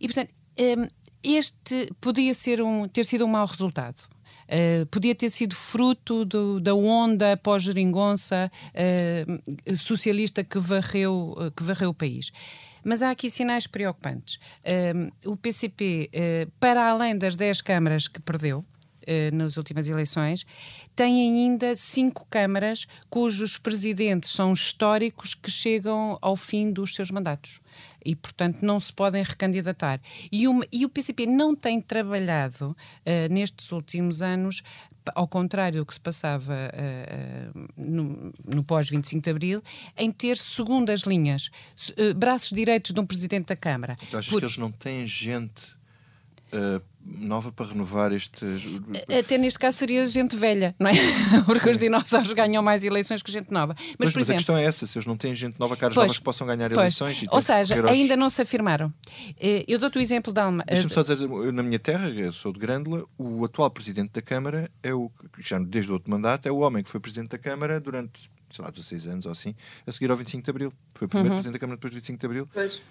E, 0.00 0.06
portanto, 0.06 0.30
um, 0.58 0.88
este 1.22 1.90
podia 2.00 2.34
ser 2.34 2.62
um, 2.62 2.88
ter 2.88 3.04
sido 3.04 3.24
um 3.24 3.28
mau 3.28 3.46
resultado. 3.46 4.02
Uh, 4.50 4.84
podia 4.86 5.14
ter 5.14 5.28
sido 5.28 5.54
fruto 5.54 6.24
do, 6.24 6.58
da 6.58 6.74
onda 6.74 7.36
pós-geringonça 7.36 8.50
uh, 8.74 9.76
socialista 9.76 10.42
que 10.42 10.58
varreu, 10.58 11.36
uh, 11.38 11.52
que 11.52 11.62
varreu 11.62 11.90
o 11.90 11.94
país. 11.94 12.32
Mas 12.84 13.00
há 13.00 13.10
aqui 13.10 13.30
sinais 13.30 13.66
preocupantes. 13.66 14.38
o 15.26 15.36
PCP, 15.36 16.08
para 16.58 16.88
além 16.88 17.14
das 17.14 17.36
10 17.36 17.60
câmaras 17.60 18.08
que 18.08 18.18
perdeu, 18.22 18.64
nas 19.34 19.58
últimas 19.58 19.86
eleições, 19.86 20.46
tem 20.96 21.20
ainda 21.20 21.76
cinco 21.76 22.26
câmaras 22.30 22.86
cujos 23.10 23.58
presidentes 23.58 24.30
são 24.30 24.54
históricos 24.54 25.34
que 25.34 25.50
chegam 25.50 26.16
ao 26.22 26.34
fim 26.36 26.72
dos 26.72 26.94
seus 26.94 27.10
mandatos 27.10 27.60
e, 28.04 28.14
portanto, 28.14 28.62
não 28.62 28.78
se 28.80 28.92
podem 28.92 29.22
recandidatar. 29.22 30.00
E, 30.30 30.46
uma, 30.48 30.64
e 30.72 30.84
o 30.84 30.88
PCP 30.88 31.26
não 31.26 31.54
tem 31.54 31.80
trabalhado 31.80 32.70
uh, 32.70 33.32
nestes 33.32 33.72
últimos 33.72 34.22
anos 34.22 34.62
ao 35.14 35.26
contrário 35.26 35.80
do 35.80 35.86
que 35.86 35.94
se 35.94 36.00
passava 36.00 36.54
uh, 36.54 37.58
uh, 37.58 37.68
no, 37.76 38.32
no 38.46 38.62
pós-25 38.62 39.20
de 39.20 39.30
Abril, 39.30 39.62
em 39.96 40.10
ter 40.12 40.36
segundas 40.36 41.00
linhas, 41.00 41.50
uh, 41.98 42.14
braços 42.14 42.50
direitos 42.50 42.92
de 42.92 43.00
um 43.00 43.06
Presidente 43.06 43.46
da 43.46 43.56
Câmara. 43.56 43.96
Tu 44.10 44.18
achas 44.18 44.30
Por... 44.30 44.38
que 44.40 44.44
eles 44.44 44.58
não 44.58 44.70
têm 44.70 45.06
gente 45.06 45.78
nova 47.04 47.50
para 47.50 47.66
renovar 47.66 48.12
este. 48.12 48.44
Até 49.18 49.38
neste 49.38 49.58
caso 49.58 49.78
seria 49.78 50.04
gente 50.06 50.36
velha, 50.36 50.74
não 50.78 50.88
é? 50.88 50.94
Porque 51.46 51.64
Sim. 51.64 51.70
os 51.70 51.78
dinossauros 51.78 52.32
ganham 52.32 52.62
mais 52.62 52.84
eleições 52.84 53.22
que 53.22 53.32
gente 53.32 53.50
nova. 53.50 53.74
Mas, 53.76 53.86
pois, 53.96 54.12
por 54.12 54.18
mas 54.18 54.28
exemplo, 54.28 54.32
a 54.32 54.36
questão 54.36 54.56
é 54.56 54.64
essa: 54.64 54.86
se 54.86 54.98
eles 54.98 55.06
não 55.06 55.16
têm 55.16 55.34
gente 55.34 55.58
nova, 55.58 55.76
caras 55.76 55.94
pois, 55.94 56.06
novas 56.06 56.18
que 56.18 56.24
possam 56.24 56.46
ganhar 56.46 56.68
pois. 56.68 56.78
eleições. 56.78 57.24
Ou 57.30 57.40
seja, 57.40 57.88
ainda 57.88 58.16
não 58.16 58.28
se 58.28 58.42
afirmaram. 58.42 58.92
Eh, 59.40 59.64
eu 59.66 59.78
dou-te 59.78 59.98
o 59.98 60.00
exemplo 60.00 60.32
da 60.32 60.44
Alma. 60.44 60.64
Deixa-me 60.66 60.92
só 60.92 61.02
dizer, 61.02 61.28
na 61.52 61.62
minha 61.62 61.78
terra, 61.78 62.08
eu 62.08 62.32
sou 62.32 62.52
de 62.52 62.58
Grândola, 62.58 63.04
o 63.18 63.44
atual 63.44 63.70
presidente 63.70 64.12
da 64.12 64.22
Câmara 64.22 64.70
é 64.82 64.92
o, 64.92 65.10
já 65.38 65.58
desde 65.58 65.90
o 65.90 65.94
outro 65.94 66.10
mandato, 66.10 66.46
é 66.46 66.52
o 66.52 66.58
homem 66.58 66.82
que 66.82 66.90
foi 66.90 67.00
presidente 67.00 67.30
da 67.30 67.38
Câmara 67.38 67.80
durante 67.80 68.30
sei 68.50 68.64
lá, 68.64 68.70
16 68.72 69.06
anos 69.06 69.26
ou 69.26 69.32
assim, 69.32 69.54
a 69.86 69.92
seguir 69.92 70.10
ao 70.10 70.16
25 70.16 70.42
de 70.42 70.50
Abril. 70.50 70.72
Foi 70.96 71.06
o 71.06 71.08
primeiro 71.08 71.30
uhum. 71.30 71.36
presidente 71.36 71.52
da 71.52 71.58
Câmara 71.60 71.76
depois 71.76 71.92
do 71.92 71.94
25 71.94 72.18
de 72.18 72.26
Abril. 72.26 72.48
Pois 72.52 72.82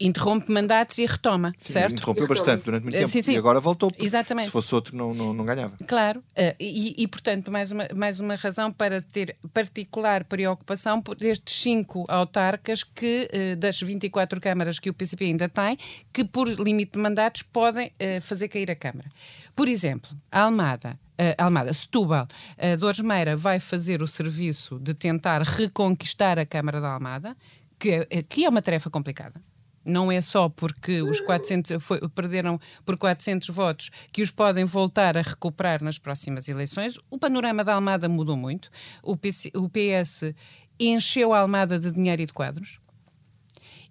interrompe 0.00 0.50
mandatos 0.50 0.98
e 0.98 1.06
retoma, 1.06 1.52
sim, 1.56 1.72
certo? 1.72 1.92
Interrompeu 1.92 2.26
bastante 2.26 2.64
durante 2.64 2.82
muito 2.84 2.96
tempo 2.96 3.08
sim, 3.08 3.22
sim. 3.22 3.32
e 3.32 3.36
agora 3.36 3.60
voltou. 3.60 3.92
Exatamente. 3.98 4.46
Se 4.46 4.52
fosse 4.52 4.74
outro, 4.74 4.96
não, 4.96 5.12
não, 5.12 5.34
não 5.34 5.44
ganhava. 5.44 5.76
Claro, 5.86 6.20
uh, 6.20 6.54
e, 6.58 6.94
e, 7.02 7.06
portanto, 7.06 7.50
mais 7.50 7.70
uma, 7.70 7.88
mais 7.94 8.20
uma 8.20 8.34
razão 8.34 8.72
para 8.72 9.02
ter 9.02 9.36
particular 9.52 10.24
preocupação 10.24 11.02
por 11.02 11.20
estes 11.22 11.62
cinco 11.62 12.04
autarcas 12.08 12.82
que, 12.82 13.28
uh, 13.32 13.56
das 13.56 13.80
24 13.80 14.40
câmaras 14.40 14.78
que 14.78 14.88
o 14.88 14.94
PCP 14.94 15.26
ainda 15.26 15.48
tem, 15.48 15.76
que 16.12 16.24
por 16.24 16.48
limite 16.48 16.92
de 16.92 16.98
mandatos 16.98 17.42
podem 17.42 17.88
uh, 17.88 18.20
fazer 18.20 18.48
cair 18.48 18.70
a 18.70 18.76
Câmara. 18.76 19.08
Por 19.54 19.68
exemplo, 19.68 20.10
a 20.30 20.42
Almada, 20.42 20.98
uh, 21.20 21.42
Almada, 21.42 21.72
Setúbal, 21.72 22.26
uh, 22.26 22.76
Dores 22.78 23.00
Meira 23.00 23.36
vai 23.36 23.60
fazer 23.60 24.02
o 24.02 24.06
serviço 24.06 24.78
de 24.78 24.94
tentar 24.94 25.42
reconquistar 25.42 26.38
a 26.38 26.46
Câmara 26.46 26.80
da 26.80 26.92
Almada, 26.92 27.36
que, 27.78 28.06
que 28.28 28.44
é 28.44 28.48
uma 28.48 28.62
tarefa 28.62 28.90
complicada. 28.90 29.40
Não 29.84 30.12
é 30.12 30.20
só 30.20 30.48
porque 30.48 31.00
os 31.02 31.20
400 31.20 31.82
foi, 31.82 32.00
perderam 32.10 32.60
por 32.84 32.98
400 32.98 33.48
votos 33.48 33.90
que 34.12 34.22
os 34.22 34.30
podem 34.30 34.64
voltar 34.64 35.16
a 35.16 35.22
recuperar 35.22 35.82
nas 35.82 35.98
próximas 35.98 36.48
eleições. 36.48 36.98
O 37.10 37.18
panorama 37.18 37.64
da 37.64 37.74
Almada 37.74 38.08
mudou 38.08 38.36
muito. 38.36 38.70
O, 39.02 39.16
PC, 39.16 39.50
o 39.56 39.68
PS 39.68 40.34
encheu 40.78 41.32
a 41.32 41.40
Almada 41.40 41.78
de 41.78 41.92
dinheiro 41.92 42.22
e 42.22 42.26
de 42.26 42.32
quadros. 42.32 42.78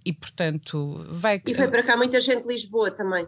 E, 0.06 0.13
portanto, 0.13 1.06
vai. 1.10 1.41
E 1.45 1.54
foi 1.54 1.67
para 1.67 1.84
cá 1.84 1.97
muita 1.97 2.21
gente 2.21 2.43
de 2.43 2.54
Lisboa 2.54 2.89
também. 2.91 3.28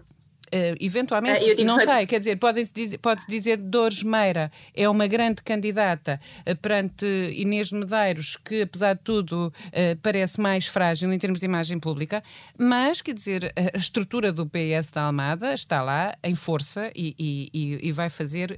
Uh, 0.53 0.75
eventualmente, 0.81 1.61
uh, 1.61 1.63
não 1.63 1.79
sei, 1.79 2.05
quer 2.05 2.19
dizer, 2.19 2.35
pode-se 2.35 2.73
dizer, 2.73 2.97
pode 2.97 3.25
dizer 3.25 3.55
Dores 3.55 4.03
Meira 4.03 4.51
é 4.75 4.89
uma 4.89 5.07
grande 5.07 5.41
candidata 5.41 6.19
uh, 6.45 6.55
perante 6.57 7.05
Inês 7.05 7.71
Medeiros, 7.71 8.35
que 8.35 8.63
apesar 8.63 8.95
de 8.95 8.99
tudo 9.01 9.47
uh, 9.47 9.97
parece 10.01 10.41
mais 10.41 10.67
frágil 10.67 11.11
em 11.13 11.17
termos 11.17 11.39
de 11.39 11.45
imagem 11.45 11.79
pública, 11.79 12.21
mas 12.57 13.01
quer 13.01 13.13
dizer, 13.13 13.53
a 13.73 13.77
estrutura 13.77 14.33
do 14.33 14.45
PS 14.45 14.91
da 14.91 15.03
Almada 15.03 15.53
está 15.53 15.81
lá 15.81 16.17
em 16.21 16.35
força 16.35 16.91
e, 16.93 17.15
e, 17.17 17.79
e 17.87 17.91
vai 17.93 18.09
fazer 18.09 18.57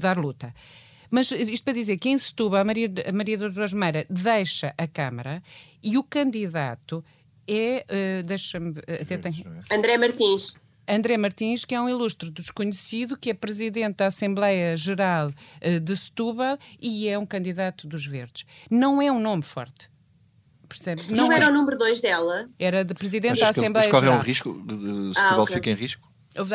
dar 0.00 0.18
luta. 0.18 0.52
Mas 1.10 1.30
isto 1.30 1.62
para 1.62 1.74
dizer 1.74 1.96
que 1.98 2.08
em 2.08 2.18
Setúbal 2.18 2.60
a 2.60 2.64
Maria, 2.64 2.90
a 3.06 3.12
Maria 3.12 3.38
dos 3.38 3.72
Meira 3.72 4.04
deixa 4.10 4.74
a 4.76 4.86
Câmara 4.88 5.42
e 5.82 5.96
o 5.96 6.02
candidato 6.02 7.04
é, 7.46 7.84
uh, 7.88 8.26
deixa-me, 8.26 8.74
até 9.00 9.18
tem... 9.18 9.44
André 9.70 9.98
Martins. 9.98 10.56
André 10.88 11.16
Martins, 11.16 11.64
que 11.64 11.74
é 11.74 11.80
um 11.80 11.88
ilustre 11.88 12.30
desconhecido, 12.30 13.16
que 13.16 13.30
é 13.30 13.34
presidente 13.34 13.96
da 13.96 14.06
Assembleia 14.06 14.76
Geral 14.76 15.28
uh, 15.28 15.80
de 15.80 15.96
Setúbal 15.96 16.58
e 16.80 17.08
é 17.08 17.18
um 17.18 17.26
candidato 17.26 17.86
dos 17.86 18.06
Verdes. 18.06 18.44
Não 18.70 19.00
é 19.00 19.10
um 19.10 19.20
nome 19.20 19.42
forte. 19.42 19.90
Percebes? 20.68 21.08
Não, 21.08 21.28
Não 21.28 21.32
era 21.32 21.44
é... 21.44 21.48
o 21.48 21.52
número 21.52 21.76
2 21.76 22.00
dela? 22.00 22.48
Era 22.58 22.84
de 22.84 22.94
presidente 22.94 23.40
da 23.40 23.50
Assembleia 23.50 23.86
Geral. 23.86 24.00
Mas 24.00 24.10
corre 24.10 24.20
um 24.20 24.26
risco? 24.26 24.52
De 24.64 25.14
Setúbal 25.14 25.40
ah, 25.40 25.42
okay. 25.42 25.56
fica 25.56 25.70
em 25.70 25.74
risco? 25.74 26.11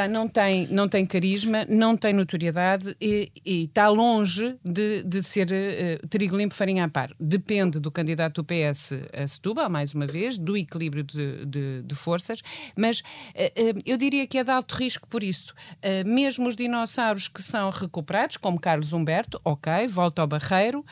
Não 0.09 0.27
tem, 0.27 0.67
não 0.67 0.89
tem 0.89 1.05
carisma, 1.05 1.65
não 1.65 1.95
tem 1.95 2.11
notoriedade 2.11 2.95
e, 2.99 3.31
está 3.45 3.89
longe 3.89 4.57
de, 4.65 5.03
de 5.03 5.21
ser 5.21 5.47
uh, 5.47 6.07
trigo 6.07 6.35
limpo 6.35 6.55
farinha 6.55 6.85
a 6.85 6.89
par. 6.89 7.11
Depende 7.19 7.79
do 7.79 7.91
candidato 7.91 8.41
do 8.41 8.45
PS 8.45 8.93
a 9.13 9.27
Setúbal, 9.27 9.69
mais 9.69 9.93
uma 9.93 10.07
vez, 10.07 10.37
do 10.37 10.57
equilíbrio 10.57 11.03
de, 11.03 11.45
de, 11.45 11.81
de 11.83 11.95
forças, 11.95 12.41
mas 12.75 12.99
uh, 12.99 13.77
uh, 13.77 13.81
eu 13.85 13.97
diria 13.97 14.25
que 14.25 14.37
é 14.37 14.43
de 14.43 14.51
alto 14.51 14.75
risco 14.75 15.07
por 15.07 15.23
isso. 15.23 15.53
mesmo 16.05 16.47
os 16.47 16.55
dinossauros 16.55 17.27
que 17.27 17.41
são 17.41 17.69
recuperados, 17.69 18.37
como 18.37 18.59
Carlos 18.59 18.93
Humberto, 18.93 19.39
ok, 19.43 19.87
volta 19.87 20.21
ao 20.21 20.27
Barreiro, 20.27 20.85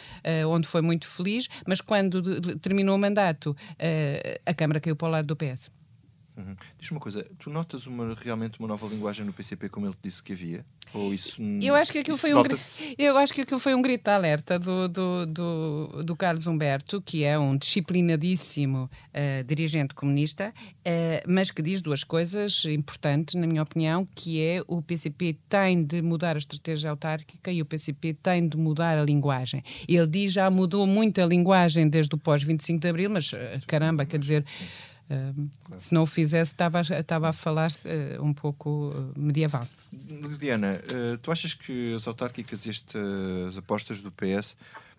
onde 0.47 0.67
foi 0.67 0.81
muito 0.81 1.07
feliz, 1.07 1.47
mas 1.65 1.81
quando 1.81 2.57
terminou 2.59 2.95
o 2.95 2.99
mandato, 2.99 3.55
a 4.45 4.53
Câmara 4.53 4.79
caiu 4.79 4.95
para 4.95 5.07
o 5.07 5.11
lado 5.11 5.27
do 5.27 5.35
PS. 5.35 5.71
Uhum. 6.37 6.55
Diz 6.77 6.91
uma 6.91 6.99
coisa, 6.99 7.25
tu 7.39 7.49
notas 7.49 7.87
uma, 7.87 8.13
realmente 8.13 8.59
uma 8.59 8.67
nova 8.67 8.85
linguagem 8.87 9.25
no 9.25 9.31
PCP 9.31 9.69
como 9.69 9.85
ele 9.85 9.95
disse 10.03 10.21
que 10.21 10.33
havia? 10.33 10.65
Ou 10.93 11.13
isso 11.13 11.41
Eu 11.61 11.73
acho 11.75 11.91
que 11.91 11.99
aquilo, 11.99 12.17
foi 12.17 12.33
um, 12.33 12.43
eu 12.97 13.17
acho 13.17 13.33
que 13.33 13.41
aquilo 13.41 13.59
foi 13.59 13.73
um 13.73 13.81
grito 13.81 14.03
de 14.03 14.11
alerta 14.11 14.59
do, 14.59 14.87
do, 14.87 15.25
do, 15.25 16.03
do 16.03 16.15
Carlos 16.15 16.45
Humberto, 16.45 17.01
que 17.01 17.23
é 17.23 17.39
um 17.39 17.57
disciplinadíssimo 17.57 18.83
uh, 18.83 19.43
dirigente 19.45 19.95
comunista, 19.95 20.53
uh, 20.57 20.81
mas 21.27 21.51
que 21.51 21.61
diz 21.61 21.81
duas 21.81 22.03
coisas 22.03 22.63
importantes, 22.65 23.35
na 23.35 23.47
minha 23.47 23.63
opinião, 23.63 24.07
que 24.13 24.41
é 24.41 24.61
o 24.67 24.81
PCP 24.81 25.37
tem 25.47 25.83
de 25.83 26.01
mudar 26.01 26.35
a 26.35 26.39
estratégia 26.39 26.89
autárquica 26.89 27.51
e 27.51 27.61
o 27.61 27.65
PCP 27.65 28.13
tem 28.13 28.47
de 28.47 28.57
mudar 28.57 28.97
a 28.97 29.03
linguagem. 29.03 29.63
Ele 29.87 30.07
diz 30.07 30.33
já 30.33 30.49
mudou 30.49 30.85
muito 30.85 31.21
a 31.21 31.25
linguagem 31.25 31.87
desde 31.89 32.13
o 32.13 32.17
pós-25 32.17 32.79
de 32.79 32.89
Abril, 32.89 33.09
mas 33.09 33.31
uh, 33.31 33.37
caramba, 33.65 34.05
quer 34.05 34.19
dizer... 34.19 34.43
Sim 34.47 34.65
Claro. 35.07 35.79
Se 35.79 35.93
não 35.93 36.03
o 36.03 36.05
fizesse, 36.05 36.53
estava, 36.53 36.81
estava 36.81 37.29
a 37.29 37.33
falar 37.33 37.69
uh, 37.71 38.23
um 38.23 38.33
pouco 38.33 38.89
uh, 38.89 39.13
medieval. 39.15 39.67
Diana, 40.39 40.81
uh, 40.83 41.17
tu 41.19 41.31
achas 41.31 41.53
que 41.53 41.93
as 41.93 42.07
autárquicas 42.07 42.65
e 42.65 42.71
estas 42.71 43.57
apostas 43.57 44.01
do 44.01 44.11
PS 44.11 44.55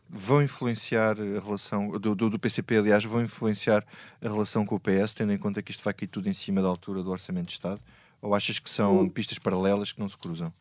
vão 0.09 0.42
influenciar 0.42 1.16
a 1.20 1.40
relação, 1.44 1.90
do, 1.90 2.14
do, 2.14 2.30
do, 2.30 2.38
PCP, 2.38 2.78
aliás, 2.78 3.04
vão 3.04 3.20
influenciar 3.22 3.84
a 4.22 4.28
relação 4.28 4.64
com 4.64 4.76
o 4.76 4.80
PS, 4.80 5.14
tendo 5.14 5.32
em 5.32 5.38
conta 5.38 5.61
que 5.62 5.72
isto 5.72 5.82
vai 5.82 5.92
cair 5.92 6.07
tudo 6.07 6.28
em 6.28 6.32
cima 6.32 6.62
da 6.62 6.68
altura 6.68 7.02
do 7.02 7.11
Orçamento 7.11 7.46
de 7.46 7.52
Estado? 7.54 7.80
Ou 8.22 8.34
achas 8.34 8.59
que 8.61 8.70
são 8.70 9.09
pistas 9.09 9.38
paralelas 9.38 9.92
que 9.92 10.00
não 10.00 10.09
se 10.09 10.16
cruzam? 10.16 10.52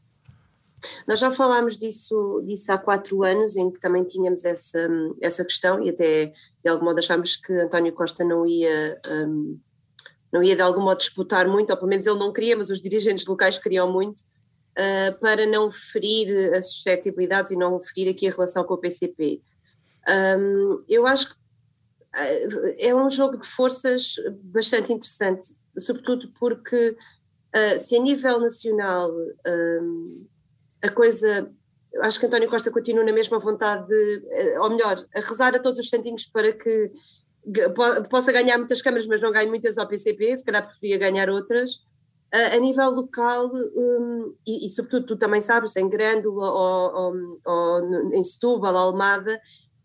Nós 1.07 1.19
já 1.19 1.31
falámos 1.31 1.77
disso, 1.77 2.41
disso 2.45 2.71
há 2.71 2.77
quatro 2.77 3.23
anos, 3.23 3.55
em 3.55 3.71
que 3.71 3.79
também 3.79 4.03
tínhamos 4.03 4.45
essa, 4.45 4.87
essa 5.21 5.43
questão 5.43 5.83
e 5.83 5.89
até 5.89 6.33
de 6.63 6.69
algum 6.69 6.85
modo 6.85 6.99
achámos 6.99 7.35
que 7.35 7.53
António 7.53 7.93
Costa 7.93 8.23
não 8.23 8.45
ia, 8.45 8.99
um, 9.09 9.59
não 10.33 10.43
ia 10.43 10.55
de 10.55 10.61
algum 10.61 10.81
modo 10.81 10.97
disputar 10.97 11.47
muito, 11.47 11.69
ou 11.69 11.77
pelo 11.77 11.89
menos 11.89 12.05
ele 12.05 12.19
não 12.19 12.33
queria, 12.33 12.57
mas 12.57 12.69
os 12.69 12.81
dirigentes 12.81 13.25
locais 13.25 13.57
queriam 13.57 13.91
muito, 13.91 14.21
uh, 14.21 15.19
para 15.19 15.45
não 15.45 15.71
ferir 15.71 16.53
as 16.53 16.71
suscetibilidades 16.71 17.51
e 17.51 17.55
não 17.55 17.79
ferir 17.79 18.09
aqui 18.09 18.27
a 18.27 18.31
relação 18.31 18.63
com 18.63 18.73
o 18.73 18.77
PCP. 18.77 19.41
Um, 20.07 20.83
eu 20.87 21.07
acho 21.07 21.29
que 21.29 21.35
uh, 21.35 22.75
é 22.79 22.95
um 22.95 23.09
jogo 23.09 23.37
de 23.37 23.47
forças 23.47 24.15
bastante 24.43 24.93
interessante, 24.93 25.47
sobretudo 25.79 26.31
porque 26.39 26.95
uh, 27.55 27.79
se 27.79 27.95
a 27.95 28.01
nível 28.01 28.39
nacional 28.39 29.11
um, 29.47 30.27
a 30.85 30.91
coisa. 30.91 31.51
Acho 32.01 32.19
que 32.19 32.25
António 32.25 32.49
Costa 32.49 32.71
continua 32.71 33.03
na 33.03 33.13
mesma 33.13 33.39
vontade 33.39 33.87
de, 33.87 34.27
eh, 34.31 34.59
ou 34.59 34.69
melhor, 34.69 35.05
a 35.15 35.19
rezar 35.21 35.55
a 35.55 35.59
todos 35.59 35.79
os 35.79 35.89
santinhos 35.89 36.25
para 36.25 36.51
que 36.51 36.91
possa 38.09 38.31
ganhar 38.31 38.57
muitas 38.57 38.81
câmaras, 38.81 39.07
mas 39.07 39.21
não 39.21 39.31
ganhe 39.31 39.47
muitas 39.47 39.77
ao 39.77 39.87
PCP, 39.87 40.37
se 40.37 40.43
calhar 40.43 40.65
preferia 40.65 40.97
ganhar 40.97 41.29
outras. 41.29 41.85
A, 42.33 42.55
a 42.55 42.59
nível 42.59 42.89
local, 42.89 43.49
um, 43.53 44.35
e, 44.45 44.65
e, 44.65 44.69
sobretudo 44.69 45.05
tu 45.05 45.15
também 45.15 45.39
sabes, 45.39 45.75
em 45.75 45.87
Grândola 45.87 46.51
ou, 46.51 46.95
ou, 46.95 47.39
ou 47.45 48.13
em 48.13 48.23
Setúbal, 48.23 48.75
Almada, 48.75 49.39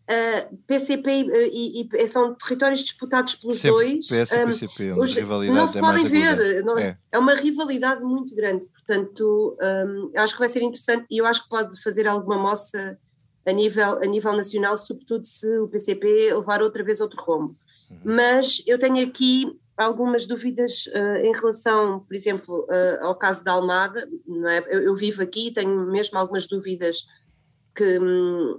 Uh, 0.09 0.57
PCP 0.67 1.09
e, 1.53 1.87
e, 1.93 2.07
são 2.07 2.33
territórios 2.35 2.81
disputados 2.81 3.35
pelos 3.35 3.59
Sempre 3.59 3.71
dois. 3.71 4.07
PS 4.07 4.31
e 4.31 4.45
PCP, 4.45 4.93
um, 4.93 4.99
os, 4.99 5.15
não 5.47 5.67
se 5.67 5.77
é 5.77 5.81
podem 5.81 6.05
ver, 6.05 6.65
não, 6.65 6.77
é. 6.77 6.97
é. 7.11 7.17
uma 7.17 7.33
rivalidade 7.33 8.03
muito 8.03 8.35
grande, 8.35 8.67
portanto 8.67 9.57
um, 9.61 10.11
acho 10.17 10.33
que 10.33 10.39
vai 10.39 10.49
ser 10.49 10.63
interessante 10.63 11.05
e 11.09 11.19
eu 11.19 11.25
acho 11.25 11.43
que 11.43 11.49
pode 11.49 11.81
fazer 11.81 12.07
alguma 12.07 12.37
moça 12.37 12.99
a 13.45 13.51
nível, 13.51 13.99
a 14.01 14.05
nível 14.05 14.35
nacional, 14.35 14.77
sobretudo 14.77 15.25
se 15.25 15.47
o 15.59 15.67
PCP 15.67 16.33
levar 16.33 16.61
outra 16.61 16.83
vez 16.83 16.99
outro 16.99 17.21
rumo. 17.21 17.55
Uhum. 17.89 17.97
Mas 18.03 18.61
eu 18.67 18.77
tenho 18.77 19.05
aqui 19.07 19.45
algumas 19.77 20.27
dúvidas 20.27 20.85
uh, 20.87 21.17
em 21.23 21.33
relação, 21.33 22.01
por 22.01 22.13
exemplo, 22.13 22.67
uh, 22.69 23.05
ao 23.05 23.15
caso 23.15 23.43
da 23.43 23.53
Almada, 23.53 24.07
não 24.27 24.47
é? 24.47 24.59
eu, 24.69 24.81
eu 24.83 24.95
vivo 24.95 25.21
aqui 25.21 25.47
e 25.47 25.53
tenho 25.53 25.87
mesmo 25.87 26.17
algumas 26.17 26.47
dúvidas 26.47 27.07
que 27.75 27.99
hum, 27.99 28.57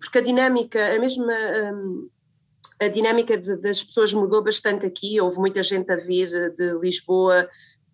porque 0.00 0.18
a 0.18 0.22
dinâmica, 0.22 0.94
a 0.94 0.98
mesma 0.98 1.32
hum, 1.72 2.08
a 2.80 2.88
dinâmica 2.88 3.38
das 3.58 3.82
pessoas 3.82 4.12
mudou 4.12 4.42
bastante 4.42 4.84
aqui, 4.86 5.20
houve 5.20 5.38
muita 5.38 5.62
gente 5.62 5.90
a 5.90 5.96
vir 5.96 6.28
de 6.54 6.78
Lisboa 6.78 7.48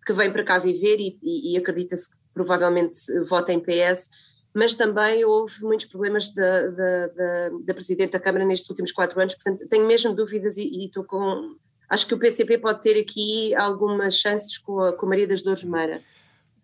que 0.05 0.13
vem 0.13 0.31
para 0.31 0.43
cá 0.43 0.59
viver 0.59 0.97
e, 0.99 1.17
e, 1.23 1.53
e 1.53 1.57
acredita-se 1.57 2.09
que 2.09 2.17
provavelmente 2.33 2.99
vota 3.27 3.53
em 3.53 3.59
PS, 3.59 4.09
mas 4.53 4.75
também 4.75 5.23
houve 5.23 5.63
muitos 5.63 5.85
problemas 5.85 6.33
da, 6.33 6.67
da, 6.67 7.07
da, 7.07 7.49
da 7.63 7.73
Presidente 7.73 8.11
da 8.11 8.19
Câmara 8.19 8.45
nestes 8.45 8.69
últimos 8.69 8.91
quatro 8.91 9.19
anos, 9.19 9.35
portanto 9.35 9.67
tenho 9.69 9.87
mesmo 9.87 10.13
dúvidas 10.13 10.57
e, 10.57 10.63
e 10.63 10.85
estou 10.85 11.03
com... 11.03 11.55
Acho 11.89 12.07
que 12.07 12.13
o 12.13 12.19
PCP 12.19 12.57
pode 12.57 12.81
ter 12.81 12.99
aqui 12.99 13.53
algumas 13.55 14.15
chances 14.15 14.57
com 14.57 14.79
a, 14.79 14.93
com 14.93 15.05
a 15.05 15.09
Maria 15.09 15.27
das 15.27 15.43
Dores 15.43 15.63
Meira. 15.63 16.01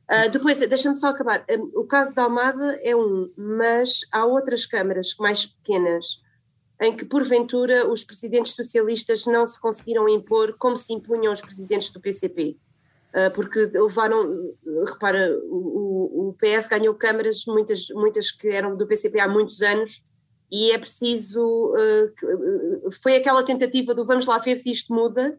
Uh, 0.09 0.27
depois, 0.31 0.59
deixa-me 0.59 0.97
só 0.97 1.09
acabar. 1.09 1.45
Um, 1.47 1.81
o 1.81 1.85
caso 1.85 2.15
da 2.15 2.23
Almada 2.23 2.79
é 2.83 2.95
um, 2.95 3.31
mas 3.37 3.99
há 4.11 4.25
outras 4.25 4.65
câmaras 4.65 5.13
mais 5.19 5.45
pequenas 5.45 6.23
em 6.81 6.95
que, 6.95 7.05
porventura, 7.05 7.87
os 7.87 8.03
presidentes 8.03 8.55
socialistas 8.55 9.25
não 9.27 9.45
se 9.45 9.59
conseguiram 9.59 10.09
impor 10.09 10.55
como 10.57 10.75
se 10.77 10.93
impunham 10.93 11.31
os 11.31 11.41
presidentes 11.41 11.91
do 11.91 11.99
PCP. 11.99 12.57
Uh, 13.13 13.25
ah, 13.25 13.29
porque 13.29 13.59
levaram, 13.59 14.55
repara, 14.87 15.37
o, 15.43 16.29
o, 16.29 16.35
PS 16.39 16.67
ganhou 16.67 16.95
câmaras, 16.95 17.43
muitas, 17.47 17.89
muitas 17.89 18.31
que 18.31 18.47
eram 18.47 18.75
do 18.75 18.87
PCP 18.87 19.19
há 19.19 19.27
muitos 19.27 19.61
anos, 19.61 20.03
e 20.51 20.71
é 20.71 20.77
preciso. 20.79 21.73
Uh, 21.73 22.91
foi 23.03 23.17
aquela 23.17 23.43
tentativa 23.43 23.93
do 23.93 24.05
vamos 24.05 24.25
lá 24.25 24.39
ver 24.39 24.55
se 24.55 24.71
isto 24.71 24.91
muda, 24.91 25.37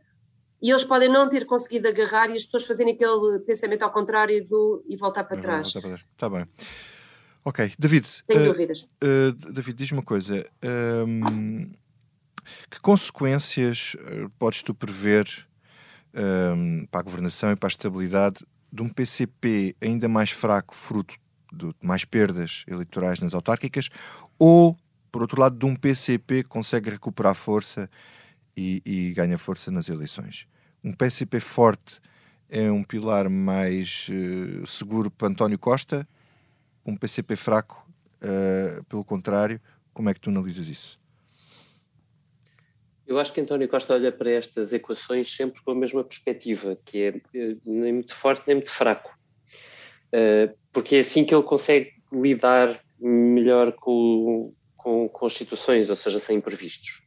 e 0.62 0.70
eles 0.70 0.84
podem 0.84 1.08
não 1.08 1.28
ter 1.28 1.46
conseguido 1.46 1.88
agarrar 1.88 2.30
e 2.30 2.36
as 2.36 2.44
pessoas 2.44 2.66
fazerem 2.66 2.94
aquele 2.94 3.38
pensamento 3.40 3.82
ao 3.82 3.92
contrário 3.92 4.44
do, 4.46 4.84
e 4.88 4.96
voltar 4.96 5.24
para 5.24 5.40
trás. 5.40 5.68
Está 5.68 6.28
bem. 6.28 6.46
Ok, 7.44 7.72
David. 7.78 8.06
Tenho 8.26 8.42
uh, 8.42 8.46
dúvidas. 8.46 8.82
Uh, 9.02 9.32
David, 9.52 9.76
diz-me 9.76 9.98
uma 9.98 10.04
coisa. 10.04 10.46
Um, 11.06 11.72
que 12.70 12.80
consequências 12.80 13.96
eh, 13.98 14.26
podes 14.38 14.62
tu 14.62 14.74
prever 14.74 15.26
um, 16.14 16.86
para 16.90 17.00
a 17.00 17.02
governação 17.02 17.52
e 17.52 17.56
para 17.56 17.68
a 17.68 17.70
estabilidade 17.70 18.44
de 18.72 18.82
um 18.82 18.88
PCP 18.88 19.76
ainda 19.80 20.08
mais 20.08 20.30
fraco, 20.30 20.74
fruto 20.74 21.14
de 21.52 21.72
mais 21.82 22.04
perdas 22.04 22.64
eleitorais 22.68 23.20
nas 23.20 23.34
autárquicas, 23.34 23.88
ou, 24.38 24.76
por 25.10 25.22
outro 25.22 25.40
lado, 25.40 25.58
de 25.58 25.66
um 25.66 25.74
PCP 25.74 26.44
que 26.44 26.48
consegue 26.48 26.90
recuperar 26.90 27.34
força 27.34 27.90
e, 28.56 28.82
e 28.84 29.12
ganha 29.12 29.38
força 29.38 29.70
nas 29.70 29.88
eleições. 29.88 30.46
Um 30.82 30.92
PCP 30.92 31.40
forte 31.40 32.00
é 32.48 32.70
um 32.70 32.82
pilar 32.82 33.28
mais 33.28 34.08
uh, 34.08 34.66
seguro 34.66 35.10
para 35.10 35.28
António 35.28 35.58
Costa, 35.58 36.06
um 36.84 36.96
PCP 36.96 37.36
fraco, 37.36 37.88
uh, 38.22 38.82
pelo 38.84 39.04
contrário. 39.04 39.60
Como 39.92 40.08
é 40.08 40.14
que 40.14 40.20
tu 40.20 40.30
analisas 40.30 40.68
isso? 40.68 41.00
Eu 43.06 43.18
acho 43.18 43.32
que 43.32 43.40
António 43.40 43.68
Costa 43.68 43.94
olha 43.94 44.12
para 44.12 44.30
estas 44.30 44.72
equações 44.72 45.34
sempre 45.34 45.60
com 45.62 45.72
a 45.72 45.74
mesma 45.74 46.04
perspectiva, 46.04 46.78
que 46.84 47.02
é 47.02 47.08
eh, 47.34 47.56
nem 47.66 47.92
muito 47.92 48.14
forte 48.14 48.44
nem 48.46 48.54
muito 48.54 48.70
fraco. 48.70 49.18
Uh, 50.14 50.56
porque 50.72 50.94
é 50.94 51.00
assim 51.00 51.24
que 51.24 51.34
ele 51.34 51.42
consegue 51.42 51.92
lidar 52.12 52.80
melhor 53.00 53.72
com, 53.72 54.54
com, 54.76 55.08
com 55.08 55.26
as 55.26 55.32
situações, 55.32 55.90
ou 55.90 55.96
seja, 55.96 56.20
sem 56.20 56.36
imprevistos. 56.36 57.02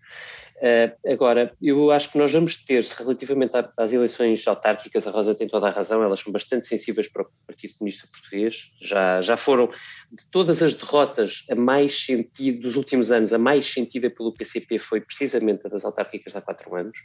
Uh, 0.63 1.11
agora, 1.11 1.53
eu 1.61 1.91
acho 1.91 2.09
que 2.09 2.17
nós 2.17 2.31
vamos 2.31 2.55
ter, 2.55 2.81
relativamente 2.97 3.51
às 3.75 3.91
eleições 3.91 4.47
autárquicas, 4.47 5.05
a 5.05 5.11
Rosa 5.11 5.35
tem 5.35 5.45
toda 5.45 5.67
a 5.67 5.69
razão, 5.69 6.01
elas 6.01 6.21
são 6.21 6.31
bastante 6.31 6.65
sensíveis 6.65 7.09
para 7.09 7.23
o 7.23 7.27
Partido 7.45 7.73
Comunista 7.73 8.07
Português, 8.07 8.71
já, 8.79 9.19
já 9.19 9.35
foram, 9.35 9.67
de 9.67 10.25
todas 10.31 10.63
as 10.63 10.73
derrotas, 10.73 11.43
a 11.51 11.55
mais 11.55 12.05
sentido, 12.05 12.61
dos 12.61 12.77
últimos 12.77 13.11
anos, 13.11 13.33
a 13.33 13.37
mais 13.37 13.65
sentida 13.65 14.09
pelo 14.09 14.33
PCP 14.33 14.79
foi 14.79 15.01
precisamente 15.01 15.67
a 15.67 15.69
das 15.69 15.83
autárquicas 15.83 16.33
há 16.33 16.39
quatro 16.39 16.73
anos. 16.73 16.97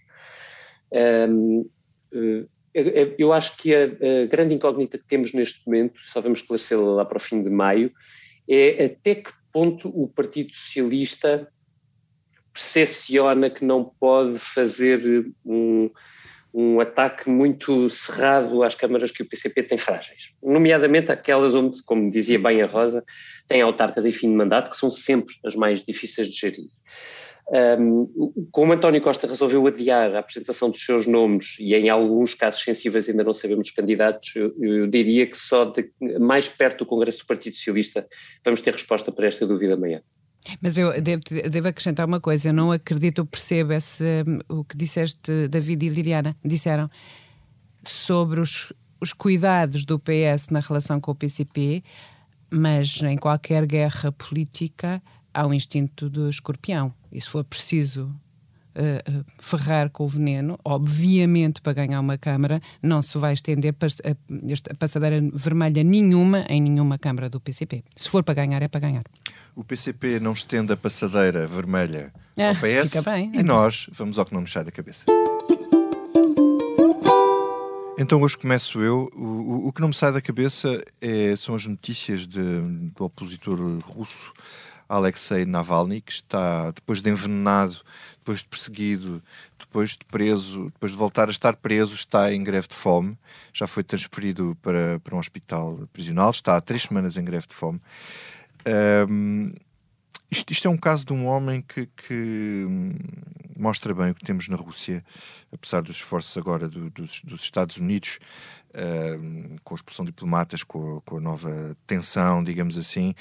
Um, 0.92 1.68
uh, 2.12 2.48
eh, 2.74 3.16
eu 3.18 3.32
acho 3.32 3.56
que 3.56 3.74
a, 3.74 3.86
a, 3.86 4.26
grande 4.26 4.54
incógnita 4.54 4.98
que 4.98 5.04
temos 5.04 5.32
neste 5.32 5.66
momento, 5.66 5.98
só 6.06 6.20
vamos 6.20 6.42
esclarecê-la 6.42 6.94
lá 6.94 7.04
para 7.04 7.16
o 7.16 7.20
fim 7.20 7.42
de 7.42 7.50
maio, 7.50 7.92
é 8.48 8.84
até 8.84 9.16
que 9.16 9.32
ponto 9.52 9.88
o 9.88 10.06
Partido 10.06 10.54
Socialista 10.54 11.48
percepciona 12.58 13.48
que 13.48 13.64
não 13.64 13.84
pode 13.84 14.36
fazer 14.40 15.00
um, 15.46 15.88
um 16.52 16.80
ataque 16.80 17.30
muito 17.30 17.88
cerrado 17.88 18.64
às 18.64 18.74
câmaras 18.74 19.12
que 19.12 19.22
o 19.22 19.26
PCP 19.26 19.62
tem 19.62 19.78
frágeis, 19.78 20.34
nomeadamente 20.42 21.12
aquelas 21.12 21.54
onde, 21.54 21.80
como 21.84 22.10
dizia 22.10 22.38
bem 22.38 22.60
a 22.60 22.66
Rosa, 22.66 23.04
tem 23.46 23.62
autarcas 23.62 24.04
em 24.04 24.10
fim 24.10 24.30
de 24.30 24.36
mandato, 24.36 24.70
que 24.70 24.76
são 24.76 24.90
sempre 24.90 25.34
as 25.44 25.54
mais 25.54 25.82
difíceis 25.82 26.28
de 26.28 26.36
gerir. 26.36 26.68
Um, 27.50 28.46
como 28.50 28.74
António 28.74 29.00
Costa 29.00 29.26
resolveu 29.26 29.66
adiar 29.66 30.14
a 30.14 30.18
apresentação 30.18 30.68
dos 30.68 30.84
seus 30.84 31.06
nomes 31.06 31.56
e 31.58 31.74
em 31.74 31.88
alguns 31.88 32.34
casos 32.34 32.60
sensíveis 32.60 33.08
ainda 33.08 33.24
não 33.24 33.32
sabemos 33.32 33.68
os 33.68 33.74
candidatos, 33.74 34.36
eu, 34.36 34.54
eu 34.60 34.86
diria 34.86 35.26
que 35.26 35.36
só 35.36 35.64
de, 35.64 35.90
mais 36.20 36.46
perto 36.46 36.80
do 36.80 36.86
Congresso 36.86 37.20
do 37.20 37.26
Partido 37.26 37.56
Socialista 37.56 38.06
vamos 38.44 38.60
ter 38.60 38.72
resposta 38.72 39.10
para 39.10 39.28
esta 39.28 39.46
dúvida 39.46 39.74
amanhã. 39.74 40.02
Mas 40.60 40.76
eu 40.78 41.00
devo, 41.00 41.22
devo, 41.50 41.68
acrescentar 41.68 42.06
uma 42.06 42.20
coisa, 42.20 42.48
eu 42.48 42.52
não 42.52 42.72
acredito, 42.72 43.18
eu 43.18 43.26
percebo 43.26 43.72
esse, 43.72 44.24
o 44.48 44.64
que 44.64 44.76
disseste, 44.76 45.48
David 45.48 45.86
e 45.86 45.88
Liliana, 45.88 46.36
disseram 46.44 46.90
sobre 47.82 48.40
os, 48.40 48.72
os 49.00 49.12
cuidados 49.12 49.84
do 49.84 49.98
PS 49.98 50.48
na 50.50 50.60
relação 50.60 51.00
com 51.00 51.10
o 51.10 51.14
PCP, 51.14 51.82
mas 52.50 53.00
em 53.02 53.16
qualquer 53.16 53.66
guerra 53.66 54.10
política 54.12 55.02
há 55.32 55.46
um 55.46 55.52
instinto 55.52 56.08
do 56.08 56.28
escorpião. 56.28 56.92
E 57.12 57.20
se 57.20 57.28
for 57.28 57.44
preciso 57.44 58.14
uh, 58.78 59.24
ferrar 59.38 59.90
com 59.90 60.04
o 60.04 60.08
veneno, 60.08 60.58
obviamente 60.64 61.60
para 61.60 61.72
ganhar 61.72 62.00
uma 62.00 62.16
Câmara, 62.16 62.60
não 62.82 63.02
se 63.02 63.18
vai 63.18 63.32
estender 63.32 63.74
a, 63.74 64.10
a 64.10 64.74
passadeira 64.76 65.20
vermelha 65.32 65.82
nenhuma 65.84 66.44
em 66.48 66.60
nenhuma 66.62 66.98
Câmara 66.98 67.28
do 67.28 67.40
PCP. 67.40 67.84
Se 67.96 68.08
for 68.08 68.22
para 68.22 68.34
ganhar, 68.34 68.62
é 68.62 68.68
para 68.68 68.80
ganhar. 68.80 69.04
O 69.54 69.64
PCP 69.64 70.20
não 70.20 70.32
estende 70.32 70.72
a 70.72 70.76
passadeira 70.76 71.46
vermelha 71.46 72.12
ao 72.36 72.50
ah, 72.50 72.54
PS 72.54 73.02
bem, 73.04 73.26
e 73.26 73.28
então. 73.40 73.42
nós 73.42 73.90
vamos 73.92 74.18
ao 74.18 74.24
que 74.24 74.32
não 74.32 74.40
nos 74.40 74.52
sai 74.52 74.64
da 74.64 74.70
cabeça. 74.70 75.04
Então 77.98 78.22
hoje 78.22 78.38
começo 78.38 78.80
eu. 78.80 79.10
O, 79.12 79.24
o, 79.24 79.68
o 79.68 79.72
que 79.72 79.80
não 79.80 79.88
me 79.88 79.94
sai 79.94 80.12
da 80.12 80.20
cabeça 80.20 80.80
é, 81.00 81.34
são 81.36 81.56
as 81.56 81.66
notícias 81.66 82.26
de, 82.28 82.60
do 82.94 83.04
opositor 83.04 83.58
russo 83.82 84.32
Alexei 84.88 85.44
Navalny, 85.44 86.00
que 86.00 86.12
está, 86.12 86.70
depois 86.70 87.02
de 87.02 87.10
envenenado, 87.10 87.76
depois 88.28 88.40
de 88.40 88.48
perseguido, 88.48 89.22
depois 89.58 89.90
de 89.92 90.04
preso, 90.04 90.64
depois 90.66 90.92
de 90.92 90.98
voltar 90.98 91.28
a 91.28 91.30
estar 91.30 91.56
preso, 91.56 91.94
está 91.94 92.32
em 92.32 92.44
greve 92.44 92.68
de 92.68 92.74
fome. 92.74 93.18
Já 93.54 93.66
foi 93.66 93.82
transferido 93.82 94.56
para, 94.60 95.00
para 95.00 95.16
um 95.16 95.18
hospital 95.18 95.88
prisional, 95.94 96.30
está 96.30 96.56
há 96.56 96.60
três 96.60 96.82
semanas 96.82 97.16
em 97.16 97.24
greve 97.24 97.46
de 97.46 97.54
fome. 97.54 97.80
Um, 99.08 99.50
isto, 100.30 100.52
isto, 100.52 100.68
é 100.68 100.70
um 100.70 100.76
caso 100.76 101.06
de 101.06 101.14
um 101.14 101.26
homem 101.26 101.62
que, 101.62 101.86
que, 101.86 102.66
mostra 103.58 103.94
bem 103.94 104.10
o 104.10 104.14
que 104.14 104.24
temos 104.24 104.46
na 104.46 104.56
Rússia, 104.56 105.02
apesar 105.50 105.80
dos 105.80 105.96
esforços 105.96 106.36
agora 106.36 106.68
do, 106.68 106.90
dos, 106.90 107.22
dos, 107.22 107.40
Estados 107.40 107.78
Unidos, 107.78 108.18
com 109.64 109.74
a 109.74 109.76
expulsão 109.76 110.04
de 110.04 110.10
diplomatas, 110.10 110.62
com 110.62 110.98
a, 110.98 111.00
com 111.00 111.16
a 111.16 111.20
nova 111.20 111.74
tensão, 111.86 112.44
digamos 112.44 112.76
assim, 112.76 113.14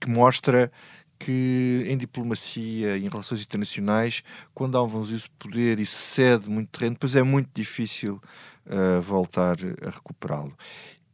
que 0.00 0.08
mostra 0.08 0.70
que 1.18 1.84
em 1.88 1.96
diplomacia 1.96 2.96
em 2.96 3.08
relações 3.08 3.42
internacionais, 3.42 4.22
quando 4.54 4.78
há 4.78 4.82
um 4.82 4.86
vazio 4.86 5.18
de 5.18 5.30
poder 5.38 5.78
e 5.80 5.86
se 5.86 5.96
cede 5.96 6.48
muito 6.48 6.70
terreno, 6.70 6.94
depois 6.94 7.14
é 7.16 7.22
muito 7.22 7.50
difícil 7.52 8.20
uh, 8.66 9.00
voltar 9.02 9.56
a 9.82 9.90
recuperá-lo. 9.90 10.56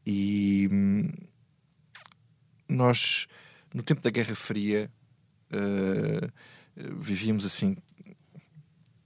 E 0.06 0.68
hum, 0.70 1.10
nós, 2.68 3.26
no 3.72 3.82
tempo 3.82 4.02
da 4.02 4.10
Guerra 4.10 4.34
Fria, 4.34 4.90
uh, 5.50 6.30
vivíamos 6.76 7.46
assim 7.46 7.76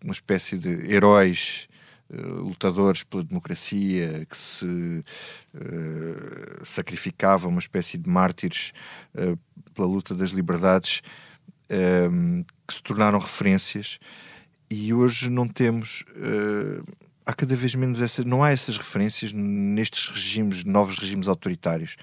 uma 0.02 0.12
espécie 0.12 0.56
de 0.56 0.92
heróis 0.92 1.67
lutadores 2.10 3.02
pela 3.02 3.22
democracia 3.22 4.26
que 4.26 4.36
se 4.36 5.04
uh, 5.54 6.64
sacrificavam, 6.64 7.50
uma 7.50 7.60
espécie 7.60 7.98
de 7.98 8.08
mártires 8.08 8.72
uh, 9.14 9.38
pela 9.74 9.86
luta 9.86 10.14
das 10.14 10.30
liberdades, 10.30 11.02
que 12.66 12.74
se 12.74 12.82
tornaram 12.82 13.18
referências 13.18 13.98
e 14.70 14.94
hoje 14.94 15.28
não 15.28 15.46
temos 15.46 16.02
há 17.28 17.34
cada 17.34 17.54
vez 17.54 17.74
menos 17.74 18.00
essa, 18.00 18.24
não 18.24 18.42
há 18.42 18.50
essas 18.52 18.78
referências 18.78 19.34
nestes 19.34 20.08
regimes, 20.08 20.64
novos 20.64 20.98
regimes 20.98 21.28
autoritários. 21.28 21.96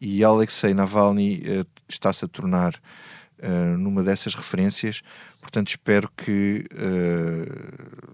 E 0.00 0.24
Alexei 0.24 0.74
Navalny 0.74 1.36
uh, 1.36 1.66
está-se 1.88 2.24
a 2.24 2.28
tornar 2.28 2.74
uh, 2.74 3.78
numa 3.78 4.02
dessas 4.02 4.34
referências, 4.34 5.00
portanto 5.40 5.68
espero 5.68 6.10
que, 6.16 6.66
uh, 6.72 8.12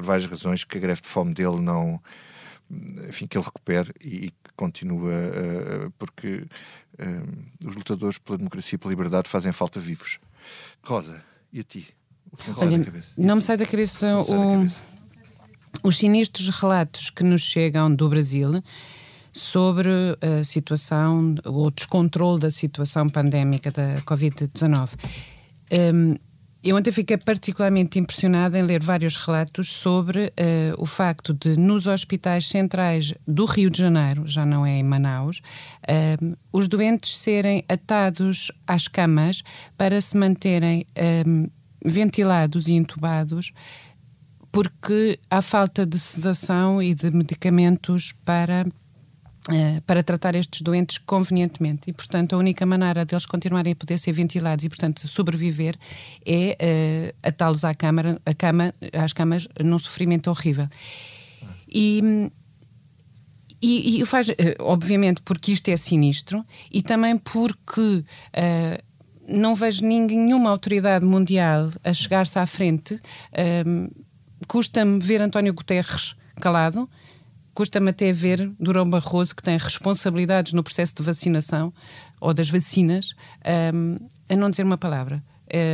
por 0.00 0.06
várias 0.06 0.30
razões, 0.30 0.64
que 0.64 0.78
a 0.78 0.80
greve 0.80 1.00
de 1.00 1.08
fome 1.08 1.34
dele 1.34 1.60
não, 1.60 2.00
enfim, 3.08 3.26
que 3.26 3.36
ele 3.36 3.44
recupere 3.44 3.92
e, 4.00 4.26
e 4.26 4.30
que 4.30 4.52
continue, 4.56 5.12
porque 5.98 6.46
os 7.66 7.76
lutadores 7.76 8.18
pela 8.18 8.38
democracia 8.38 8.76
e 8.76 8.78
pela 8.78 8.90
liberdade 8.90 9.28
fazem 9.28 9.52
falta 9.52 9.78
vivos. 9.78 10.18
Rosa, 10.82 11.22
e 11.52 11.60
a 11.60 11.62
ti? 11.62 11.88
Olha, 12.56 12.86
não 13.16 13.36
me 13.36 13.42
sai 13.42 13.56
da 13.56 13.66
cabeça 13.66 14.18
o... 14.18 14.24
Sai 14.24 14.36
da 14.36 14.54
cabeça 14.56 14.90
os 15.82 15.96
sinistros 15.96 16.48
relatos 16.48 17.10
que 17.10 17.22
nos 17.22 17.42
chegam 17.42 17.94
do 17.94 18.08
Brasil 18.08 18.62
sobre 19.32 19.88
a 20.20 20.44
situação, 20.44 21.36
o 21.44 21.70
descontrole 21.70 22.40
da 22.40 22.50
situação 22.50 23.08
pandémica 23.08 23.70
da 23.70 24.00
Covid-19. 24.02 24.90
Um, 25.72 26.16
eu 26.62 26.76
ontem 26.76 26.92
fiquei 26.92 27.16
particularmente 27.16 27.98
impressionada 27.98 28.58
em 28.58 28.62
ler 28.62 28.82
vários 28.82 29.16
relatos 29.16 29.72
sobre 29.72 30.26
uh, 30.26 30.74
o 30.76 30.84
facto 30.84 31.32
de, 31.32 31.56
nos 31.56 31.86
hospitais 31.86 32.46
centrais 32.46 33.14
do 33.26 33.46
Rio 33.46 33.70
de 33.70 33.78
Janeiro, 33.78 34.26
já 34.26 34.44
não 34.44 34.66
é 34.66 34.78
em 34.78 34.82
Manaus, 34.82 35.38
uh, 35.38 36.36
os 36.52 36.68
doentes 36.68 37.18
serem 37.18 37.64
atados 37.66 38.52
às 38.66 38.86
camas 38.86 39.42
para 39.78 40.00
se 40.02 40.16
manterem 40.16 40.86
uh, 40.96 41.50
ventilados 41.82 42.68
e 42.68 42.72
entubados 42.74 43.52
porque 44.52 45.18
há 45.30 45.40
falta 45.40 45.86
de 45.86 45.98
sedação 45.98 46.82
e 46.82 46.94
de 46.94 47.10
medicamentos 47.10 48.12
para 48.24 48.66
Uh, 49.48 49.80
para 49.86 50.02
tratar 50.02 50.34
estes 50.34 50.60
doentes 50.60 50.98
convenientemente. 50.98 51.88
E, 51.88 51.94
portanto, 51.94 52.34
a 52.34 52.38
única 52.38 52.66
maneira 52.66 53.06
deles 53.06 53.24
continuarem 53.24 53.72
a 53.72 53.76
poder 53.76 53.98
ser 53.98 54.12
ventilados 54.12 54.66
e, 54.66 54.68
portanto, 54.68 55.08
sobreviver 55.08 55.78
é 56.26 56.56
uh, 56.60 57.16
atá-los 57.26 57.64
à 57.64 57.74
cama, 57.74 58.20
à 58.26 58.34
cama, 58.34 58.70
às 58.92 59.14
camas 59.14 59.48
num 59.64 59.78
sofrimento 59.78 60.28
horrível. 60.28 60.68
E, 61.66 62.30
e, 63.62 64.02
e 64.02 64.04
faz, 64.04 64.28
uh, 64.28 64.34
obviamente, 64.58 65.22
porque 65.22 65.52
isto 65.52 65.68
é 65.70 65.76
sinistro 65.76 66.44
e 66.70 66.82
também 66.82 67.16
porque 67.16 68.04
não 69.26 69.54
vejo 69.54 69.82
nenhuma 69.82 70.50
autoridade 70.50 71.04
mundial 71.04 71.70
a 71.82 71.94
chegar-se 71.94 72.38
à 72.38 72.44
frente 72.44 73.00
custa-me 74.46 75.00
ver 75.00 75.20
António 75.20 75.54
Guterres 75.54 76.16
calado, 76.40 76.88
custa-me 77.60 77.90
até 77.90 78.10
ver 78.10 78.50
Durão 78.58 78.88
Barroso, 78.88 79.36
que 79.36 79.42
tem 79.42 79.58
responsabilidades 79.58 80.54
no 80.54 80.64
processo 80.64 80.94
de 80.94 81.02
vacinação 81.02 81.74
ou 82.18 82.32
das 82.32 82.48
vacinas, 82.48 83.12
um, 83.74 83.96
a 84.30 84.34
não 84.34 84.48
dizer 84.48 84.62
uma 84.62 84.78
palavra. 84.78 85.22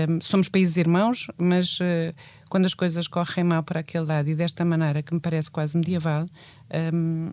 Um, 0.09 0.20
somos 0.20 0.49
países 0.49 0.76
irmãos, 0.76 1.28
mas 1.39 1.78
uh, 1.78 2.12
quando 2.51 2.64
as 2.64 2.74
coisas 2.74 3.07
correm 3.07 3.45
mal 3.45 3.62
para 3.62 3.78
aquele 3.78 4.05
lado 4.05 4.28
e 4.28 4.34
desta 4.34 4.64
maneira 4.64 5.01
que 5.01 5.14
me 5.14 5.20
parece 5.20 5.49
quase 5.49 5.78
medieval, 5.78 6.26
um, 6.93 7.32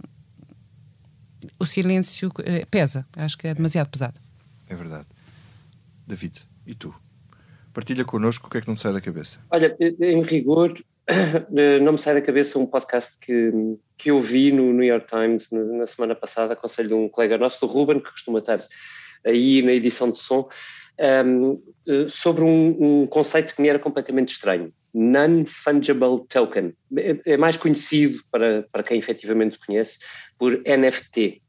o 1.58 1.66
silêncio 1.66 2.28
uh, 2.30 2.68
pesa. 2.70 3.08
Acho 3.18 3.36
que 3.36 3.48
é 3.48 3.56
demasiado 3.56 3.90
pesado. 3.90 4.20
É 4.70 4.76
verdade. 4.76 5.08
David, 6.06 6.44
e 6.68 6.76
tu? 6.76 6.94
Partilha 7.74 8.06
connosco 8.06 8.46
o 8.46 8.50
que 8.52 8.60
é 8.60 8.62
que 8.62 8.68
não 8.68 8.76
te 8.76 8.82
sai 8.82 8.94
da 8.94 9.02
cabeça. 9.02 9.40
Olha, 9.50 9.76
em 9.80 10.22
rigor, 10.22 10.72
não 11.82 11.94
me 11.94 11.98
sai 11.98 12.14
da 12.14 12.22
cabeça 12.22 12.58
um 12.58 12.66
podcast 12.66 13.18
que, 13.20 13.52
que 13.98 14.12
eu 14.12 14.20
vi 14.20 14.52
no 14.52 14.72
New 14.74 14.84
York 14.84 15.08
Times 15.08 15.50
na 15.52 15.86
semana 15.86 16.16
passada, 16.16 16.54
aconselho 16.54 16.88
de 16.88 16.94
um 16.94 17.10
colega 17.10 17.38
nosso, 17.38 17.60
do 17.60 17.68
Ruben, 17.68 18.00
que 18.00 18.12
costuma 18.12 18.40
estar 18.40 18.62
aí 19.26 19.62
na 19.62 19.72
edição 19.74 20.12
de 20.12 20.20
som, 20.20 20.48
um, 21.26 21.58
eh, 21.88 22.06
sobre 22.08 22.44
um, 22.44 23.02
um, 23.04 23.08
conceito 23.08 23.56
que 23.56 23.62
me 23.62 23.68
era 23.68 23.80
completamente 23.80 24.30
estranho. 24.30 24.72
Non-Fungible 24.94 26.26
Token. 26.30 26.74
É, 26.98 27.34
é 27.34 27.38
mais 27.38 27.58
conhecido 27.58 28.22
para, 28.32 28.64
para 28.72 28.84
quem 28.84 29.00
efetivamente 29.00 29.58
conhece 29.66 29.98
por 30.38 30.62
NFT. 30.66 31.42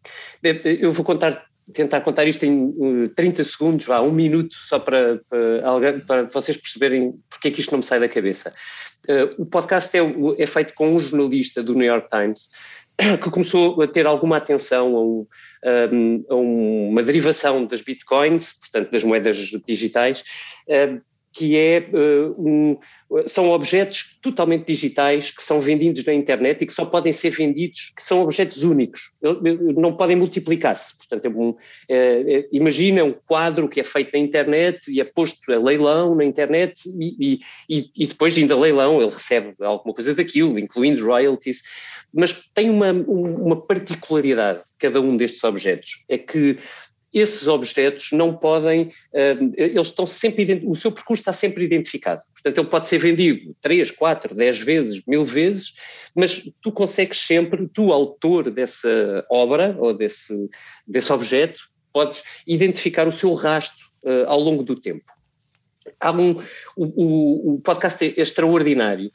Eu 0.64 0.90
vou 0.92 1.04
contar 1.04 1.46
tentar 1.72 2.00
contar 2.02 2.26
isto 2.26 2.44
em 2.44 3.08
30 3.08 3.40
uh, 3.40 3.44
segundos, 3.44 3.86
vá, 3.86 4.00
um 4.00 4.12
minuto, 4.12 4.54
só 4.54 4.78
para, 4.78 5.20
para, 5.28 6.00
para 6.00 6.24
vocês 6.24 6.56
perceberem 6.56 7.14
porque 7.30 7.48
é 7.48 7.50
que 7.50 7.60
isto 7.60 7.70
não 7.70 7.78
me 7.78 7.84
sai 7.84 7.98
da 8.00 8.08
cabeça. 8.08 8.52
Uh, 9.08 9.42
o 9.42 9.46
podcast 9.46 9.96
é, 9.96 10.00
é, 10.38 10.46
feito 10.46 10.74
com 10.74 10.94
um 10.94 11.00
jornalista 11.00 11.62
do 11.62 11.74
New 11.74 11.86
York 11.86 12.08
Times 12.08 12.50
que 13.22 13.30
começou 13.30 13.80
a 13.82 13.86
ter 13.86 14.06
alguma 14.06 14.36
atenção 14.36 14.96
a, 14.96 15.00
um, 15.00 15.26
um, 15.92 16.24
a 16.28 16.34
uma 16.34 17.02
derivação 17.02 17.66
das 17.66 17.80
bitcoins, 17.80 18.52
portanto 18.52 18.90
das 18.90 19.04
moedas 19.04 19.36
digitais, 19.66 20.22
uh, 20.68 21.00
que 21.34 21.58
é, 21.58 21.90
uh, 21.92 22.34
um, 22.38 22.78
são 23.26 23.50
objetos 23.50 24.18
totalmente 24.22 24.66
digitais 24.66 25.32
que 25.32 25.42
são 25.42 25.60
vendidos 25.60 26.04
na 26.04 26.14
internet 26.14 26.62
e 26.62 26.66
que 26.66 26.72
só 26.72 26.84
podem 26.84 27.12
ser 27.12 27.30
vendidos, 27.30 27.92
que 27.94 28.02
são 28.02 28.22
objetos 28.22 28.62
únicos, 28.62 29.12
não 29.76 29.96
podem 29.96 30.14
multiplicar-se. 30.14 30.96
Portanto, 30.96 31.26
é 31.26 31.28
um, 31.28 31.56
é, 31.90 32.48
imagina 32.52 33.02
um 33.02 33.12
quadro 33.12 33.68
que 33.68 33.80
é 33.80 33.82
feito 33.82 34.12
na 34.12 34.20
internet 34.20 34.90
e 34.90 35.00
é 35.00 35.04
posto 35.04 35.52
a 35.52 35.58
leilão 35.58 36.14
na 36.14 36.24
internet 36.24 36.82
e, 36.86 37.40
e, 37.68 37.90
e 37.98 38.06
depois 38.06 38.38
ainda 38.38 38.56
leilão 38.56 39.02
ele 39.02 39.10
recebe 39.10 39.54
alguma 39.60 39.92
coisa 39.92 40.14
daquilo, 40.14 40.56
incluindo 40.56 41.04
royalties, 41.04 41.62
mas 42.12 42.32
tem 42.54 42.70
uma, 42.70 42.92
uma 42.92 43.60
particularidade 43.60 44.62
cada 44.78 45.00
um 45.00 45.16
destes 45.16 45.42
objetos, 45.42 46.04
é 46.08 46.16
que 46.16 46.56
esses 47.14 47.46
objetos 47.46 48.10
não 48.12 48.34
podem, 48.34 48.88
uh, 49.12 49.54
eles 49.56 49.86
estão 49.86 50.06
sempre, 50.06 50.62
o 50.66 50.74
seu 50.74 50.90
percurso 50.90 51.20
está 51.20 51.32
sempre 51.32 51.64
identificado. 51.64 52.20
Portanto, 52.32 52.58
ele 52.58 52.68
pode 52.68 52.88
ser 52.88 52.98
vendido 52.98 53.54
três, 53.60 53.90
quatro, 53.90 54.34
dez 54.34 54.58
vezes, 54.58 55.00
mil 55.06 55.24
vezes, 55.24 55.74
mas 56.14 56.42
tu 56.60 56.72
consegues 56.72 57.20
sempre, 57.20 57.68
tu, 57.72 57.92
autor 57.92 58.50
dessa 58.50 59.24
obra 59.30 59.76
ou 59.78 59.94
desse, 59.94 60.48
desse 60.86 61.12
objeto, 61.12 61.62
podes 61.92 62.24
identificar 62.46 63.06
o 63.06 63.12
seu 63.12 63.32
rastro 63.34 63.86
uh, 64.02 64.26
ao 64.26 64.40
longo 64.40 64.64
do 64.64 64.74
tempo. 64.74 65.04
Há 66.00 66.10
um, 66.12 66.40
o, 66.76 67.54
o, 67.54 67.60
podcast 67.60 68.04
é 68.04 68.20
extraordinário 68.20 69.10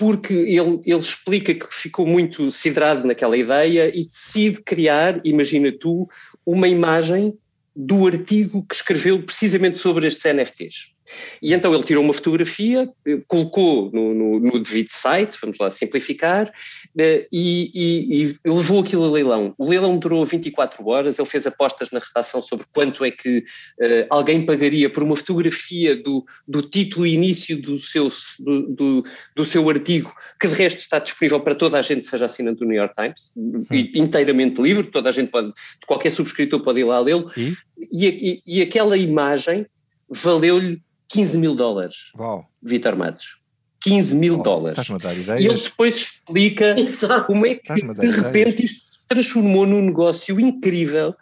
porque 0.00 0.32
ele, 0.32 0.80
ele 0.86 0.98
explica 0.98 1.52
que 1.52 1.66
ficou 1.70 2.06
muito 2.06 2.50
siderado 2.50 3.06
naquela 3.06 3.36
ideia 3.36 3.94
e 3.94 4.06
decide 4.06 4.62
criar, 4.62 5.20
imagina 5.26 5.70
tu, 5.70 6.08
uma 6.46 6.66
imagem 6.66 7.36
do 7.76 8.06
artigo 8.06 8.64
que 8.66 8.74
escreveu 8.74 9.22
precisamente 9.22 9.78
sobre 9.78 10.06
estes 10.06 10.24
NFTs. 10.24 10.94
E 11.42 11.54
então 11.54 11.74
ele 11.74 11.82
tirou 11.82 12.04
uma 12.04 12.12
fotografia, 12.12 12.88
eh, 13.06 13.20
colocou 13.26 13.90
no, 13.92 14.14
no, 14.14 14.40
no 14.40 14.58
devido 14.58 14.88
site, 14.90 15.38
vamos 15.40 15.58
lá 15.58 15.70
simplificar, 15.70 16.52
eh, 16.98 17.26
e, 17.32 17.70
e, 17.74 18.24
e, 18.24 18.36
levou 18.44 18.80
aquilo 18.80 19.04
a 19.04 19.10
leilão. 19.10 19.54
O 19.58 19.68
leilão 19.68 19.98
durou 19.98 20.24
24 20.24 20.86
horas, 20.86 21.18
ele 21.18 21.28
fez 21.28 21.46
apostas 21.46 21.90
na 21.90 22.00
redação 22.00 22.42
sobre 22.42 22.66
quanto 22.72 23.04
é 23.04 23.10
que 23.10 23.38
uh, 23.38 24.06
alguém 24.10 24.44
pagaria 24.44 24.90
por 24.90 25.02
uma 25.02 25.16
fotografia 25.16 25.96
do, 25.96 26.24
do 26.46 26.62
título 26.62 27.06
e 27.06 27.14
início 27.14 27.60
do 27.60 27.78
seu, 27.78 28.10
do, 28.40 28.62
do, 28.74 29.04
do, 29.36 29.44
seu 29.44 29.68
artigo, 29.68 30.12
que 30.40 30.48
de 30.48 30.54
resto 30.54 30.80
está 30.80 30.98
disponível 30.98 31.40
para 31.40 31.54
toda 31.54 31.78
a 31.78 31.82
gente 31.82 32.06
seja 32.06 32.26
assinante 32.26 32.60
do 32.60 32.66
New 32.66 32.76
York 32.76 32.94
Times, 32.94 33.32
hum. 33.36 33.64
inteiramente 33.94 34.60
livre, 34.60 34.86
toda 34.86 35.08
a 35.08 35.12
gente 35.12 35.30
pode, 35.30 35.52
qualquer 35.86 36.10
subscritor 36.10 36.60
pode 36.60 36.80
ir 36.80 36.84
lá 36.84 37.00
lê-lo? 37.00 37.30
E, 37.36 38.42
e 38.46 38.62
aquela 38.62 38.96
imagem 38.96 39.66
valeu-lhe 40.08 40.82
15 41.10 41.38
mil 41.38 41.54
dólares. 41.54 42.12
Uau. 42.18 42.46
Vitor 42.62 42.96
Matos. 42.96 43.40
15 43.82 44.16
mil 44.16 44.40
oh, 44.40 44.42
dólares. 44.42 44.78
Estás-me 44.78 44.96
a 44.96 44.98
dar 44.98 45.18
ideias. 45.18 45.42
E 45.42 45.46
ele 45.46 45.60
depois 45.60 45.94
explica 45.94 46.78
Exato. 46.78 47.26
como 47.26 47.46
é 47.46 47.54
que 47.54 47.82
de 47.94 48.10
repente 48.10 48.64
isto 48.64 48.80
se 48.92 48.98
transformou 49.08 49.66
num 49.66 49.82
negócio 49.82 50.38
incrível 50.38 51.14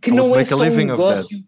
que 0.00 0.10
não 0.10 0.34
é 0.34 0.44
só 0.44 0.56
um 0.56 0.70
negócio 0.70 1.44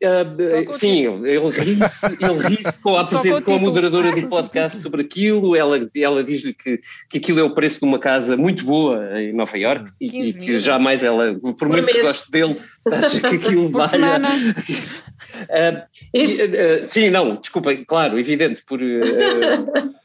Uh, 0.00 0.72
sim, 0.78 1.06
ele 1.24 1.50
ri-se 1.50 2.06
ele 2.06 2.38
ri 2.48 2.58
com, 2.80 2.96
a, 2.96 3.02
com, 3.10 3.42
com 3.42 3.54
a 3.54 3.58
moderadora 3.58 4.12
do 4.12 4.28
podcast 4.28 4.80
sobre 4.80 5.02
aquilo, 5.02 5.56
ela, 5.56 5.90
ela 5.92 6.22
diz-lhe 6.22 6.54
que, 6.54 6.80
que 7.10 7.18
aquilo 7.18 7.40
é 7.40 7.42
o 7.42 7.52
preço 7.52 7.80
de 7.80 7.84
uma 7.84 7.98
casa 7.98 8.36
muito 8.36 8.64
boa 8.64 9.20
em 9.20 9.32
Nova 9.32 9.58
Iorque 9.58 9.90
e, 10.00 10.28
e, 10.28 10.32
que 10.34 10.56
jamais 10.60 11.02
ela, 11.02 11.34
por, 11.40 11.52
por 11.56 11.68
muito 11.68 11.86
mês. 11.86 11.96
que 11.96 12.02
goste 12.04 12.30
dele, 12.30 12.56
acha 12.92 13.20
que 13.20 13.26
aquilo 13.34 13.70
valha. 13.70 14.20
Uh, 15.34 15.82
e, 16.14 16.26
uh, 16.26 16.84
sim, 16.84 17.10
não, 17.10 17.36
desculpa, 17.36 17.74
claro, 17.86 18.18
evidente, 18.18 18.62
por 18.62 18.80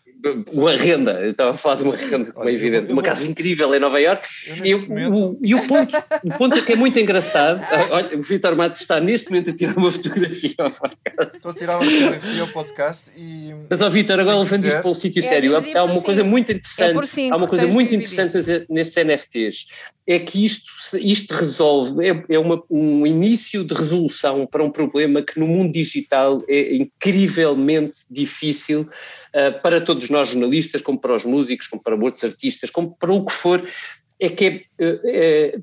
uma 0.54 0.72
renda, 0.72 1.20
eu 1.20 1.32
estava 1.32 1.52
a 1.52 1.54
falar 1.54 1.76
de 1.76 1.84
uma 1.84 1.96
renda, 1.96 2.32
como 2.32 2.48
é 2.48 2.54
evidente, 2.54 2.92
uma 2.92 3.04
casa 3.04 3.28
incrível 3.28 3.74
em 3.76 3.80
Nova 3.80 4.00
Iorque, 4.00 4.28
e, 4.64 4.74
o, 4.74 5.38
e 5.42 5.54
o, 5.54 5.68
ponto, 5.68 5.98
o 6.24 6.38
ponto 6.38 6.58
é 6.58 6.62
que 6.62 6.74
é 6.74 6.76
muito 6.76 6.98
engraçado, 6.98 7.62
olha, 7.92 8.18
o 8.18 8.22
Vitor 8.22 8.56
Matos 8.56 8.80
está 8.80 9.00
neste 9.02 9.30
momento 9.30 9.50
a 9.50 9.54
tirar 9.54 9.78
uma 9.78 9.92
fotografia 9.92 10.56
ao 10.60 10.72
podcast. 10.72 11.36
Estou 11.36 11.52
a 11.52 11.54
tirar 11.54 11.78
uma 11.78 11.86
fotografia 11.86 12.42
ao 12.42 12.48
podcast 12.48 13.04
e... 13.18 13.54
Mas, 13.70 13.82
ó 13.82 13.90
Vitor, 13.90 14.20
agora 14.20 14.38
levando 14.38 14.66
isto 14.66 14.80
para 14.80 14.90
um 14.90 14.96
sítio 14.96 15.20
é, 15.20 15.28
sério, 15.28 15.56
há 15.58 15.84
uma 15.84 16.02
coisa 16.02 16.24
muito 16.24 16.52
interessante, 16.52 17.08
cinco, 17.08 17.34
há 17.34 17.38
uma 17.38 17.48
coisa 17.48 17.68
muito 17.68 17.94
interessante 17.94 18.66
nesses 18.70 18.96
NFTs, 18.96 19.66
é 20.06 20.20
que 20.20 20.46
isto, 20.46 20.98
isto 20.98 21.34
resolve, 21.34 22.06
é, 22.06 22.24
é 22.30 22.40
uma, 22.40 22.62
um 22.70 23.08
início 23.08 23.64
de 23.64 23.74
resolução 23.74 24.46
para 24.46 24.64
um 24.64 24.70
problema 24.70 25.22
que 25.22 25.40
no 25.40 25.48
mundo 25.48 25.72
digital 25.72 26.42
é 26.48 26.76
incrivelmente 26.76 28.00
difícil 28.12 28.82
uh, 28.82 29.62
para 29.62 29.80
todos 29.80 30.10
nós 30.10 30.30
jornalistas, 30.30 30.82
como 30.82 31.00
para 31.00 31.16
os 31.16 31.26
músicos, 31.26 31.68
como 31.68 31.82
para 31.82 31.96
outros 31.96 32.24
artistas, 32.24 32.70
como 32.70 32.96
para 32.98 33.14
o 33.14 33.26
que 33.26 33.32
for, 33.32 33.66
é 34.20 34.30
que 34.30 34.46
é, 34.46 34.62
é, 34.80 35.60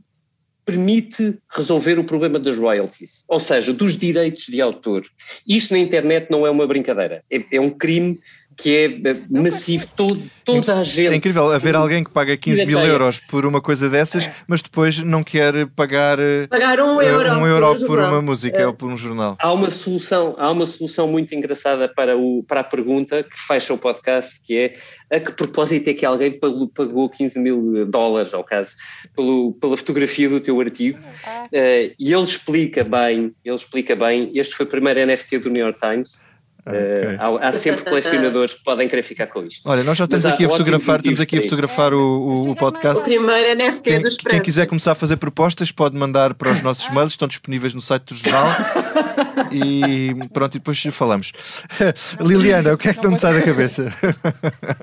permite 0.65 1.39
resolver 1.51 1.99
o 1.99 2.05
problema 2.05 2.39
das 2.39 2.59
royalties, 2.59 3.25
ou 3.29 3.41
seja, 3.41 3.73
dos 3.73 3.97
direitos 3.97 4.47
de 4.47 4.61
autor. 4.61 5.03
Isto 5.47 5.73
na 5.73 5.79
internet 5.79 6.31
não 6.31 6.47
é 6.47 6.51
uma 6.51 6.67
brincadeira, 6.67 7.23
é, 7.31 7.45
é 7.53 7.61
um 7.61 7.71
crime 7.71 8.19
que 8.61 8.77
é 8.77 9.17
massivo, 9.31 9.87
todo, 9.97 10.23
toda 10.45 10.79
a 10.79 10.83
gente. 10.83 11.13
É 11.13 11.17
incrível 11.17 11.51
haver 11.51 11.75
alguém 11.75 12.05
que 12.05 12.11
paga 12.11 12.37
15 12.37 12.67
mil 12.67 12.79
euros 12.79 13.19
por 13.19 13.47
uma 13.47 13.61
coisa 13.61 13.89
dessas, 13.89 14.29
mas 14.47 14.61
depois 14.61 14.99
não 14.99 15.25
quer 15.25 15.67
pagar, 15.69 16.19
eh, 16.19 16.47
pagar 16.47 16.79
um 16.79 17.01
euro, 17.01 17.33
um 17.33 17.47
euro 17.47 17.77
por, 17.79 17.87
por 17.87 17.99
uma 17.99 18.21
música 18.21 18.59
é. 18.59 18.67
ou 18.67 18.75
por 18.75 18.91
um 18.91 18.99
jornal. 18.99 19.37
Há 19.41 19.51
uma 19.53 19.71
solução, 19.71 20.35
há 20.39 20.51
uma 20.51 20.67
solução 20.67 21.09
muito 21.09 21.35
engraçada 21.35 21.89
para, 21.89 22.17
o, 22.17 22.45
para 22.47 22.61
a 22.61 22.65
pergunta 22.65 23.23
que 23.23 23.39
fecha 23.39 23.73
o 23.73 23.79
podcast, 23.79 24.41
que 24.47 24.57
é 24.59 24.75
a 25.11 25.19
que 25.19 25.33
propósito 25.33 25.89
é 25.89 25.95
que 25.95 26.05
alguém 26.05 26.39
pagou 26.39 27.09
15 27.09 27.39
mil 27.41 27.87
dólares, 27.87 28.35
ao 28.35 28.45
caso, 28.45 28.77
pelo, 29.17 29.55
pela 29.55 29.77
fotografia 29.77 30.29
do 30.29 30.39
teu 30.39 30.61
artigo, 30.61 30.99
uh, 30.99 31.95
e 31.99 32.13
ele 32.13 32.25
explica 32.25 32.85
bem, 32.85 33.33
ele 33.45 33.57
explica 33.57 33.97
bem, 33.97 34.31
este 34.35 34.55
foi 34.55 34.67
o 34.67 34.69
primeiro 34.69 35.05
NFT 35.05 35.39
do 35.39 35.51
New 35.51 35.65
York 35.65 35.81
Times, 35.81 36.29
Okay. 36.67 37.17
Uh, 37.17 37.39
há, 37.39 37.49
há, 37.49 37.53
sempre 37.53 37.85
colecionadores 37.85 38.55
que 38.55 38.63
podem 38.63 38.89
querer 38.89 39.03
ficar 39.03 39.27
com 39.29 39.45
isto. 39.45 39.69
Olha, 39.69 39.83
nós 39.83 39.97
já 39.97 40.05
estamos 40.05 40.27
aqui 40.27 40.45
a 40.45 40.49
fotografar, 40.49 40.99
estamos 40.99 41.21
aqui 41.21 41.39
a 41.39 41.43
fotografar 41.43 41.95
o, 41.95 41.99
o, 41.99 42.51
o 42.51 42.57
podcast. 42.57 43.01
O 43.01 43.05
primeiro 43.05 43.57
NFT 43.57 43.83
quem, 43.83 44.01
dos 44.03 44.17
Quem 44.17 44.41
quiser 44.41 44.67
começar 44.67 44.93
a 44.93 44.95
fazer 44.95 45.17
propostas 45.17 45.73
pode 45.73 45.97
mandar 45.97 46.35
para 46.35 46.53
os 46.53 46.61
nossos 46.63 46.89
mails, 46.91 47.13
estão 47.13 47.27
disponíveis 47.27 47.73
no 47.73 47.81
site 47.81 48.13
do 48.13 48.17
jornal. 48.17 48.47
e 49.51 50.15
pronto, 50.33 50.57
e 50.57 50.59
depois 50.59 50.81
falamos. 50.93 51.33
Liliana, 52.21 52.75
o 52.75 52.79
que 52.79 52.89
é 52.89 52.95
que 52.95 53.07
não 53.07 53.19
sai 53.19 53.35
da 53.35 53.43
cabeça? 53.43 53.93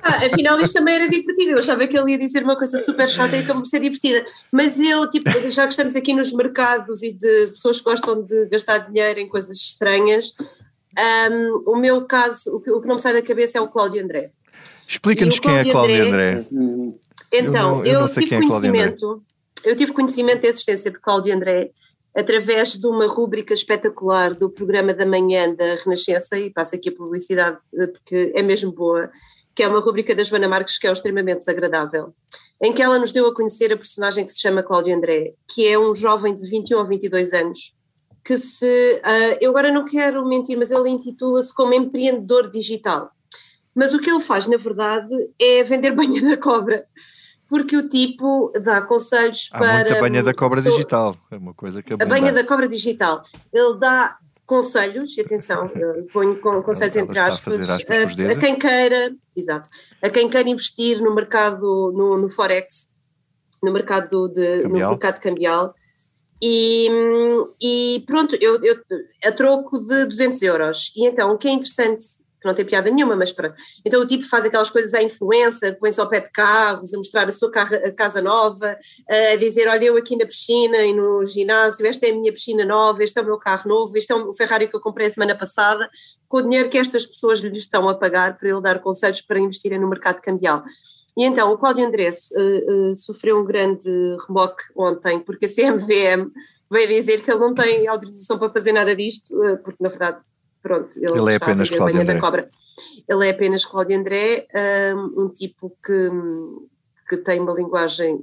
Ah, 0.01 0.25
afinal, 0.25 0.59
isto 0.59 0.73
também 0.73 0.95
era 0.95 1.09
divertido. 1.09 1.51
Eu 1.51 1.59
achava 1.59 1.85
que 1.85 1.97
ele 1.97 2.11
ia 2.11 2.17
dizer 2.17 2.43
uma 2.43 2.57
coisa 2.57 2.77
super 2.77 3.07
chata 3.07 3.37
e 3.37 3.45
como 3.45 3.65
ser 3.65 3.79
divertida. 3.79 4.25
Mas 4.51 4.79
eu, 4.79 5.09
tipo, 5.09 5.29
já 5.51 5.63
que 5.63 5.73
estamos 5.73 5.95
aqui 5.95 6.13
nos 6.13 6.31
mercados 6.31 7.03
e 7.03 7.13
de 7.13 7.47
pessoas 7.47 7.79
que 7.79 7.89
gostam 7.89 8.23
de 8.23 8.47
gastar 8.47 8.79
dinheiro 8.79 9.19
em 9.19 9.27
coisas 9.27 9.57
estranhas, 9.57 10.33
um, 11.31 11.63
o 11.71 11.75
meu 11.75 12.05
caso, 12.05 12.55
o 12.55 12.59
que, 12.59 12.71
o 12.71 12.81
que, 12.81 12.87
não 12.87 12.95
me 12.95 13.01
sai 13.01 13.13
da 13.13 13.21
cabeça 13.21 13.57
é 13.57 13.61
o 13.61 13.67
Cláudio 13.67 14.03
André. 14.03 14.31
Explica-nos 14.87 15.39
quem 15.39 15.57
é 15.57 15.69
Cláudio 15.69 16.07
André. 16.07 16.31
André. 16.31 16.47
Então, 17.31 17.43
eu, 17.43 17.51
não, 17.51 17.85
eu, 17.85 17.99
eu 18.01 18.07
tive 18.07 18.35
é 18.35 18.39
conhecimento, 18.39 19.23
eu 19.63 19.75
tive 19.75 19.93
conhecimento 19.93 20.41
da 20.41 20.47
existência 20.47 20.91
de 20.91 20.99
Cláudio 20.99 21.33
André 21.35 21.71
através 22.15 22.79
de 22.79 22.87
uma 22.87 23.05
rúbrica 23.05 23.53
espetacular 23.53 24.33
do 24.33 24.49
programa 24.49 24.91
da 24.91 25.05
manhã 25.05 25.53
da 25.53 25.75
Renascença, 25.75 26.35
e 26.37 26.49
passo 26.49 26.75
aqui 26.75 26.89
a 26.89 26.95
publicidade 26.95 27.59
eh, 27.75 27.85
porque 27.85 28.31
é 28.33 28.41
mesmo 28.41 28.71
boa, 28.71 29.11
que 29.53 29.61
é 29.61 29.67
uma 29.67 29.79
rúbrica 29.79 30.15
da 30.15 30.23
Joana 30.23 30.47
Marques 30.47 30.79
que 30.79 30.87
é 30.87 30.91
extremamente 30.91 31.39
desagradável, 31.39 32.15
em 32.59 32.73
que 32.73 32.81
ela 32.81 32.97
nos 32.97 33.11
deu 33.11 33.27
a 33.27 33.35
conhecer 33.35 33.71
a 33.71 33.77
personagem 33.77 34.25
que 34.25 34.31
se 34.31 34.41
chama 34.41 34.63
Cláudio 34.63 34.95
André, 34.95 35.33
que 35.47 35.67
é 35.67 35.77
um 35.77 35.93
jovem 35.93 36.35
de 36.35 36.49
21 36.49 36.79
ou 36.79 36.87
22 36.87 37.33
anos, 37.33 37.76
que 38.27 38.37
se, 38.37 39.01
uh, 39.05 39.37
eu 39.39 39.51
agora 39.51 39.71
não 39.71 39.85
quero 39.85 40.27
mentir, 40.27 40.57
mas 40.57 40.69
ele 40.69 40.89
intitula-se 40.89 41.53
como 41.55 41.73
empreendedor 41.73 42.51
digital. 42.51 43.09
Mas 43.73 43.93
o 43.93 43.99
que 43.99 44.09
ele 44.09 44.19
faz, 44.19 44.47
na 44.47 44.57
verdade, 44.57 45.15
é 45.41 45.63
vender 45.63 45.91
banha 45.95 46.21
da 46.21 46.35
cobra, 46.35 46.85
porque 47.47 47.77
o 47.77 47.87
tipo 47.87 48.51
dá 48.61 48.81
conselhos 48.81 49.47
Há 49.53 49.59
para. 49.59 49.75
Muita 49.75 50.01
banha 50.01 50.21
da 50.21 50.33
cobra 50.33 50.57
pessoa, 50.57 50.75
digital, 50.75 51.15
é 51.31 51.37
uma 51.37 51.53
coisa 51.53 51.81
que 51.81 51.93
A 51.93 52.05
banha 52.05 52.33
da 52.33 52.43
cobra 52.43 52.67
digital. 52.67 53.21
Ele 53.53 53.77
dá 53.79 54.17
conselhos, 54.45 55.17
e 55.17 55.21
atenção, 55.21 55.71
ponho 56.11 56.37
conselhos 56.41 56.97
entre 56.97 57.19
aspas, 57.19 57.69
aspas 57.69 58.19
a, 58.19 58.31
a, 58.33 58.35
quem 58.35 58.59
queira, 58.59 59.15
exato, 59.37 59.69
a 60.01 60.09
quem 60.09 60.29
queira 60.29 60.49
investir 60.49 61.01
no 61.01 61.15
mercado, 61.15 61.93
no, 61.95 62.17
no 62.17 62.29
Forex, 62.29 62.93
no 63.63 63.71
mercado, 63.71 64.27
de, 64.27 64.63
cambial. 64.63 64.69
no 64.69 64.89
mercado 64.89 65.21
cambial, 65.21 65.75
e, 66.41 66.87
e 67.61 68.03
pronto, 68.05 68.37
eu, 68.39 68.63
eu, 68.63 68.77
a 69.23 69.31
troco 69.31 69.79
de 69.79 70.05
200 70.05 70.41
euros. 70.43 70.91
E 70.95 71.05
então, 71.05 71.31
o 71.31 71.37
que 71.37 71.47
é 71.47 71.51
interessante, 71.51 72.05
que 72.39 72.47
não 72.47 72.53
tem 72.53 72.65
piada 72.65 72.91
nenhuma, 72.91 73.15
mas 73.15 73.31
pronto. 73.31 73.55
Então, 73.83 74.01
o 74.01 74.05
tipo 74.05 74.23
faz 74.27 74.45
aquelas 74.45 74.69
coisas 74.69 74.93
à 74.93 75.01
influencer, 75.01 75.77
põe-se 75.79 75.99
ao 75.99 76.07
pé 76.07 76.19
de 76.19 76.29
carros, 76.29 76.93
a 76.93 76.97
mostrar 76.97 77.27
a 77.27 77.31
sua 77.31 77.51
casa 77.95 78.21
nova, 78.21 78.77
a 79.09 79.35
dizer: 79.37 79.67
Olha, 79.67 79.85
eu 79.85 79.97
aqui 79.97 80.15
na 80.15 80.25
piscina 80.25 80.77
e 80.85 80.93
no 80.93 81.25
ginásio, 81.25 81.85
esta 81.87 82.05
é 82.05 82.11
a 82.11 82.15
minha 82.15 82.31
piscina 82.31 82.63
nova, 82.63 83.03
este 83.03 83.17
é 83.17 83.21
o 83.23 83.25
meu 83.25 83.39
carro 83.39 83.67
novo, 83.67 83.97
este 83.97 84.11
é 84.11 84.15
o 84.15 84.33
Ferrari 84.33 84.67
que 84.67 84.75
eu 84.75 84.81
comprei 84.81 85.07
a 85.07 85.09
semana 85.11 85.35
passada, 85.35 85.89
com 86.27 86.37
o 86.37 86.41
dinheiro 86.43 86.69
que 86.69 86.77
estas 86.77 87.07
pessoas 87.07 87.39
lhe 87.39 87.57
estão 87.57 87.89
a 87.89 87.95
pagar 87.95 88.37
para 88.37 88.49
ele 88.49 88.61
dar 88.61 88.79
conselhos 88.79 89.21
para 89.21 89.39
investirem 89.39 89.79
no 89.79 89.89
mercado 89.89 90.21
cambial. 90.21 90.63
E 91.17 91.25
então, 91.25 91.51
o 91.51 91.57
Cláudio 91.57 91.83
Andrés 91.83 92.29
uh, 92.31 92.91
uh, 92.91 92.95
sofreu 92.95 93.39
um 93.39 93.43
grande 93.43 93.89
remoque 94.27 94.63
ontem, 94.75 95.19
porque 95.19 95.47
a 95.47 95.49
CMVM 95.49 96.31
veio 96.69 96.87
dizer 96.87 97.23
que 97.23 97.31
ele 97.31 97.39
não 97.39 97.55
tem 97.55 97.87
autorização 97.87 98.37
para 98.37 98.51
fazer 98.51 98.71
nada 98.71 98.95
disto, 98.95 99.33
uh, 99.33 99.57
porque 99.57 99.83
na 99.83 99.89
verdade, 99.89 100.19
pronto, 100.61 100.95
ele, 100.95 101.19
ele 101.19 101.33
é 101.33 101.35
apenas 101.37 101.71
Cláudio 101.71 102.01
André. 102.01 102.19
cobra. 102.19 102.49
Ele 103.09 103.27
é 103.27 103.31
apenas 103.31 103.65
Cláudio 103.65 103.97
André, 103.97 104.45
um, 104.95 105.23
um 105.23 105.29
tipo 105.29 105.75
que, 105.83 106.11
que 107.09 107.17
tem 107.17 107.39
uma 107.39 107.53
linguagem 107.53 108.19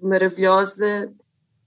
maravilhosa 0.00 1.12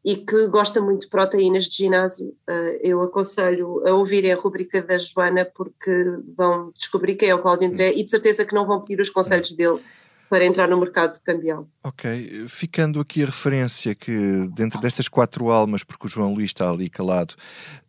e 0.05 0.15
que 0.15 0.47
gosta 0.47 0.79
muito 0.79 1.01
de 1.01 1.09
proteínas 1.09 1.65
de 1.65 1.75
ginásio. 1.75 2.33
eu 2.81 3.01
aconselho 3.01 3.85
a 3.85 3.93
ouvirem 3.93 4.31
a 4.31 4.37
rubrica 4.37 4.81
da 4.81 4.97
Joana 4.97 5.45
porque 5.53 5.91
vão 6.37 6.71
descobrir 6.77 7.15
quem 7.15 7.29
é 7.29 7.35
o 7.35 7.41
Cláudio 7.41 7.67
André 7.67 7.91
e 7.93 8.03
de 8.03 8.11
certeza 8.11 8.45
que 8.45 8.55
não 8.55 8.65
vão 8.65 8.81
pedir 8.81 9.01
os 9.01 9.09
conselhos 9.09 9.51
dele 9.53 9.79
para 10.33 10.47
entrar 10.47 10.67
no 10.67 10.79
mercado 10.79 11.21
cambial. 11.21 11.69
Ok, 11.83 12.47
ficando 12.47 12.99
aqui 12.99 13.21
a 13.21 13.27
referência 13.27 13.93
que 13.93 14.49
dentro 14.55 14.81
destas 14.81 15.07
quatro 15.07 15.51
almas, 15.51 15.83
porque 15.83 16.07
o 16.07 16.09
João 16.09 16.33
Luís 16.33 16.49
está 16.49 16.71
ali 16.71 16.89
calado, 16.89 17.35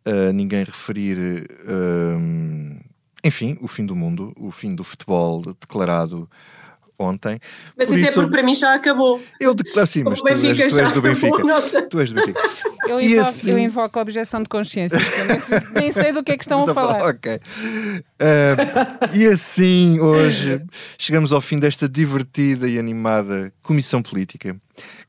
uh, 0.05 0.31
ninguém 0.31 0.63
referir, 0.63 1.17
uh, 1.63 2.79
enfim, 3.23 3.57
o 3.61 3.67
fim 3.67 3.83
do 3.83 3.95
mundo, 3.95 4.31
o 4.37 4.51
fim 4.51 4.75
do 4.75 4.83
futebol 4.83 5.41
declarado 5.59 6.29
ontem. 6.97 7.39
Mas 7.77 7.87
Por 7.87 7.97
isso, 7.97 8.07
é 8.07 8.11
porque 8.11 8.31
para 8.31 8.43
mim 8.43 8.55
já 8.55 8.73
acabou. 8.73 9.21
Eu 9.39 9.53
de 9.53 9.63
assim, 9.79 10.03
mas 10.03 10.21
tu, 10.21 10.27
és, 10.27 10.41
tu 10.41 10.79
és 10.79 10.91
do 10.91 11.01
Benfica. 11.01 11.37
Tu 11.89 11.99
és 11.99 12.09
do 12.11 12.15
Benfica. 12.15 12.41
Eu 12.87 13.01
invoco, 13.01 13.29
assim... 13.29 13.51
eu 13.51 13.59
invoco 13.59 13.99
a 13.99 14.01
objeção 14.01 14.43
de 14.43 14.49
consciência, 14.49 14.99
nem 15.27 15.39
sei, 15.39 15.59
nem 15.73 15.91
sei, 15.91 16.11
do 16.11 16.23
que 16.23 16.31
é 16.31 16.37
que 16.37 16.43
estão 16.43 16.69
a 16.69 16.73
falar. 16.73 17.09
Ok. 17.09 17.35
Uh, 17.35 19.15
e 19.15 19.25
assim, 19.27 19.99
hoje, 19.99 20.61
chegamos 20.97 21.33
ao 21.33 21.41
fim 21.41 21.59
desta 21.59 21.89
divertida 21.89 22.67
e 22.67 22.77
animada 22.77 23.51
Comissão 23.61 24.01
Política, 24.01 24.55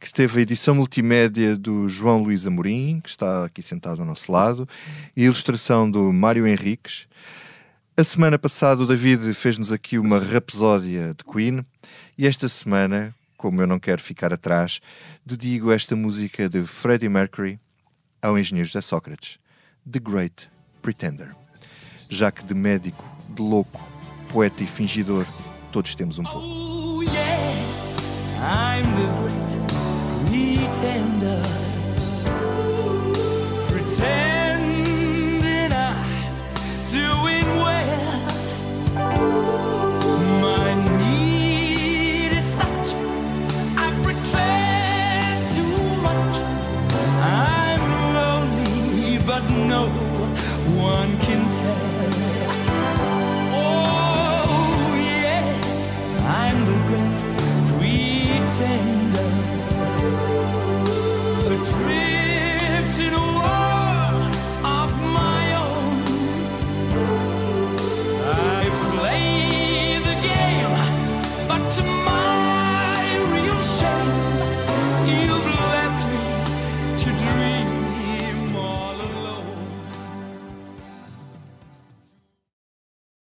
que 0.01 0.07
esteve 0.07 0.39
a 0.39 0.43
edição 0.43 0.75
multimédia 0.75 1.57
do 1.57 1.89
João 1.89 2.23
Luís 2.23 2.47
Amorim, 2.47 3.01
que 3.03 3.11
está 3.11 3.45
aqui 3.45 3.63
sentado 3.63 4.01
ao 4.01 4.07
nosso 4.07 4.31
lado, 4.33 4.69
e 5.17 5.23
a 5.23 5.27
ilustração 5.27 5.91
do 5.91 6.13
Mário 6.13 6.47
Henriques. 6.47 7.07
A 7.99 8.05
semana 8.05 8.39
passada 8.39 8.83
o 8.83 8.87
David 8.87 9.33
fez-nos 9.33 9.73
aqui 9.73 9.99
uma 9.99 10.19
rapsódia 10.19 11.15
de 11.15 11.25
Queen 11.25 11.65
e 12.17 12.27
esta 12.27 12.49
semana, 12.49 13.15
como 13.37 13.61
eu 13.61 13.67
não 13.67 13.79
quero 13.79 14.01
ficar 14.01 14.33
atrás, 14.33 14.81
dedico 15.25 15.71
esta 15.73 15.95
música 15.97 16.49
de 16.49 16.63
Freddie 16.63 17.09
Mercury 17.09 17.61
ao 18.21 18.39
engenheiro 18.39 18.69
José 18.69 18.81
Sócrates, 18.81 19.39
The 19.91 19.99
Great 19.99 20.49
Pretender. 20.83 21.35
Já 22.09 22.31
que 22.31 22.45
de 22.45 22.55
médico, 22.55 23.05
de 23.31 23.43
louco, 23.43 23.81
poeta 24.29 24.63
e 24.63 24.67
fingidor, 24.67 25.27
todos 25.73 25.95
temos 25.95 26.19
um 26.19 26.23
pouco. 26.23 26.39
Oh, 26.39 27.03
yes, 27.03 27.97
I'm 28.41 28.85
the 28.95 29.21
great 29.21 29.47
pretender. 30.77 31.43
Pretender. 33.69 34.26